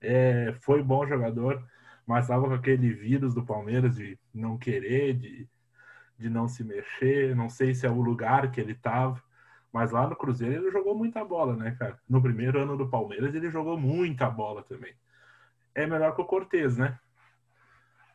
é, 0.01 0.53
foi 0.61 0.81
bom 0.83 1.05
jogador, 1.05 1.63
mas 2.05 2.25
estava 2.25 2.47
com 2.47 2.53
aquele 2.53 2.91
vírus 2.93 3.33
do 3.33 3.45
Palmeiras 3.45 3.95
de 3.95 4.17
não 4.33 4.57
querer, 4.57 5.13
de, 5.13 5.47
de 6.17 6.29
não 6.29 6.47
se 6.47 6.63
mexer. 6.63 7.35
Não 7.35 7.49
sei 7.49 7.73
se 7.73 7.85
é 7.85 7.89
o 7.89 8.01
lugar 8.01 8.51
que 8.51 8.61
ele 8.61 8.73
estava, 8.73 9.21
mas 9.71 9.91
lá 9.91 10.07
no 10.07 10.15
Cruzeiro 10.15 10.55
ele 10.55 10.71
jogou 10.71 10.95
muita 10.95 11.23
bola, 11.23 11.55
né, 11.55 11.75
cara? 11.77 11.99
No 12.07 12.21
primeiro 12.21 12.61
ano 12.61 12.77
do 12.77 12.89
Palmeiras 12.89 13.33
ele 13.35 13.49
jogou 13.49 13.77
muita 13.77 14.29
bola 14.29 14.63
também. 14.63 14.93
É 15.75 15.85
melhor 15.85 16.15
que 16.15 16.21
o 16.21 16.25
Cortez, 16.25 16.77
né? 16.77 16.97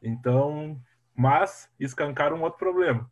Então, 0.03 0.81
mas 1.15 1.71
escancar 1.79 2.33
um 2.33 2.43
outro 2.43 2.59
problema. 2.59 3.11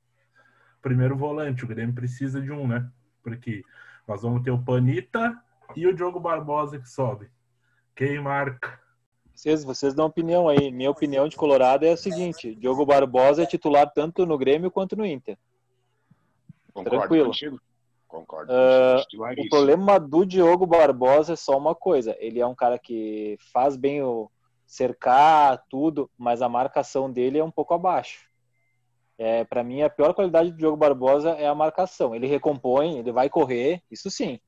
Primeiro 0.83 1.16
volante, 1.16 1.64
o 1.64 1.68
Grêmio 1.68 1.94
precisa 1.94 2.40
de 2.40 2.50
um, 2.50 2.66
né? 2.66 2.90
Porque 3.22 3.62
nós 4.09 4.22
vamos 4.22 4.42
ter 4.42 4.50
o 4.50 4.62
Panita 4.62 5.40
e 5.76 5.87
o 5.87 5.94
Diogo 5.94 6.18
Barbosa 6.18 6.80
que 6.80 6.88
sobe. 6.88 7.30
Quem 8.00 8.18
marca? 8.18 8.80
Vocês, 9.34 9.62
vocês 9.62 9.92
dão 9.92 10.06
opinião 10.06 10.48
aí. 10.48 10.72
Minha 10.72 10.90
opinião 10.90 11.28
de 11.28 11.36
Colorado 11.36 11.84
é 11.84 11.90
a 11.90 11.96
seguinte: 11.98 12.54
Diogo 12.54 12.86
Barbosa 12.86 13.42
é 13.42 13.46
titular 13.46 13.92
tanto 13.92 14.24
no 14.24 14.38
Grêmio 14.38 14.70
quanto 14.70 14.96
no 14.96 15.04
Inter. 15.04 15.36
Concordo 16.72 16.98
Tranquilo. 16.98 17.26
Contigo. 17.26 17.60
Concordo. 18.08 18.50
Uh, 18.50 19.42
o 19.44 19.48
problema 19.50 20.00
do 20.00 20.24
Diogo 20.24 20.64
Barbosa 20.64 21.34
é 21.34 21.36
só 21.36 21.58
uma 21.58 21.74
coisa: 21.74 22.16
ele 22.18 22.40
é 22.40 22.46
um 22.46 22.54
cara 22.54 22.78
que 22.78 23.36
faz 23.52 23.76
bem 23.76 24.02
o 24.02 24.30
cercar 24.66 25.62
tudo, 25.68 26.10
mas 26.16 26.40
a 26.40 26.48
marcação 26.48 27.12
dele 27.12 27.36
é 27.36 27.44
um 27.44 27.50
pouco 27.50 27.74
abaixo. 27.74 28.24
É, 29.18 29.44
para 29.44 29.62
mim, 29.62 29.82
a 29.82 29.90
pior 29.90 30.14
qualidade 30.14 30.50
do 30.52 30.56
Diogo 30.56 30.78
Barbosa 30.78 31.32
é 31.32 31.46
a 31.46 31.54
marcação. 31.54 32.14
Ele 32.14 32.26
recompõe, 32.26 32.96
ele 32.96 33.12
vai 33.12 33.28
correr, 33.28 33.82
isso 33.90 34.10
sim 34.10 34.40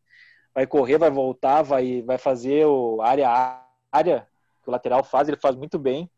vai 0.55 0.67
correr, 0.67 0.99
vai 0.99 1.11
voltar, 1.11 1.62
vai, 1.62 2.03
vai 2.03 2.19
fazer 2.19 2.67
o 2.67 3.01
área 3.01 3.62
área 3.91 4.27
que 4.62 4.69
o 4.69 4.73
lateral 4.73 5.03
faz, 5.03 5.29
ele 5.29 5.37
faz 5.37 5.57
muito 5.57 5.79
bem. 5.79 6.11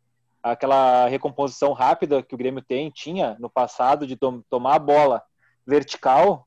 Aquela 0.42 1.08
recomposição 1.08 1.72
rápida 1.72 2.22
que 2.22 2.34
o 2.34 2.38
Grêmio 2.38 2.62
tem, 2.62 2.90
tinha 2.90 3.36
no 3.40 3.48
passado 3.48 4.06
de 4.06 4.16
to 4.16 4.44
tomar 4.50 4.74
a 4.74 4.78
bola 4.78 5.22
vertical 5.66 6.46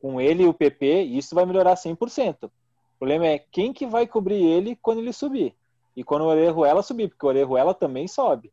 com 0.00 0.20
ele 0.20 0.42
e 0.42 0.46
o 0.46 0.54
PP, 0.54 1.02
isso 1.02 1.34
vai 1.34 1.46
melhorar 1.46 1.74
100%. 1.74 2.44
O 2.44 2.50
problema 2.98 3.26
é 3.26 3.38
quem 3.38 3.72
que 3.72 3.86
vai 3.86 4.06
cobrir 4.06 4.42
ele 4.42 4.76
quando 4.76 4.98
ele 4.98 5.12
subir. 5.12 5.54
E 5.96 6.04
quando 6.04 6.22
o 6.22 6.26
Orejuela 6.26 6.82
subir, 6.82 7.08
porque 7.08 7.24
o 7.24 7.28
Orejuela 7.28 7.74
também 7.74 8.06
sobe. 8.06 8.52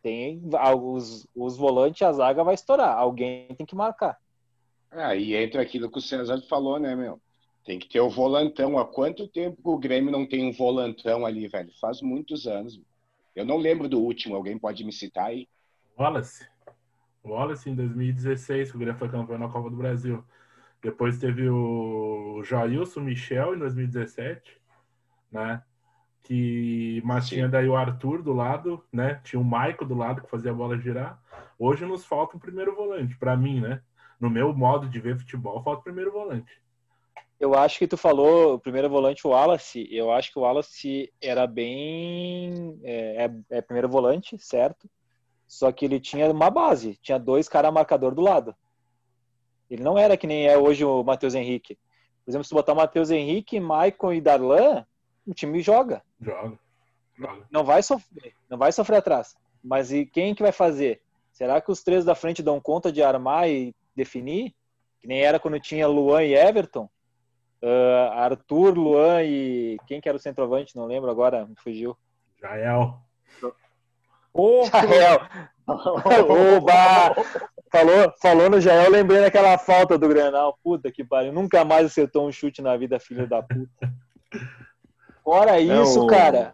Tem 0.00 0.42
os, 0.80 1.26
os 1.34 1.56
volantes, 1.56 2.02
a 2.02 2.12
zaga 2.12 2.44
vai 2.44 2.54
estourar. 2.54 2.96
Alguém 2.96 3.48
tem 3.56 3.66
que 3.66 3.74
marcar. 3.74 4.18
Aí 4.90 5.34
entra 5.34 5.60
aquilo 5.60 5.90
que 5.90 5.98
o 5.98 6.02
César 6.02 6.40
falou, 6.48 6.78
né, 6.78 6.94
meu? 6.94 7.20
Tem 7.64 7.78
que 7.78 7.88
ter 7.88 8.00
o 8.00 8.10
volantão. 8.10 8.78
Há 8.78 8.84
quanto 8.86 9.26
tempo 9.26 9.58
o 9.64 9.78
Grêmio 9.78 10.12
não 10.12 10.26
tem 10.26 10.46
um 10.46 10.52
volantão 10.52 11.24
ali, 11.24 11.48
velho? 11.48 11.72
Faz 11.80 12.02
muitos 12.02 12.46
anos. 12.46 12.80
Eu 13.34 13.44
não 13.44 13.56
lembro 13.56 13.88
do 13.88 14.00
último. 14.00 14.36
Alguém 14.36 14.58
pode 14.58 14.84
me 14.84 14.92
citar 14.92 15.26
aí? 15.26 15.48
Wallace. 15.98 16.46
Wallace 17.24 17.70
em 17.70 17.74
2016, 17.74 18.70
que 18.70 18.76
o 18.76 18.80
Grêmio 18.80 18.98
foi 18.98 19.08
campeão 19.08 19.38
na 19.38 19.48
Copa 19.48 19.70
do 19.70 19.76
Brasil. 19.76 20.22
Depois 20.82 21.18
teve 21.18 21.48
o 21.48 22.42
Jailson 22.44 23.00
Michel 23.00 23.54
em 23.54 23.58
2017, 23.58 24.60
né? 25.32 25.62
Que, 26.22 27.00
mas 27.04 27.24
Sim. 27.24 27.36
tinha 27.36 27.48
daí 27.48 27.66
o 27.66 27.76
Arthur 27.76 28.22
do 28.22 28.34
lado, 28.34 28.84
né? 28.92 29.20
Tinha 29.24 29.40
o 29.40 29.44
Maico 29.44 29.86
do 29.86 29.94
lado 29.94 30.20
que 30.20 30.30
fazia 30.30 30.50
a 30.50 30.54
bola 30.54 30.78
girar. 30.78 31.18
Hoje 31.58 31.86
nos 31.86 32.04
falta 32.04 32.36
um 32.36 32.40
primeiro 32.40 32.74
volante, 32.74 33.16
para 33.16 33.34
mim, 33.34 33.60
né? 33.60 33.80
No 34.20 34.28
meu 34.28 34.54
modo 34.54 34.86
de 34.86 35.00
ver 35.00 35.18
futebol, 35.18 35.62
falta 35.62 35.80
o 35.80 35.84
primeiro 35.84 36.12
volante. 36.12 36.63
Eu 37.44 37.54
acho 37.54 37.78
que 37.78 37.86
tu 37.86 37.98
falou 37.98 38.54
o 38.54 38.58
primeiro 38.58 38.88
volante, 38.88 39.26
o 39.26 39.30
Wallace. 39.30 39.86
Eu 39.94 40.10
acho 40.10 40.32
que 40.32 40.38
o 40.38 40.42
Wallace 40.42 41.12
era 41.20 41.46
bem. 41.46 42.80
É, 42.82 43.26
é, 43.26 43.58
é 43.58 43.60
primeiro 43.60 43.86
volante, 43.86 44.38
certo? 44.38 44.88
Só 45.46 45.70
que 45.70 45.84
ele 45.84 46.00
tinha 46.00 46.30
uma 46.30 46.48
base, 46.48 46.98
tinha 47.02 47.18
dois 47.18 47.46
caras 47.46 47.70
marcador 47.70 48.14
do 48.14 48.22
lado. 48.22 48.56
Ele 49.68 49.82
não 49.82 49.98
era 49.98 50.16
que 50.16 50.26
nem 50.26 50.46
é 50.46 50.56
hoje 50.56 50.86
o 50.86 51.04
Matheus 51.04 51.34
Henrique. 51.34 51.78
Por 52.24 52.30
exemplo, 52.30 52.46
se 52.46 52.54
botar 52.54 52.72
o 52.72 52.76
Matheus 52.76 53.10
Henrique, 53.10 53.60
Maicon 53.60 54.14
e 54.14 54.22
Darlan, 54.22 54.86
o 55.26 55.34
time 55.34 55.60
joga. 55.60 56.02
Joga. 56.18 56.58
joga. 57.14 57.46
Não 57.50 57.62
vai 57.62 57.82
sofrer, 57.82 58.32
não 58.48 58.56
vai 58.56 58.72
sofrer 58.72 58.96
atrás. 58.96 59.36
Mas 59.62 59.92
e 59.92 60.06
quem 60.06 60.34
que 60.34 60.42
vai 60.42 60.52
fazer? 60.52 61.02
Será 61.30 61.60
que 61.60 61.70
os 61.70 61.82
três 61.82 62.06
da 62.06 62.14
frente 62.14 62.42
dão 62.42 62.58
conta 62.58 62.90
de 62.90 63.02
armar 63.02 63.50
e 63.50 63.76
definir? 63.94 64.54
Que 64.98 65.06
nem 65.06 65.20
era 65.20 65.38
quando 65.38 65.60
tinha 65.60 65.86
Luan 65.86 66.22
e 66.24 66.34
Everton? 66.34 66.88
Uh, 67.64 68.12
Arthur, 68.12 68.76
Luan 68.76 69.22
e 69.22 69.78
quem 69.86 69.98
que 69.98 70.06
era 70.06 70.18
o 70.18 70.20
centroavante? 70.20 70.76
Não 70.76 70.84
lembro 70.84 71.10
agora, 71.10 71.46
me 71.46 71.54
fugiu. 71.56 71.96
Jael. 72.38 73.00
Oh, 74.34 74.66
Jael. 74.66 75.20
Oba! 76.58 77.14
falou, 77.72 78.14
falou 78.20 78.50
no 78.50 78.60
Jael, 78.60 78.90
lembrei 78.90 79.22
daquela 79.22 79.56
falta 79.56 79.96
do 79.96 80.06
Grenal. 80.08 80.58
Puta 80.62 80.92
que 80.92 81.02
pariu, 81.02 81.32
nunca 81.32 81.64
mais 81.64 81.86
acertou 81.86 82.28
um 82.28 82.32
chute 82.32 82.60
na 82.60 82.76
vida, 82.76 83.00
filho 83.00 83.26
da 83.26 83.42
puta. 83.42 83.94
Fora 85.24 85.58
isso, 85.58 86.06
cara. 86.06 86.52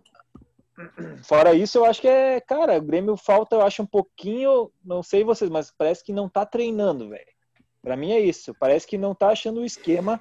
Fora 1.24 1.54
isso, 1.54 1.78
eu 1.78 1.86
acho 1.86 2.00
que 2.00 2.08
é, 2.08 2.40
cara, 2.40 2.78
o 2.78 2.82
Grêmio 2.82 3.16
falta, 3.16 3.56
eu 3.56 3.62
acho 3.62 3.82
um 3.82 3.86
pouquinho, 3.86 4.70
não 4.84 5.02
sei 5.02 5.24
vocês, 5.24 5.50
mas 5.50 5.72
parece 5.76 6.04
que 6.04 6.12
não 6.12 6.28
tá 6.28 6.46
treinando, 6.46 7.08
velho. 7.08 7.26
Para 7.82 7.96
mim 7.96 8.12
é 8.12 8.20
isso. 8.20 8.54
Parece 8.60 8.86
que 8.86 8.96
não 8.96 9.12
tá 9.12 9.30
achando 9.30 9.60
o 9.60 9.64
esquema 9.64 10.20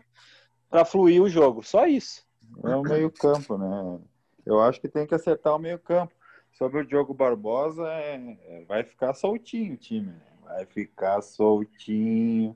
para 0.69 0.85
fluir 0.85 1.21
o 1.21 1.29
jogo. 1.29 1.63
Só 1.63 1.85
isso. 1.85 2.23
É 2.63 2.75
o 2.75 2.81
meio-campo, 2.81 3.57
né? 3.57 3.99
Eu 4.45 4.61
acho 4.61 4.79
que 4.79 4.87
tem 4.87 5.05
que 5.05 5.15
acertar 5.15 5.55
o 5.55 5.59
meio-campo. 5.59 6.13
Sobre 6.51 6.81
o 6.81 6.85
Diogo 6.85 7.13
Barbosa, 7.13 7.87
é, 7.87 8.37
é, 8.47 8.65
vai 8.65 8.83
ficar 8.83 9.13
soltinho 9.13 9.75
o 9.75 9.77
time. 9.77 10.07
Né? 10.07 10.21
Vai 10.43 10.65
ficar 10.65 11.21
soltinho. 11.21 12.55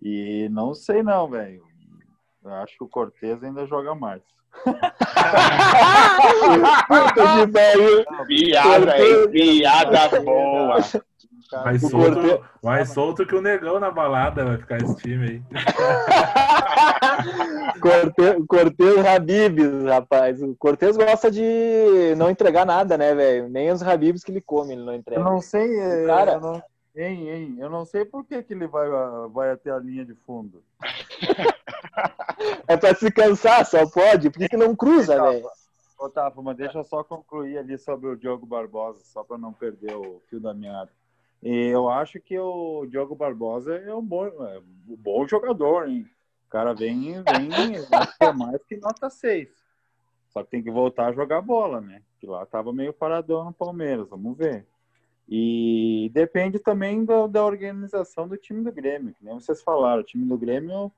E 0.00 0.48
não 0.50 0.72
sei 0.72 1.02
não, 1.02 1.28
velho. 1.28 1.66
Eu 2.44 2.54
acho 2.54 2.78
que 2.78 2.84
o 2.84 2.88
Cortez 2.88 3.42
ainda 3.42 3.66
joga 3.66 3.94
mais. 3.94 4.22
piada, 8.26 8.98
hein? 8.98 9.30
Piada 9.30 10.20
boa. 10.22 10.78
Cara. 11.50 11.64
Mais 11.64 11.82
O 11.82 11.88
solto, 11.90 12.14
Corte- 12.20 12.44
mais 12.62 12.88
solto 12.90 13.26
que 13.26 13.34
o 13.34 13.42
negão 13.42 13.80
na 13.80 13.90
balada 13.90 14.44
vai 14.44 14.58
ficar 14.58 14.76
esse 14.78 14.94
time 14.96 15.26
aí. 15.26 15.42
Corte- 17.80 18.46
Cortez 18.46 19.06
Habibs, 19.06 19.84
rapaz. 19.84 20.42
O 20.42 20.54
Cortez 20.56 20.96
gosta 20.96 21.30
de 21.30 22.14
não 22.16 22.30
entregar 22.30 22.66
nada, 22.66 22.96
né, 22.96 23.14
velho? 23.14 23.48
Nem 23.48 23.70
os 23.70 23.82
Habibs 23.82 24.24
que 24.24 24.30
ele 24.32 24.40
come, 24.40 24.72
ele 24.72 24.82
não 24.84 24.92
Eu 24.92 24.98
entrega. 24.98 25.22
não 25.22 25.40
sei, 25.40 25.78
é, 25.78 26.06
Cara- 26.06 26.32
eu 26.32 26.40
não, 26.40 26.62
hein, 26.96 27.28
hein, 27.28 27.56
eu 27.60 27.70
não 27.70 27.84
sei 27.84 28.04
por 28.04 28.24
que, 28.24 28.42
que 28.42 28.52
ele 28.54 28.66
vai, 28.66 28.88
vai 29.32 29.50
até 29.52 29.70
a 29.70 29.78
linha 29.78 30.04
de 30.04 30.14
fundo. 30.26 30.62
É 32.68 32.76
pra 32.76 32.94
se 32.94 33.10
cansar, 33.10 33.66
só 33.66 33.84
pode. 33.88 34.30
Por 34.30 34.38
que, 34.38 34.48
que 34.50 34.56
não 34.56 34.76
cruza, 34.76 35.20
velho? 35.20 35.44
Ô, 35.98 36.08
Tafa, 36.08 36.40
mas 36.40 36.56
deixa 36.56 36.78
eu 36.78 36.84
só 36.84 37.02
concluir 37.02 37.58
ali 37.58 37.76
sobre 37.76 38.10
o 38.10 38.16
Diogo 38.16 38.46
Barbosa, 38.46 39.00
só 39.02 39.24
para 39.24 39.36
não 39.36 39.52
perder 39.52 39.96
o 39.96 40.22
fio 40.30 40.38
da 40.38 40.54
meada. 40.54 40.88
E 41.42 41.66
eu 41.66 41.88
acho 41.88 42.20
que 42.20 42.38
o 42.38 42.86
Diogo 42.86 43.14
Barbosa 43.14 43.76
é 43.76 43.94
um 43.94 44.04
bom, 44.04 44.26
é 44.26 44.58
um 44.88 44.96
bom 44.96 45.26
jogador, 45.26 45.88
hein? 45.88 46.08
O 46.46 46.50
cara 46.50 46.74
vem, 46.74 47.22
vem 47.22 47.76
é 48.20 48.32
mais 48.32 48.62
que 48.64 48.76
nota 48.76 49.08
6. 49.08 49.48
Só 50.30 50.42
que 50.42 50.50
tem 50.50 50.62
que 50.62 50.70
voltar 50.70 51.06
a 51.06 51.12
jogar 51.12 51.40
bola, 51.40 51.80
né? 51.80 52.02
Que 52.20 52.26
lá 52.26 52.44
tava 52.44 52.72
meio 52.72 52.92
paradão 52.92 53.44
no 53.44 53.52
Palmeiras, 53.52 54.08
vamos 54.08 54.36
ver. 54.36 54.66
E 55.28 56.10
depende 56.12 56.58
também 56.58 57.04
da, 57.04 57.26
da 57.26 57.44
organização 57.44 58.26
do 58.26 58.36
time 58.36 58.64
do 58.64 58.72
Grêmio, 58.72 59.14
que 59.14 59.24
nem 59.24 59.34
vocês 59.34 59.62
falaram, 59.62 60.00
o 60.00 60.04
time 60.04 60.24
do 60.24 60.38
Grêmio 60.38 60.90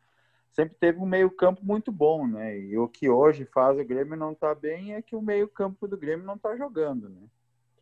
sempre 0.52 0.76
teve 0.78 1.00
um 1.00 1.06
meio-campo 1.06 1.64
muito 1.64 1.90
bom, 1.90 2.26
né? 2.26 2.58
E 2.58 2.78
o 2.78 2.88
que 2.88 3.08
hoje 3.08 3.44
faz 3.44 3.78
o 3.78 3.84
Grêmio 3.84 4.16
não 4.16 4.34
tá 4.34 4.54
bem 4.54 4.94
é 4.94 5.02
que 5.02 5.16
o 5.16 5.22
meio-campo 5.22 5.86
do 5.88 5.96
Grêmio 5.96 6.24
não 6.24 6.38
tá 6.38 6.56
jogando, 6.56 7.08
né? 7.08 7.22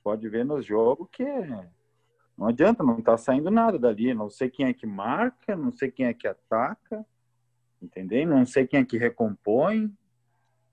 Pode 0.03 0.27
ver 0.29 0.45
nos 0.45 0.65
jogos 0.65 1.07
que 1.13 1.25
não 2.39 2.47
adianta, 2.47 2.83
não 2.85 3.01
tá 3.03 3.17
saindo 3.19 3.51
nada 3.51 3.79
dali. 3.79 4.15
Não 4.15 4.31
sei 4.31 4.49
quem 4.49 4.67
é 4.67 4.73
que 4.73 4.87
marca, 4.87 5.57
não 5.57 5.73
sei 5.73 5.91
quem 5.91 6.07
é 6.07 6.15
que 6.15 6.29
ataca, 6.29 7.05
entendeu? 7.83 8.27
Não 8.27 8.47
sei 8.47 8.67
quem 8.67 8.81
é 8.81 8.85
que 8.85 8.97
recompõe. 8.97 9.91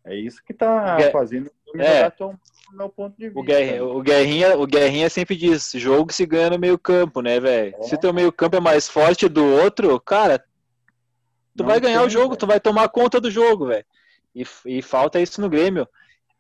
É 0.04 0.16
isso 0.16 0.44
que 0.46 0.54
tá 0.54 0.98
Gue- 0.98 1.12
fazendo 1.12 1.50
É. 1.76 2.08
tão 2.12 2.40
meu 2.72 2.90
ponto 2.90 3.18
de 3.18 3.26
vista. 3.26 3.40
O 3.40 3.44
Guerrinha, 3.44 3.84
o, 3.84 4.02
Guerrinha, 4.02 4.58
o 4.58 4.68
Guerrinha 4.68 5.10
sempre 5.10 5.36
diz: 5.36 5.72
jogo 5.74 6.14
se 6.14 6.26
ganha 6.26 6.52
no 6.52 6.60
meio-campo, 6.60 7.22
né, 7.22 7.40
velho? 7.40 7.76
É. 7.80 7.84
Se 7.84 7.98
teu 7.98 8.14
meio-campo 8.14 8.56
é 8.56 8.60
mais 8.60 8.88
forte 8.88 9.28
do 9.28 9.44
outro, 9.44 10.00
cara, 10.00 10.38
tu 11.58 11.64
Não 11.64 11.66
vai 11.66 11.80
ganhar 11.80 12.00
tem, 12.00 12.08
o 12.08 12.10
jogo, 12.10 12.30
velho. 12.30 12.38
tu 12.40 12.48
vai 12.48 12.60
tomar 12.60 12.88
conta 12.90 13.20
do 13.20 13.32
jogo, 13.32 13.68
velho. 13.68 13.86
E, 14.36 14.44
e 14.66 14.82
falta 14.82 15.20
isso 15.20 15.42
no 15.42 15.50
Grêmio. 15.50 15.88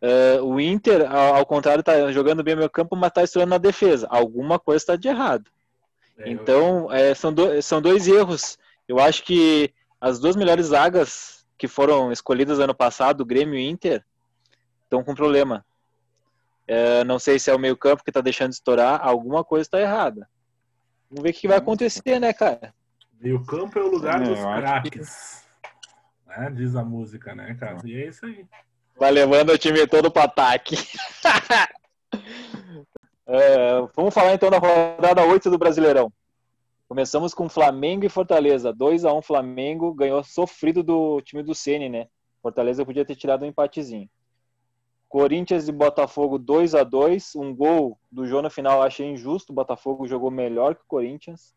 Eh, 0.07 0.39
o 0.41 0.59
Inter, 0.59 1.11
ao, 1.11 1.35
ao 1.37 1.45
contrário, 1.47 1.81
tá 1.83 2.11
jogando 2.11 2.43
bem 2.43 2.53
o 2.53 2.57
meio 2.57 2.69
campo, 2.69 2.95
mas 2.95 3.11
tá 3.11 3.23
estourando 3.23 3.49
na 3.49 3.57
defesa. 3.57 4.05
Alguma 4.07 4.59
coisa 4.59 4.85
tá 4.85 4.95
de 4.95 5.07
errado. 5.07 5.49
É, 6.19 6.27
eu- 6.27 6.31
Então, 6.33 6.91
é, 6.93 7.15
são, 7.15 7.33
do- 7.33 7.59
são 7.63 7.81
dois 7.81 8.07
erros. 8.07 8.55
Eu 8.87 8.99
acho 8.99 9.23
que 9.23 9.73
as 9.99 10.19
duas 10.19 10.35
melhores 10.35 10.67
zagas 10.67 11.43
que 11.57 11.67
foram 11.67 12.11
escolhidas 12.11 12.59
ano 12.59 12.75
passado, 12.75 13.25
Grêmio 13.25 13.55
e 13.57 13.67
Inter, 13.67 14.05
estão 14.83 15.03
com 15.03 15.15
problema. 15.15 15.65
É, 16.67 17.03
não 17.03 17.17
sei 17.17 17.39
se 17.39 17.49
é 17.49 17.55
o 17.55 17.59
meio 17.59 17.75
campo 17.75 18.03
que 18.03 18.11
tá 18.11 18.21
deixando 18.21 18.49
de 18.49 18.55
estourar, 18.57 18.99
alguma 19.01 19.43
coisa 19.43 19.63
está 19.63 19.79
errada. 19.81 20.29
Vamos 21.09 21.23
ver 21.23 21.29
o 21.29 21.33
que, 21.33 21.41
que 21.41 21.47
vai 21.47 21.57
acontecer, 21.57 22.19
né, 22.19 22.31
cara? 22.31 22.75
Meio 23.19 23.43
campo 23.43 23.79
é 23.79 23.81
o 23.81 23.87
lugar 23.87 24.21
É, 24.21 24.25
dos 24.25 24.39
craques. 24.39 25.43
Né? 26.27 26.51
Diz 26.55 26.75
a 26.75 26.83
música, 26.83 27.33
né, 27.33 27.55
cara? 27.59 27.79
E 27.85 27.95
é 27.95 28.07
isso 28.07 28.23
aí. 28.25 28.45
Vai 28.97 29.11
levando 29.11 29.51
o 29.51 29.57
time 29.57 29.85
todo 29.87 30.11
para 30.11 30.23
ataque. 30.23 30.75
É, 33.27 33.81
vamos 33.95 34.13
falar 34.13 34.35
então 34.35 34.51
da 34.51 34.59
rodada 34.59 35.25
8 35.25 35.49
do 35.49 35.57
Brasileirão. 35.57 36.13
Começamos 36.87 37.33
com 37.33 37.49
Flamengo 37.49 38.05
e 38.05 38.09
Fortaleza. 38.09 38.71
2 38.71 39.03
a 39.03 39.11
1 39.11 39.21
Flamengo 39.23 39.91
ganhou 39.95 40.23
sofrido 40.23 40.83
do 40.83 41.19
time 41.21 41.41
do 41.41 41.55
Ceni, 41.55 41.89
né? 41.89 42.07
Fortaleza 42.39 42.85
podia 42.85 43.03
ter 43.03 43.15
tirado 43.15 43.43
um 43.43 43.47
empatezinho. 43.47 44.07
Corinthians 45.09 45.67
e 45.67 45.71
Botafogo 45.71 46.37
2 46.37 46.75
a 46.75 46.83
2 46.83 47.35
Um 47.35 47.55
gol 47.55 47.97
do 48.11 48.27
João 48.27 48.43
no 48.43 48.49
final 48.51 48.83
achei 48.83 49.07
injusto. 49.07 49.51
O 49.51 49.55
Botafogo 49.55 50.07
jogou 50.07 50.29
melhor 50.29 50.75
que 50.75 50.83
o 50.83 50.87
Corinthians. 50.87 51.51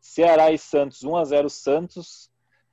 Ceará 0.00 0.50
e 0.50 0.56
Santos 0.56 1.04
1 1.04 1.16
a 1.16 1.24
0 1.26 1.50
Santos. 1.50 2.29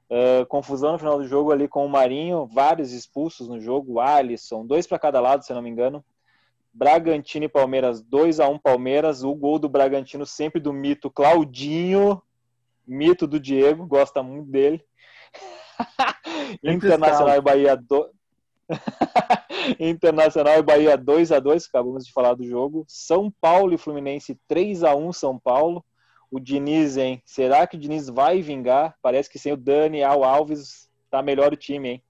Uh, 0.10 0.46
confusão 0.48 0.94
no 0.94 1.00
final 1.00 1.18
do 1.18 1.28
jogo 1.28 1.52
ali 1.52 1.68
com 1.68 1.86
o 1.86 1.90
Marinho, 1.90 2.48
vários 2.48 2.94
expulsos 2.94 3.48
no 3.48 3.60
jogo, 3.60 4.00
Alisson, 4.00 4.66
dois 4.66 4.88
para 4.88 4.98
cada 4.98 5.20
lado, 5.20 5.44
se 5.44 5.52
eu 5.52 5.56
não 5.56 5.62
me 5.62 5.70
engano. 5.70 6.04
Bragantino 6.74 7.46
e 7.46 7.50
Palmeiras, 7.50 8.04
2 8.04 8.40
a 8.40 8.48
1 8.48 8.60
Palmeiras. 8.60 9.24
O 9.24 9.34
gol 9.34 9.58
do 9.58 9.68
Bragantino 9.68 10.28
sempre 10.28 10.62
do 10.62 10.72
mito 10.72 11.10
Claudinho, 11.10 12.22
mito 12.86 13.26
do 13.26 13.40
Diego, 13.40 13.88
gosta 13.88 14.22
muito 14.22 14.52
dele. 14.52 14.86
Internacional 16.64 17.36
e 17.36 17.42
Bahia 17.42 17.76
do... 17.76 18.10
Internacional 19.80 20.60
e 20.60 20.64
Bahia 20.64 20.98
2 20.98 21.32
a 21.32 21.40
2, 21.40 21.68
acabamos 21.68 22.06
de 22.06 22.12
falar 22.12 22.34
do 22.34 22.46
jogo. 22.46 22.86
São 22.88 23.32
Paulo 23.42 23.74
e 23.74 23.78
Fluminense 23.78 24.40
3 24.48 24.84
a 24.84 24.96
1 24.96 25.14
São 25.14 25.38
Paulo. 25.40 25.84
O 26.30 26.40
Diniz, 26.40 26.98
hein? 26.98 27.22
Será 27.26 27.66
que 27.66 27.78
o 27.78 27.80
Diniz 27.80 28.10
vai 28.10 28.42
vingar? 28.42 28.96
Parece 29.02 29.30
que 29.30 29.40
sem 29.40 29.54
o 29.54 29.58
Daniel 29.58 30.24
Alves 30.24 30.90
tá 31.10 31.22
melhor 31.22 31.54
o 31.54 31.58
time, 31.58 31.90
hein? 31.90 32.04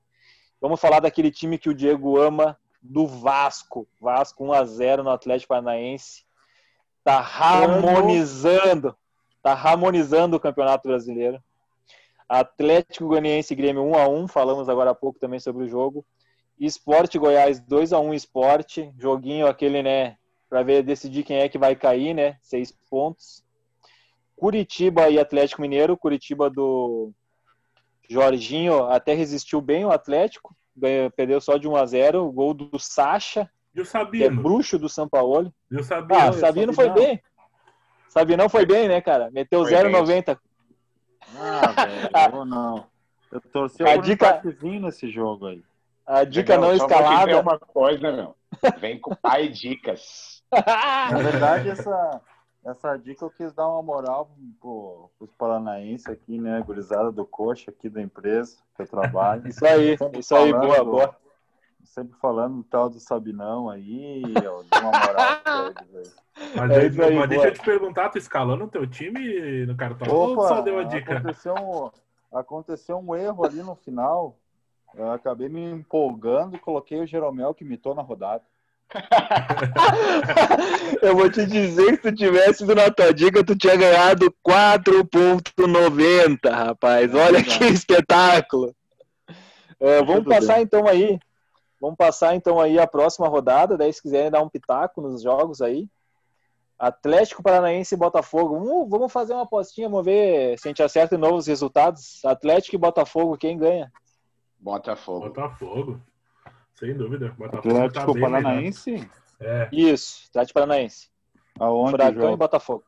Vamos 0.60 0.80
falar 0.80 1.00
daquele 1.00 1.30
time 1.30 1.58
que 1.58 1.70
o 1.70 1.74
Diego 1.74 2.20
ama, 2.20 2.58
do 2.82 3.06
Vasco. 3.06 3.88
Vasco 4.00 4.44
1 4.44 4.54
a 4.54 4.66
0 4.66 5.04
no 5.04 5.12
Atlético 5.12 5.50
Paranaense. 5.50 6.26
Tá 7.04 7.20
harmonizando. 7.20 8.96
Tá 9.44 9.54
harmonizando 9.54 10.36
o 10.36 10.40
Campeonato 10.40 10.88
Brasileiro. 10.88 11.42
Atlético 12.28 13.08
Goianiense 13.08 13.54
e 13.54 13.56
Grêmio 13.56 13.84
1 13.84 13.96
a 13.96 14.08
1, 14.10 14.28
falamos 14.28 14.68
agora 14.68 14.92
há 14.92 14.96
pouco 14.96 15.20
também 15.20 15.40
sobre 15.40 15.64
o 15.64 15.68
jogo. 15.68 16.06
Esporte 16.60 17.18
Goiás 17.18 17.60
2 17.60 17.94
a 17.94 18.00
1 18.00 18.14
Esporte, 18.14 18.92
joguinho 18.98 19.48
aquele, 19.48 19.82
né, 19.82 20.18
para 20.50 20.64
ver 20.64 20.84
decidir 20.84 21.24
quem 21.24 21.38
é 21.38 21.48
que 21.48 21.58
vai 21.58 21.76
cair, 21.76 22.14
né? 22.14 22.38
Seis 22.42 22.74
pontos. 22.90 23.46
Curitiba 24.38 25.10
e 25.10 25.20
Atlético 25.20 25.62
Mineiro, 25.62 25.98
Curitiba 25.98 26.50
do 26.50 27.12
Jorginho 28.10 28.86
até 28.86 29.14
resistiu 29.14 29.60
bem 29.60 29.84
o 29.84 29.92
Atlético, 29.92 30.56
ganhou, 30.76 31.10
perdeu 31.12 31.42
só 31.42 31.58
de 31.58 31.68
1 31.68 31.76
a 31.76 31.86
0, 31.86 32.24
o 32.26 32.32
gol 32.32 32.54
do 32.54 32.78
Sacha, 32.80 33.50
E 33.76 33.82
o 33.82 33.84
que 33.84 33.90
é 33.90 33.92
Sabino? 33.92 34.42
bruxo 34.42 34.78
do 34.78 34.88
São 34.88 35.10
Paulo. 35.10 35.52
E 35.72 35.76
o 35.76 35.84
Sabino? 35.84 36.20
Ah, 36.20 36.32
Sabino 36.34 36.72
foi 36.74 36.86
Sabinão. 36.86 37.08
bem. 37.08 37.22
Sabinão 38.10 38.50
foi 38.50 38.66
bem, 38.66 38.88
né, 38.88 39.02
cara? 39.02 39.30
Meteu 39.32 39.64
Foi 39.64 39.72
bem. 39.72 39.92
0,90. 39.92 40.38
Ah, 41.36 41.72
velho, 41.72 42.10
eu 42.38 42.46
não. 42.46 42.86
Eu 43.32 43.42
torci 43.42 43.84
A 43.84 43.96
um 43.98 44.02
dica- 44.02 44.42
nesse 44.82 45.10
jogo 45.12 45.48
aí. 45.48 45.62
A 46.06 46.24
dica 46.24 46.58
não 46.58 46.70
só 46.78 46.86
escalada. 46.86 47.42
uma 47.42 47.60
coisa, 47.60 48.12
meu. 48.14 48.36
Vem 48.80 48.98
com 49.00 49.14
pai 49.16 49.50
dicas. 49.50 50.42
Na 51.12 51.18
verdade, 51.22 51.70
essa, 51.70 52.22
essa 52.70 52.98
dica 52.98 53.24
eu 53.24 53.30
quis 53.30 53.54
dar 53.54 53.68
uma 53.68 53.82
moral 53.82 54.30
pro, 54.60 55.10
pros 55.18 55.32
paranaenses 55.34 56.08
aqui, 56.08 56.38
né? 56.40 56.62
Gurizada 56.62 57.12
do 57.12 57.26
coxa 57.26 57.72
aqui 57.72 57.90
da 57.90 58.02
empresa 58.02 58.58
que 58.76 58.82
eu 58.82 58.88
trabalho. 58.88 59.44
Isso 59.48 59.66
aí, 59.66 59.98
Sempre 59.98 60.20
isso 60.20 60.36
aí, 60.36 60.52
falando- 60.52 60.68
boa, 60.68 60.84
boa. 60.84 61.16
Sempre 61.84 62.18
falando 62.20 62.58
do 62.58 62.64
tal 62.66 62.90
do 62.90 63.00
Sabinão 63.00 63.70
aí, 63.70 64.22
eu 64.44 64.64
dei 64.70 64.82
uma 64.82 64.92
moral 64.92 65.40
pra 65.42 65.66
eles 65.68 65.96
aí. 65.96 66.54
Mas, 66.56 66.72
É 66.72 66.80
aí, 66.82 66.88
isso 66.88 67.02
aí, 67.02 67.16
mas 67.16 67.30
deixa 67.30 67.48
eu 67.48 67.54
te 67.54 67.62
perguntar, 67.62 68.10
tu 68.10 68.18
escalando 68.18 68.66
o 68.66 68.68
teu 68.68 68.86
time 68.86 69.66
no 69.66 69.76
cartão 69.78 70.14
ou 70.14 70.34
Opa, 70.34 70.48
só 70.50 70.62
deu 70.62 70.80
a 70.80 70.84
dica? 70.84 71.14
Aconteceu 71.18 71.56
um, 71.56 71.90
aconteceu 72.38 72.98
um 73.00 73.16
erro 73.16 73.46
ali 73.46 73.64
no 73.64 73.76
final. 73.76 74.38
Eu 74.94 75.12
acabei 75.12 75.48
me 75.48 75.64
empolgando 75.72 76.56
e 76.56 76.60
coloquei 76.60 77.00
o 77.00 77.08
Jeromel 77.08 77.54
que 77.54 77.64
mitou 77.64 77.96
na 77.96 78.02
rodada. 78.02 78.44
Eu 81.02 81.16
vou 81.16 81.30
te 81.30 81.46
dizer 81.46 81.98
que 81.98 82.00
se 82.08 82.12
tu 82.12 82.16
tivesse 82.16 82.64
ido 82.64 82.76
na 82.76 82.90
tua 82.90 83.14
dica, 83.14 83.44
tu 83.44 83.54
tinha 83.56 83.76
ganhado 83.76 84.34
4,90, 84.48 86.50
rapaz. 86.50 87.14
Olha 87.14 87.44
que 87.44 87.66
espetáculo. 87.66 88.74
É, 89.80 90.00
vamos 90.00 90.24
Tudo 90.24 90.30
passar 90.30 90.56
bem. 90.56 90.64
então 90.64 90.88
aí. 90.88 91.20
Vamos 91.80 91.98
passar 91.98 92.36
então 92.36 92.60
aí 92.60 92.80
a 92.80 92.88
próxima 92.88 93.28
rodada. 93.28 93.78
Daí, 93.78 93.94
se 93.94 94.02
quiserem 94.02 94.32
dar 94.32 94.42
um 94.42 94.50
pitaco 94.50 95.02
nos 95.02 95.22
jogos 95.22 95.62
aí. 95.62 95.88
Atlético 96.80 97.44
Paranaense 97.44 97.96
e 97.96 97.98
Botafogo. 97.98 98.60
Vamos, 98.60 98.90
vamos 98.90 99.12
fazer 99.12 99.34
uma 99.34 99.44
apostinha, 99.44 99.90
vamos 99.90 100.06
ver 100.06 100.58
se 100.60 100.68
a 100.68 100.70
gente 100.70 100.84
acerta 100.84 101.16
de 101.16 101.22
novo 101.22 101.38
os 101.38 101.48
resultados. 101.48 102.24
Atlético 102.24 102.76
e 102.76 102.80
Botafogo, 102.80 103.38
quem 103.38 103.58
ganha? 103.58 103.92
Botafogo. 104.60 105.28
Botafogo. 105.28 106.00
Sem 106.80 106.94
dúvida. 106.94 107.34
Botafogo 107.38 107.74
tá 107.74 107.86
Atlético 107.86 108.14
bem 108.14 108.24
melhor. 108.24 108.44
Paranaense? 108.44 109.10
É. 109.40 109.70
Isso, 109.72 110.28
Atlético 110.30 110.60
Paranaense. 110.60 111.10
Aonde 111.60 111.88
o 111.88 111.92
Furacão 111.92 112.34
e? 112.34 112.38
Botafogo. 112.38 112.84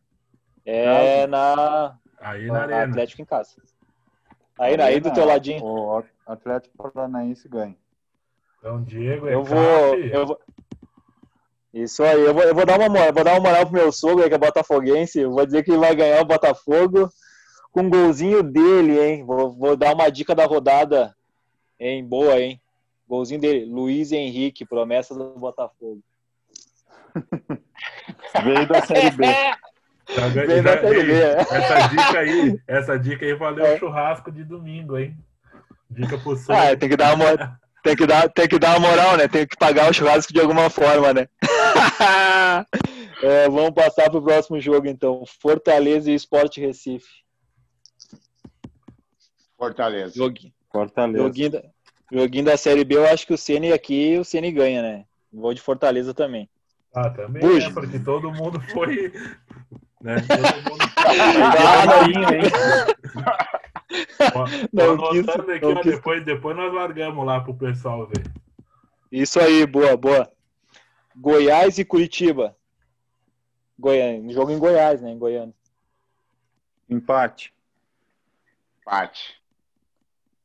É 0.65 1.25
na, 1.25 1.97
Aí 2.19 2.47
na 2.47 2.53
na 2.53 2.59
arena. 2.61 2.83
Atlético 2.83 3.21
em 3.21 3.25
casa. 3.25 3.55
Aí, 4.59 4.79
aí 4.79 4.99
do 4.99 5.11
teu 5.11 5.25
ladinho. 5.25 5.63
O 5.63 6.03
Atlético 6.27 6.77
Paranaense 6.77 7.47
ganha. 7.47 7.75
Então, 8.59 8.83
Diego 8.83 9.27
é 9.27 9.33
Eu 9.33 9.43
vou, 9.43 9.95
eu 9.95 10.27
vou. 10.27 10.39
Isso 11.73 12.03
aí, 12.03 12.21
eu 12.21 12.33
vou, 12.33 12.43
eu 12.43 12.53
vou 12.53 12.65
dar 12.65 12.77
uma 12.77 12.89
moral, 12.89 13.13
vou 13.13 13.23
dar 13.23 13.31
uma 13.33 13.49
moral 13.49 13.65
pro 13.65 13.75
meu 13.75 13.91
sogro 13.91 14.23
aí, 14.23 14.29
que 14.29 14.35
é 14.35 14.39
botafoguense. 14.39 15.25
Vou 15.25 15.45
dizer 15.45 15.63
que 15.63 15.71
ele 15.71 15.79
vai 15.79 15.95
ganhar 15.95 16.21
o 16.21 16.25
Botafogo 16.25 17.09
com 17.71 17.81
um 17.81 17.89
golzinho 17.89 18.43
dele, 18.43 18.99
hein? 18.99 19.23
Vou, 19.23 19.51
vou 19.51 19.77
dar 19.77 19.93
uma 19.93 20.09
dica 20.09 20.35
da 20.35 20.45
rodada, 20.45 21.15
hein? 21.79 22.03
Boa, 22.05 22.39
hein? 22.39 22.59
Golzinho 23.09 23.41
dele, 23.41 23.65
Luiz 23.65 24.11
Henrique, 24.11 24.63
promessa 24.65 25.15
do 25.15 25.31
Botafogo. 25.39 25.99
Veio 28.43 28.67
da 28.67 28.81
Série 28.85 29.09
B. 29.11 29.25
Vem 29.25 30.61
já- 30.61 30.75
da 30.75 30.81
Série 30.81 31.03
B, 31.03 31.13
é. 31.13 31.39
essa 31.39 31.87
dica 31.87 32.19
aí, 32.19 32.59
essa 32.67 32.99
dica 32.99 33.25
aí 33.25 33.33
valeu 33.33 33.65
É. 33.65 33.75
o 33.75 33.79
churrasco 33.79 34.31
de 34.31 34.43
domingo, 34.43 34.97
hein? 34.97 35.17
Dica 35.89 36.17
pro 36.19 36.35
Sul. 36.35 36.53
Ah, 36.53 36.75
tem 36.75 36.87
que 36.87 36.95
dar 36.95 37.15
uma, 37.15 37.59
tem 37.83 37.95
que 37.95 38.05
dar, 38.05 38.29
tem 38.29 38.47
que 38.47 38.59
dar 38.59 38.77
uma 38.77 38.87
moral, 38.89 39.17
né? 39.17 39.27
Tem 39.27 39.47
que 39.47 39.57
pagar 39.57 39.89
o 39.89 39.93
churrasco 39.93 40.31
de 40.31 40.39
alguma 40.39 40.69
forma, 40.69 41.11
né? 41.13 41.27
É, 43.21 43.49
vamos 43.49 43.71
passar 43.71 44.09
pro 44.09 44.21
próximo 44.23 44.61
jogo, 44.61 44.87
então. 44.87 45.25
Fortaleza 45.41 46.09
e 46.09 46.15
Sport 46.15 46.55
Recife. 46.57 47.05
Fortaleza. 49.57 50.13
Joguinho, 50.15 50.53
Fortaleza. 50.71 51.23
joguinho, 51.23 51.49
da, 51.49 51.63
joguinho 52.11 52.45
da 52.45 52.57
Série 52.57 52.83
B, 52.83 52.95
eu 52.97 53.05
acho 53.07 53.25
que 53.27 53.33
o 53.33 53.37
Ceni 53.37 53.71
aqui, 53.71 54.17
o 54.17 54.23
Ceni 54.25 54.51
ganha, 54.51 54.81
né? 54.81 55.05
Vou 55.31 55.53
de 55.53 55.61
Fortaleza 55.61 56.13
também. 56.13 56.49
Ah, 56.93 57.09
também, 57.09 57.41
Buja. 57.41 57.67
né? 57.67 57.73
Porque 57.73 57.99
todo 57.99 58.31
mundo 58.31 58.59
foi. 58.71 59.13
Né? 60.01 60.15
Todo 60.27 60.69
mundo 60.71 60.83
Ah, 60.97 61.85
não, 61.85 62.03
hein? 62.33 62.41
Não 64.71 64.97
quis- 65.09 65.27
aqui, 65.29 65.65
não 65.65 65.71
ó, 65.77 65.81
depois, 65.81 66.23
depois 66.23 66.55
nós 66.55 66.73
largamos 66.73 67.25
lá 67.25 67.41
pro 67.41 67.53
pessoal 67.55 68.07
ver. 68.07 68.31
Isso 69.11 69.39
aí, 69.39 69.65
boa, 69.65 69.97
boa. 69.97 70.31
Goiás 71.15 71.79
e 71.79 71.85
Curitiba. 71.85 72.55
Goiânia, 73.77 74.31
jogo 74.33 74.51
em 74.51 74.59
Goiás, 74.59 75.01
né? 75.01 75.09
Em 75.11 75.17
Goiânia. 75.17 75.53
Empate. 76.89 77.53
Empate. 78.81 79.38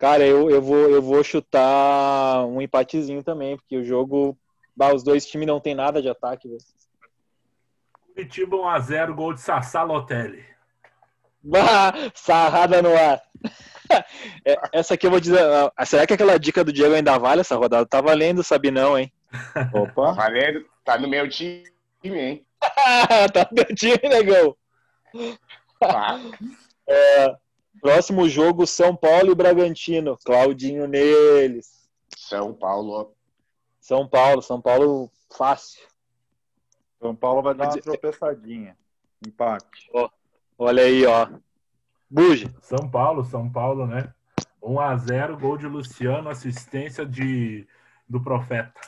Cara, 0.04 0.22
eu, 0.26 0.50
eu, 0.50 0.60
vou, 0.60 0.90
eu 0.90 1.00
vou 1.00 1.24
chutar 1.24 2.44
um 2.44 2.60
empatezinho 2.60 3.22
também, 3.22 3.56
porque 3.56 3.78
o 3.78 3.82
jogo. 3.82 4.36
Bah, 4.76 4.92
os 4.92 5.02
dois 5.02 5.24
times 5.24 5.46
não 5.46 5.58
tem 5.58 5.74
nada 5.74 6.02
de 6.02 6.10
ataque, 6.10 6.46
velho. 6.46 6.60
Curitiba 8.12 8.54
1x0, 8.54 9.14
gol 9.14 9.32
de 9.32 9.40
Sassá 9.40 9.82
Lotelli. 9.82 10.44
Bah, 11.42 11.94
sarrada 12.14 12.82
no 12.82 12.94
ar. 12.94 13.22
É, 14.44 14.58
Essa 14.72 14.94
aqui 14.94 15.06
eu 15.06 15.10
vou 15.10 15.20
dizer. 15.20 15.40
ah, 15.76 15.86
Será 15.86 16.06
que 16.06 16.12
aquela 16.12 16.38
dica 16.38 16.64
do 16.64 16.72
Diego 16.72 16.94
ainda 16.94 17.16
vale 17.18 17.42
essa 17.42 17.56
rodada? 17.56 17.86
Tá 17.86 18.00
valendo, 18.00 18.42
sabe 18.42 18.70
não, 18.70 18.98
hein? 18.98 19.12
Opa. 19.72 20.12
Valendo, 20.12 20.66
tá 20.84 20.98
no 20.98 21.08
meu 21.08 21.28
time, 21.28 21.64
hein? 22.02 22.46
tá 23.32 23.48
meu 23.52 23.74
time, 23.74 24.00
negão. 24.02 24.56
Tá. 25.78 26.18
Próximo 27.80 28.28
jogo, 28.28 28.66
São 28.66 28.94
Paulo 28.94 29.32
e 29.32 29.34
Bragantino. 29.34 30.16
Claudinho 30.24 30.86
neles. 30.86 31.88
São 32.16 32.54
Paulo. 32.54 33.14
São 33.80 34.08
Paulo, 34.08 34.40
São 34.40 34.60
Paulo 34.60 35.10
fácil. 35.36 35.82
São 37.00 37.14
Paulo 37.14 37.42
vai 37.42 37.54
dar 37.54 37.68
uma 37.68 37.82
tropeçadinha. 37.82 38.76
Empate. 39.26 39.90
Olha 40.56 40.84
aí, 40.84 41.04
ó. 41.04 41.28
Buja. 42.08 42.54
São 42.62 42.88
Paulo, 42.88 43.24
São 43.24 43.50
Paulo, 43.50 43.86
né? 43.86 44.14
1x0, 44.62 45.38
gol 45.38 45.58
de 45.58 45.66
Luciano, 45.66 46.30
assistência 46.30 47.04
de, 47.04 47.66
do 48.08 48.22
Profeta. 48.22 48.80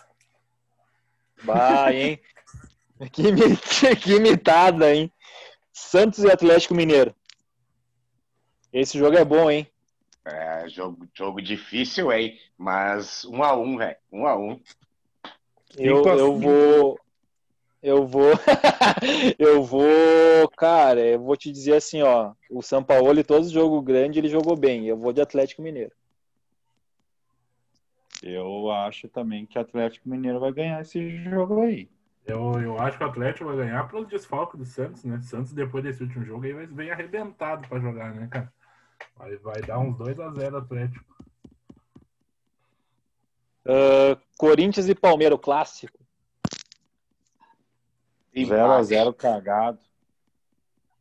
Vai, 1.45 1.97
hein? 1.97 2.21
Que, 3.13 3.95
que 3.95 4.15
imitada, 4.15 4.95
hein? 4.95 5.13
Santos 5.71 6.21
e 6.21 6.31
Atlético 6.31 6.75
Mineiro. 6.75 7.15
Esse 8.77 8.99
jogo 8.99 9.17
é 9.17 9.25
bom, 9.25 9.51
hein? 9.51 9.67
É, 10.23 10.69
jogo, 10.69 11.09
jogo 11.15 11.41
difícil, 11.41 12.13
hein? 12.13 12.39
Mas 12.59 13.25
um 13.25 13.43
a 13.43 13.57
um, 13.57 13.79
velho. 13.79 13.97
Um 14.13 14.27
a 14.27 14.37
um. 14.37 14.61
Eu, 15.79 16.05
eu 16.05 16.35
cinco. 16.35 16.41
vou. 16.41 17.01
Eu 17.83 18.07
vou. 18.07 18.33
eu 19.39 19.63
vou. 19.63 20.47
Cara, 20.59 21.01
eu 21.01 21.19
vou 21.19 21.39
te 21.39 21.51
dizer 21.51 21.77
assim, 21.77 22.03
ó. 22.03 22.35
O 22.51 22.61
São 22.61 22.85
Paulo, 22.85 23.25
todos 23.25 23.47
os 23.47 23.53
jogos 23.55 23.83
grandes, 23.83 24.19
ele 24.19 24.29
jogou 24.29 24.55
bem. 24.55 24.87
Eu 24.87 24.99
vou 24.99 25.11
de 25.11 25.23
Atlético 25.23 25.63
Mineiro. 25.63 25.93
Eu 28.23 28.71
acho 28.71 29.09
também 29.09 29.47
que 29.47 29.57
o 29.57 29.63
Atlético 29.63 30.07
Mineiro 30.07 30.39
vai 30.39 30.53
ganhar 30.53 30.83
esse 30.83 31.25
jogo 31.25 31.63
aí. 31.63 31.89
Eu, 32.27 32.61
eu 32.61 32.79
acho 32.79 32.99
que 32.99 33.05
o 33.05 33.07
Atlético 33.07 33.47
vai 33.47 33.57
ganhar 33.57 33.89
pelos 33.89 34.07
desfalques 34.07 34.59
do 34.59 34.67
Santos, 34.67 35.03
né? 35.03 35.19
Santos, 35.23 35.55
depois 35.55 35.83
desse 35.83 36.03
último 36.03 36.27
jogo, 36.27 36.45
aí 36.45 36.53
vai 36.53 36.67
bem 36.67 36.91
arrebentado 36.91 37.67
pra 37.67 37.81
jogar, 37.81 38.13
né, 38.13 38.29
cara? 38.31 38.53
Vai, 39.17 39.37
vai 39.37 39.61
dar 39.63 39.79
uns 39.79 39.97
2x0 39.97 40.59
Atlético. 40.59 41.17
Ah, 43.67 44.17
Corinthians 44.39 44.89
e 44.89 44.95
Palmeiras, 44.95 45.39
clássico. 45.43 45.99
0x0 48.35 49.15
cagado. 49.15 49.79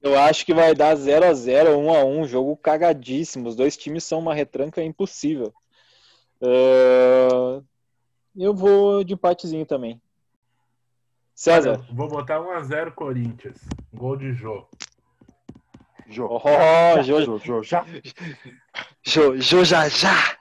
Eu 0.01 0.17
acho 0.17 0.45
que 0.45 0.53
vai 0.53 0.73
dar 0.73 0.95
0 0.95 1.25
a 1.25 1.33
0 1.33 1.77
1x1, 1.77 2.27
jogo 2.27 2.55
cagadíssimo. 2.55 3.49
Os 3.49 3.55
dois 3.55 3.75
times 3.75 4.03
são 4.03 4.19
uma 4.19 4.33
retranca 4.33 4.81
impossível. 4.81 5.53
Ah, 6.41 7.61
eu 8.35 8.53
vou 8.53 9.03
de 9.03 9.13
empatezinho 9.13 9.65
também. 9.65 10.01
César. 11.33 11.85
Vou 11.91 12.07
botar 12.07 12.39
1x0 12.39 12.91
Corinthians. 12.91 13.59
Gol 13.93 14.15
de 14.15 14.33
Jô. 14.33 14.67
Jô. 16.07 16.27
Oh, 16.29 17.01
Jô, 17.03 17.21
Jô, 17.21 17.39
Jô, 17.39 17.63
já. 17.63 17.85
Jô, 19.03 19.37
Jô 19.37 19.63
já 19.63 19.87
já. 19.89 20.37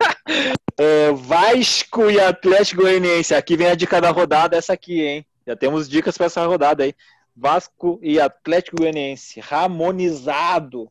É, 0.80 1.10
Vasco 1.10 2.08
e 2.08 2.20
Atlético 2.20 2.82
Goianiense. 2.82 3.34
Aqui 3.34 3.56
vem 3.56 3.66
a 3.66 3.74
dica 3.74 4.00
da 4.00 4.12
rodada, 4.12 4.56
essa 4.56 4.74
aqui, 4.74 5.00
hein? 5.02 5.26
Já 5.44 5.56
temos 5.56 5.88
dicas 5.88 6.16
para 6.16 6.26
essa 6.26 6.46
rodada 6.46 6.84
aí. 6.84 6.94
Vasco 7.34 7.98
e 8.00 8.20
Atlético 8.20 8.76
Goianiense. 8.76 9.40
Ramonizado. 9.40 10.88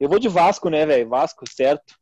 Eu 0.00 0.08
vou 0.08 0.18
de 0.18 0.28
Vasco, 0.28 0.68
né, 0.68 0.84
velho? 0.84 1.08
Vasco, 1.08 1.48
certo? 1.48 1.94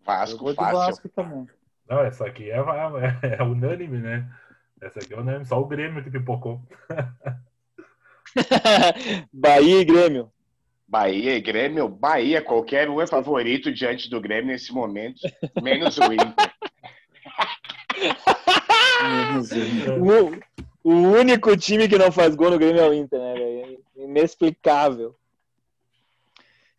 Eu 0.00 0.04
Vasco, 0.04 0.54
fácil. 0.54 0.78
Vasco 0.78 1.08
também. 1.08 1.48
Não, 1.88 2.00
essa 2.00 2.26
aqui 2.26 2.50
é, 2.50 2.58
é, 2.58 3.36
é 3.38 3.42
unânime, 3.42 3.96
né? 3.96 4.30
Essa 4.78 4.98
aqui 4.98 5.14
é 5.14 5.18
unânime. 5.18 5.46
Só 5.46 5.58
o 5.58 5.66
Grêmio 5.66 6.04
que 6.04 6.10
pipocou. 6.10 6.60
Bahia 9.32 9.80
e 9.80 9.84
Grêmio. 9.84 10.30
Bahia 10.86 11.36
e 11.36 11.40
Grêmio. 11.40 11.88
Bahia, 11.88 12.42
qualquer 12.42 12.88
um 12.90 13.00
é 13.00 13.06
favorito 13.06 13.72
diante 13.72 14.10
do 14.10 14.20
Grêmio 14.20 14.48
nesse 14.52 14.72
momento. 14.72 15.20
Menos 15.62 15.96
o 15.98 16.12
Inter. 16.12 16.52
Menos 19.02 19.52
um. 19.52 20.40
O, 20.82 20.90
o 20.92 20.92
único 21.12 21.54
time 21.56 21.86
que 21.88 21.98
não 21.98 22.10
faz 22.10 22.34
gol 22.34 22.50
no 22.50 22.58
Grêmio 22.58 22.80
é 22.80 22.88
o 22.88 22.94
Inter, 22.94 23.20
né, 23.20 23.34
velho? 23.34 23.84
Inexplicável. 23.96 25.14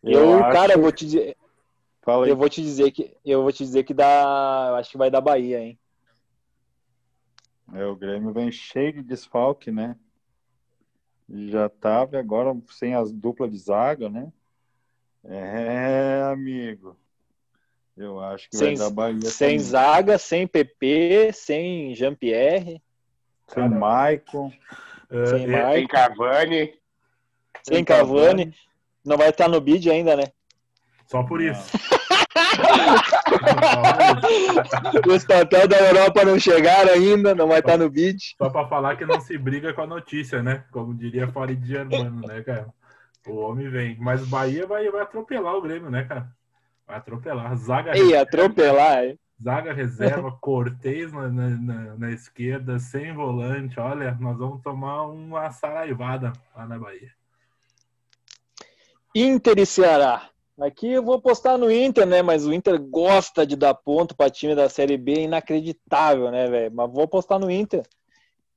Eu, 0.02 0.42
acho- 0.42 0.52
cara, 0.52 0.76
vou 0.76 0.90
te 0.90 1.04
dizer, 1.04 1.36
eu 2.26 2.36
vou 2.36 2.48
te 2.48 2.60
dizer 2.60 2.90
que 2.90 3.16
eu 3.24 3.42
vou 3.42 3.52
te 3.52 3.62
dizer 3.64 3.84
que 3.84 3.94
dá, 3.94 4.66
eu 4.70 4.74
acho 4.74 4.90
que 4.90 4.98
vai 4.98 5.10
dar 5.10 5.20
Bahia, 5.20 5.60
hein? 5.60 5.78
É, 7.72 7.86
o 7.86 7.94
Grêmio 7.94 8.32
vem 8.32 8.50
cheio 8.50 8.92
de 8.92 9.02
desfalque, 9.02 9.70
né? 9.70 9.96
Já 11.32 11.68
tava 11.68 12.18
agora 12.18 12.54
sem 12.70 12.94
as 12.94 13.10
duplas 13.10 13.50
de 13.50 13.56
zaga, 13.58 14.08
né? 14.10 14.30
É, 15.24 16.22
amigo. 16.30 16.96
Eu 17.96 18.20
acho 18.20 18.50
que 18.50 18.56
Sem- 18.56 18.76
vai 18.76 18.88
dar 18.88 18.90
Bahia 18.94 19.20
Sem 19.22 19.48
também. 19.56 19.58
zaga, 19.60 20.18
sem 20.18 20.46
PP, 20.46 21.30
sem 21.32 21.94
Jean-Pierre, 21.94 22.82
Sem 23.48 23.68
Maicon. 23.68 24.52
É, 25.10 25.26
sem 25.26 25.46
Tem 25.46 25.46
Marco, 25.62 25.88
Cavani. 25.88 26.74
sem 27.62 27.84
Cavani. 27.84 28.54
Não 29.04 29.16
vai 29.16 29.28
estar 29.30 29.48
no 29.48 29.60
bid 29.60 29.90
ainda, 29.90 30.16
né? 30.16 30.24
Só 31.06 31.22
por 31.22 31.40
isso. 31.42 31.70
Os 35.06 35.24
papéis 35.24 35.68
da 35.68 35.76
Europa 35.78 36.24
não 36.24 36.38
chegaram 36.38 36.92
ainda, 36.92 37.34
não 37.34 37.48
vai 37.48 37.60
estar 37.60 37.76
no 37.76 37.88
bid. 37.90 38.34
Só 38.38 38.50
pra 38.50 38.66
falar 38.68 38.96
que 38.96 39.04
não 39.06 39.20
se 39.20 39.36
briga 39.38 39.72
com 39.72 39.82
a 39.82 39.86
notícia, 39.86 40.42
né? 40.42 40.64
Como 40.70 40.94
diria 40.94 41.28
Farid 41.28 41.64
Germano, 41.66 42.26
né, 42.26 42.42
cara? 42.42 42.68
O 43.26 43.36
homem 43.36 43.68
vem. 43.68 43.96
Mas 44.00 44.22
o 44.22 44.26
Bahia 44.26 44.66
vai, 44.66 44.88
vai 44.90 45.02
atropelar 45.02 45.54
o 45.54 45.62
Grêmio, 45.62 45.90
né, 45.90 46.04
cara? 46.04 46.28
Vai 46.86 46.96
atropelar. 46.96 47.54
Zaga, 47.56 47.96
Ei, 47.96 48.16
atropelar, 48.16 49.04
hein? 49.04 49.18
zaga 49.42 49.72
reserva, 49.72 50.32
Cortez 50.40 51.12
na, 51.12 51.28
na, 51.28 51.48
na- 51.50 51.96
na 51.96 52.10
esquerda, 52.10 52.78
sem 52.78 53.12
volante. 53.14 53.78
Olha, 53.78 54.16
nós 54.20 54.38
vamos 54.38 54.62
tomar 54.62 55.02
uma 55.06 55.50
saraivada 55.50 56.32
lá 56.56 56.66
na 56.66 56.78
Bahia. 56.78 57.10
Inter 59.14 59.58
e 59.58 59.66
Ceará. 59.66 60.28
Aqui 60.60 60.88
eu 60.88 61.02
vou 61.02 61.20
postar 61.20 61.56
no 61.56 61.70
Inter, 61.70 62.06
né? 62.06 62.22
Mas 62.22 62.46
o 62.46 62.52
Inter 62.52 62.78
gosta 62.80 63.46
de 63.46 63.56
dar 63.56 63.74
ponto 63.74 64.14
para 64.14 64.30
time 64.30 64.54
da 64.54 64.68
Série 64.68 64.98
B, 64.98 65.22
inacreditável, 65.22 66.30
né, 66.30 66.48
velho? 66.48 66.74
Mas 66.74 66.92
vou 66.92 67.08
postar 67.08 67.38
no 67.38 67.50
Inter. 67.50 67.82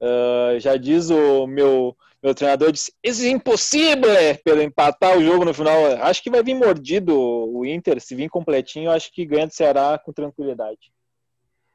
Uh, 0.02 0.60
já 0.60 0.76
diz 0.76 1.10
o 1.10 1.48
meu, 1.48 1.96
meu 2.22 2.36
treinador, 2.36 2.72
disse, 2.72 2.94
isso 3.02 3.24
é 3.24 3.30
impossível, 3.30 4.12
é, 4.12 4.34
pelo 4.34 4.62
empatar 4.62 5.18
o 5.18 5.24
jogo 5.24 5.46
no 5.46 5.54
final. 5.54 5.86
Acho 6.02 6.22
que 6.22 6.30
vai 6.30 6.44
vir 6.44 6.54
mordido 6.54 7.18
o 7.18 7.66
Inter, 7.66 8.02
se 8.02 8.14
vir 8.14 8.30
completinho, 8.30 8.92
acho 8.92 9.12
que 9.12 9.26
ganha 9.26 9.48
do 9.48 9.54
Ceará 9.54 9.98
com 9.98 10.12
tranquilidade. 10.12 10.92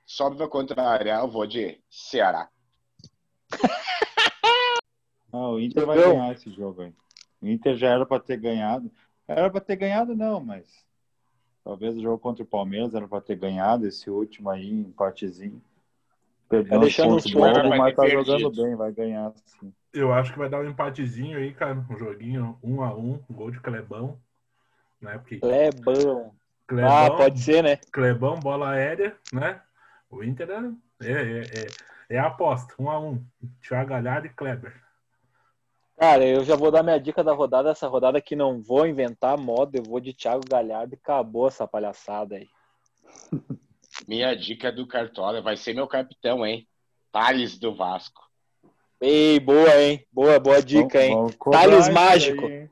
Sobe 0.04 0.36
pra 0.36 0.48
contrariar, 0.48 1.22
eu 1.22 1.30
vou 1.30 1.46
de 1.46 1.80
Ceará. 1.88 2.48
ah, 5.32 5.48
o 5.48 5.58
Inter 5.58 5.86
vai 5.86 5.96
ganhar 5.98 6.32
esse 6.32 6.50
jogo 6.50 6.82
aí. 6.82 6.92
O 7.40 7.48
Inter 7.48 7.74
já 7.76 7.88
era 7.88 8.04
para 8.04 8.20
ter 8.20 8.36
ganhado. 8.36 8.90
Era 9.30 9.48
para 9.48 9.60
ter 9.60 9.76
ganhado, 9.76 10.16
não, 10.16 10.40
mas 10.40 10.84
talvez 11.62 11.96
o 11.96 12.02
jogo 12.02 12.18
contra 12.18 12.42
o 12.42 12.46
Palmeiras 12.46 12.94
era 12.94 13.06
para 13.06 13.20
ter 13.20 13.36
ganhado 13.36 13.86
esse 13.86 14.10
último 14.10 14.50
aí, 14.50 14.68
empatezinho. 14.68 15.62
Perdeu 16.48 16.70
tá 16.70 16.78
deixando 16.78 17.10
pontos 17.10 17.32
bons, 17.32 17.68
mas 17.78 17.94
tá 17.94 18.02
perdido. 18.02 18.24
jogando 18.24 18.62
bem, 18.64 18.74
vai 18.74 18.90
ganhar 18.90 19.32
sim. 19.46 19.72
Eu 19.92 20.12
acho 20.12 20.32
que 20.32 20.38
vai 20.38 20.48
dar 20.48 20.60
um 20.60 20.68
empatezinho 20.68 21.38
aí, 21.38 21.54
cara. 21.54 21.74
Um 21.88 21.96
joguinho 21.96 22.58
um 22.60 22.82
a 22.82 22.92
um, 22.92 23.20
gol 23.30 23.52
de 23.52 23.60
Clebão. 23.60 24.18
Né? 25.00 25.16
Porque... 25.18 25.38
Clebão. 25.38 26.34
Clebão. 26.66 26.90
Ah, 26.90 27.10
pode 27.16 27.38
ser, 27.38 27.62
né? 27.62 27.76
Clebão, 27.92 28.40
bola 28.40 28.70
aérea, 28.70 29.16
né? 29.32 29.60
O 30.10 30.24
Inter 30.24 30.50
é, 30.50 31.06
é, 31.06 31.40
é, 31.40 32.16
é 32.16 32.18
a 32.18 32.26
aposta, 32.26 32.74
um 32.80 32.90
a 32.90 32.98
um. 32.98 33.24
Thiago 33.62 33.90
Galhardo 33.90 34.26
e 34.26 34.30
Kleber. 34.30 34.74
Cara, 36.00 36.24
eu 36.24 36.42
já 36.42 36.56
vou 36.56 36.70
dar 36.70 36.82
minha 36.82 36.98
dica 36.98 37.22
da 37.22 37.34
rodada. 37.34 37.72
Essa 37.72 37.86
rodada 37.86 38.22
que 38.22 38.34
não 38.34 38.62
vou 38.62 38.86
inventar 38.86 39.36
moda, 39.36 39.76
eu 39.76 39.82
vou 39.82 40.00
de 40.00 40.14
Thiago 40.14 40.40
Galhardo 40.48 40.94
e 40.94 40.98
acabou 40.98 41.46
essa 41.46 41.68
palhaçada 41.68 42.36
aí. 42.36 42.48
Minha 44.08 44.34
dica 44.34 44.68
é 44.68 44.72
do 44.72 44.86
Cartola 44.86 45.42
vai 45.42 45.58
ser 45.58 45.74
meu 45.74 45.86
capitão, 45.86 46.46
hein? 46.46 46.66
Thales 47.12 47.58
do 47.58 47.74
Vasco. 47.74 48.22
Ei, 48.98 49.38
boa, 49.38 49.76
hein? 49.78 50.06
Boa, 50.10 50.40
boa 50.40 50.62
dica, 50.62 51.04
hein? 51.04 51.14
Thales 51.52 51.88
mágico. 51.90 52.46
Aí, 52.46 52.70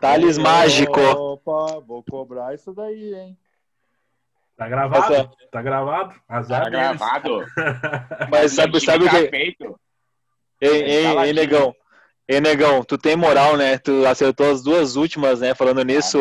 Thales 0.00 0.38
mágico. 0.38 1.00
Opa, 1.00 1.80
vou 1.80 2.04
cobrar 2.04 2.54
isso 2.54 2.72
daí, 2.72 3.14
hein? 3.14 3.38
Tá 4.56 4.68
gravado? 4.68 5.36
Tá 5.50 5.60
gravado? 5.60 6.14
Azar 6.28 6.64
tá 6.64 6.70
gravado. 6.70 7.44
Mas 8.30 8.52
sabe, 8.52 8.80
sabe 8.80 9.06
o 9.06 9.10
que? 9.10 9.16
Ei, 10.60 10.82
ei, 10.82 11.06
ei, 11.06 11.32
negão. 11.32 11.74
Ei, 12.32 12.40
Negão, 12.40 12.84
tu 12.84 12.96
tem 12.96 13.16
moral, 13.16 13.56
né? 13.56 13.76
Tu 13.76 14.06
acertou 14.06 14.52
as 14.52 14.62
duas 14.62 14.94
últimas, 14.94 15.40
né? 15.40 15.52
Falando 15.52 15.82
nisso, 15.82 16.16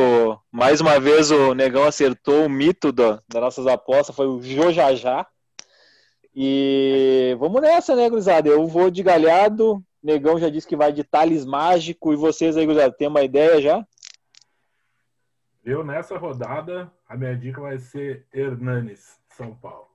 mais 0.51 0.81
uma 0.81 0.99
vez 0.99 1.29
o 1.29 1.53
Negão 1.53 1.83
acertou 1.83 2.47
o 2.47 2.49
mito 2.49 2.91
do, 2.91 3.21
das 3.27 3.39
nossas 3.39 3.67
apostas, 3.67 4.15
foi 4.15 4.25
o 4.25 4.41
Jojajá. 4.41 5.27
E 6.33 7.37
vamos 7.39 7.61
nessa, 7.61 7.95
né, 7.95 8.09
Gurizada? 8.09 8.49
Eu 8.49 8.65
vou 8.65 8.89
de 8.89 9.03
galhado, 9.03 9.83
Negão 10.01 10.39
já 10.39 10.49
disse 10.49 10.67
que 10.67 10.75
vai 10.75 10.91
de 10.91 11.03
Thales 11.03 11.45
Mágico, 11.45 12.11
e 12.11 12.15
vocês 12.15 12.57
aí, 12.57 12.65
Gurizada, 12.65 12.91
tem 12.91 13.07
uma 13.07 13.21
ideia 13.21 13.61
já? 13.61 13.85
Eu, 15.63 15.83
nessa 15.83 16.17
rodada, 16.17 16.91
a 17.07 17.15
minha 17.15 17.37
dica 17.37 17.61
vai 17.61 17.77
ser 17.77 18.25
Hernanes, 18.33 19.19
São 19.37 19.53
Paulo. 19.53 19.89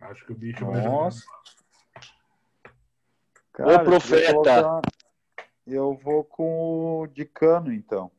Acho 0.00 0.24
que 0.24 0.32
o 0.32 0.34
bicho 0.34 0.64
Nossa. 0.64 0.80
vai 0.80 0.82
jogar. 0.82 1.63
Cara, 3.54 3.76
o 3.76 3.84
profeta. 3.84 4.80
Eu 5.64 5.94
vou 5.94 6.24
com 6.24 7.00
o 7.00 7.06
de 7.06 7.24
cano, 7.24 7.72
então. 7.72 8.10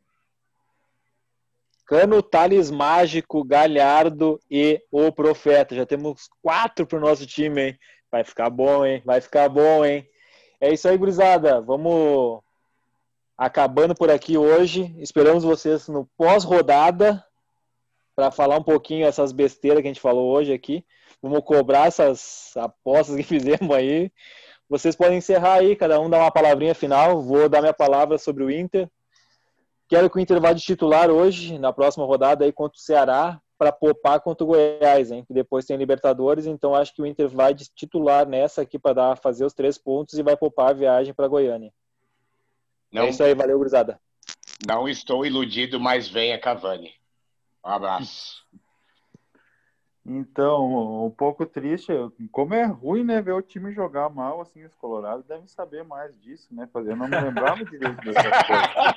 Cano, 1.86 2.24
Thales 2.24 2.72
Mágico, 2.72 3.44
Galhardo 3.44 4.40
e 4.50 4.82
o 4.90 5.12
Profeta. 5.12 5.76
Já 5.76 5.86
temos 5.86 6.30
quatro 6.42 6.88
pro 6.88 7.00
nosso 7.00 7.28
time, 7.28 7.62
hein? 7.62 7.80
Vai 8.10 8.24
ficar 8.24 8.50
bom, 8.50 8.84
hein? 8.86 9.04
Vai 9.06 9.22
ficar 9.22 9.50
bom, 9.50 9.86
hein? 9.86 10.10
É 10.60 10.74
isso 10.74 10.88
aí, 10.88 10.98
gurizada. 10.98 11.62
Vamos 11.62 12.42
acabando 13.38 13.94
por 13.94 14.10
aqui 14.10 14.38
hoje. 14.38 14.96
Esperamos 14.98 15.44
vocês 15.44 15.88
no 15.90 16.10
pós-rodada 16.18 17.24
para 18.16 18.32
falar 18.32 18.58
um 18.58 18.64
pouquinho 18.64 19.06
essas 19.06 19.34
besteiras 19.34 19.82
que 19.82 19.88
a 19.88 19.92
gente 19.92 20.02
falou 20.02 20.34
hoje 20.34 20.54
aqui. 20.54 20.84
Vamos 21.22 21.44
cobrar 21.44 21.88
essas 21.88 22.54
apostas 22.56 23.18
que 23.18 23.24
fizemos 23.28 23.76
aí. 23.76 24.12
Vocês 24.70 24.96
podem 24.96 25.18
encerrar 25.18 25.56
aí, 25.56 25.76
cada 25.76 26.00
um 26.00 26.10
dá 26.10 26.18
uma 26.18 26.32
palavrinha 26.32 26.74
final. 26.74 27.22
Vou 27.22 27.48
dar 27.48 27.62
minha 27.62 27.74
palavra 27.74 28.18
sobre 28.18 28.44
o 28.44 28.52
Inter. 28.52 28.90
Quero 29.88 30.10
que 30.10 30.18
o 30.18 30.20
Inter 30.20 30.42
vá 30.42 30.52
de 30.52 30.64
titular 30.64 31.12
hoje, 31.12 31.60
na 31.60 31.72
próxima 31.72 32.06
rodada 32.06 32.44
aí 32.44 32.52
contra 32.52 32.78
o 32.78 32.82
Ceará, 32.82 33.40
para 33.58 33.72
poupar 33.72 34.20
contra 34.20 34.44
o 34.44 34.48
Goiás, 34.48 35.12
hein? 35.12 35.24
Que 35.24 35.34
depois 35.34 35.66
tem 35.66 35.78
Libertadores, 35.78 36.48
então 36.48 36.74
acho 36.74 36.94
que 36.94 37.02
o 37.02 37.06
Inter 37.06 37.30
vai 37.30 37.54
de 37.54 37.70
titular 37.74 38.28
nessa 38.28 38.64
aqui 38.64 38.80
para 38.80 39.16
fazer 39.16 39.46
os 39.46 39.54
três 39.54 39.78
pontos 39.78 40.18
e 40.18 40.24
vai 40.24 40.36
poupar 40.36 40.72
a 40.72 40.74
viagem 40.74 41.14
para 41.14 41.28
Goiânia. 41.28 41.72
Não, 42.92 43.04
é 43.04 43.10
isso 43.10 43.24
aí, 43.24 43.36
valeu, 43.36 43.58
gurizada. 43.58 44.00
Não 44.66 44.88
estou 44.88 45.26
iludido, 45.26 45.80
mas 45.80 46.08
venha 46.08 46.40
Cavani. 46.40 46.94
Um 47.64 47.70
abraço. 47.70 48.44
Então, 50.06 51.06
um 51.06 51.10
pouco 51.10 51.48
triste, 51.48 51.92
como 52.32 52.54
é 52.54 52.64
ruim, 52.64 53.04
né, 53.04 53.20
ver 53.24 53.32
o 53.32 53.42
time 53.42 53.74
jogar 53.74 54.08
mal, 54.08 54.40
assim, 54.40 54.64
os 54.64 54.76
colorados 54.76 55.26
devem 55.26 55.48
saber 55.48 55.84
mais 55.84 56.16
disso, 56.22 56.54
né, 56.54 56.70
eu 56.76 56.96
não 56.96 57.08
me 57.08 57.20
lembrava 57.20 57.66
direito 57.66 58.00
dessa 58.04 58.22
coisa. 58.46 58.96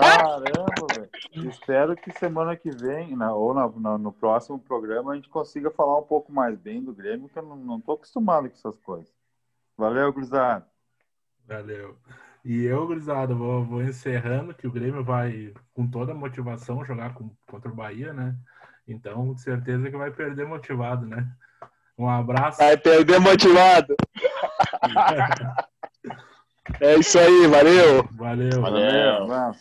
Caramba, 0.00 0.86
velho. 0.94 1.50
Espero 1.50 1.94
que 1.94 2.10
semana 2.12 2.56
que 2.56 2.70
vem, 2.70 3.14
na, 3.14 3.34
ou 3.34 3.52
na, 3.52 3.68
na, 3.68 3.98
no 3.98 4.10
próximo 4.10 4.58
programa, 4.58 5.12
a 5.12 5.14
gente 5.14 5.28
consiga 5.28 5.70
falar 5.70 5.98
um 5.98 6.04
pouco 6.04 6.32
mais 6.32 6.58
bem 6.58 6.82
do 6.82 6.94
Grêmio, 6.94 7.28
que 7.28 7.38
eu 7.38 7.42
não, 7.42 7.56
não 7.56 7.80
tô 7.80 7.92
acostumado 7.92 8.48
com 8.48 8.54
essas 8.54 8.78
coisas. 8.78 9.12
Valeu, 9.76 10.10
Gurizada. 10.10 10.66
Valeu. 11.46 11.96
E 12.42 12.64
eu, 12.64 12.86
Gurizada, 12.86 13.34
vou, 13.34 13.62
vou 13.62 13.82
encerrando, 13.82 14.54
que 14.54 14.66
o 14.66 14.72
Grêmio 14.72 15.04
vai, 15.04 15.52
com 15.74 15.86
toda 15.86 16.12
a 16.12 16.14
motivação, 16.14 16.82
jogar 16.82 17.12
com, 17.12 17.30
contra 17.46 17.70
o 17.70 17.74
Bahia, 17.74 18.14
né, 18.14 18.34
então, 18.88 19.36
certeza 19.36 19.90
que 19.90 19.96
vai 19.96 20.10
perder 20.10 20.46
motivado, 20.46 21.06
né? 21.06 21.26
Um 21.98 22.08
abraço. 22.08 22.58
Vai 22.58 22.76
perder 22.76 23.20
motivado. 23.20 23.94
é 26.80 26.96
isso 26.96 27.18
aí, 27.18 27.46
valeu. 27.48 28.08
Valeu. 28.12 28.60
Valeu. 28.60 29.26
valeu. 29.26 29.54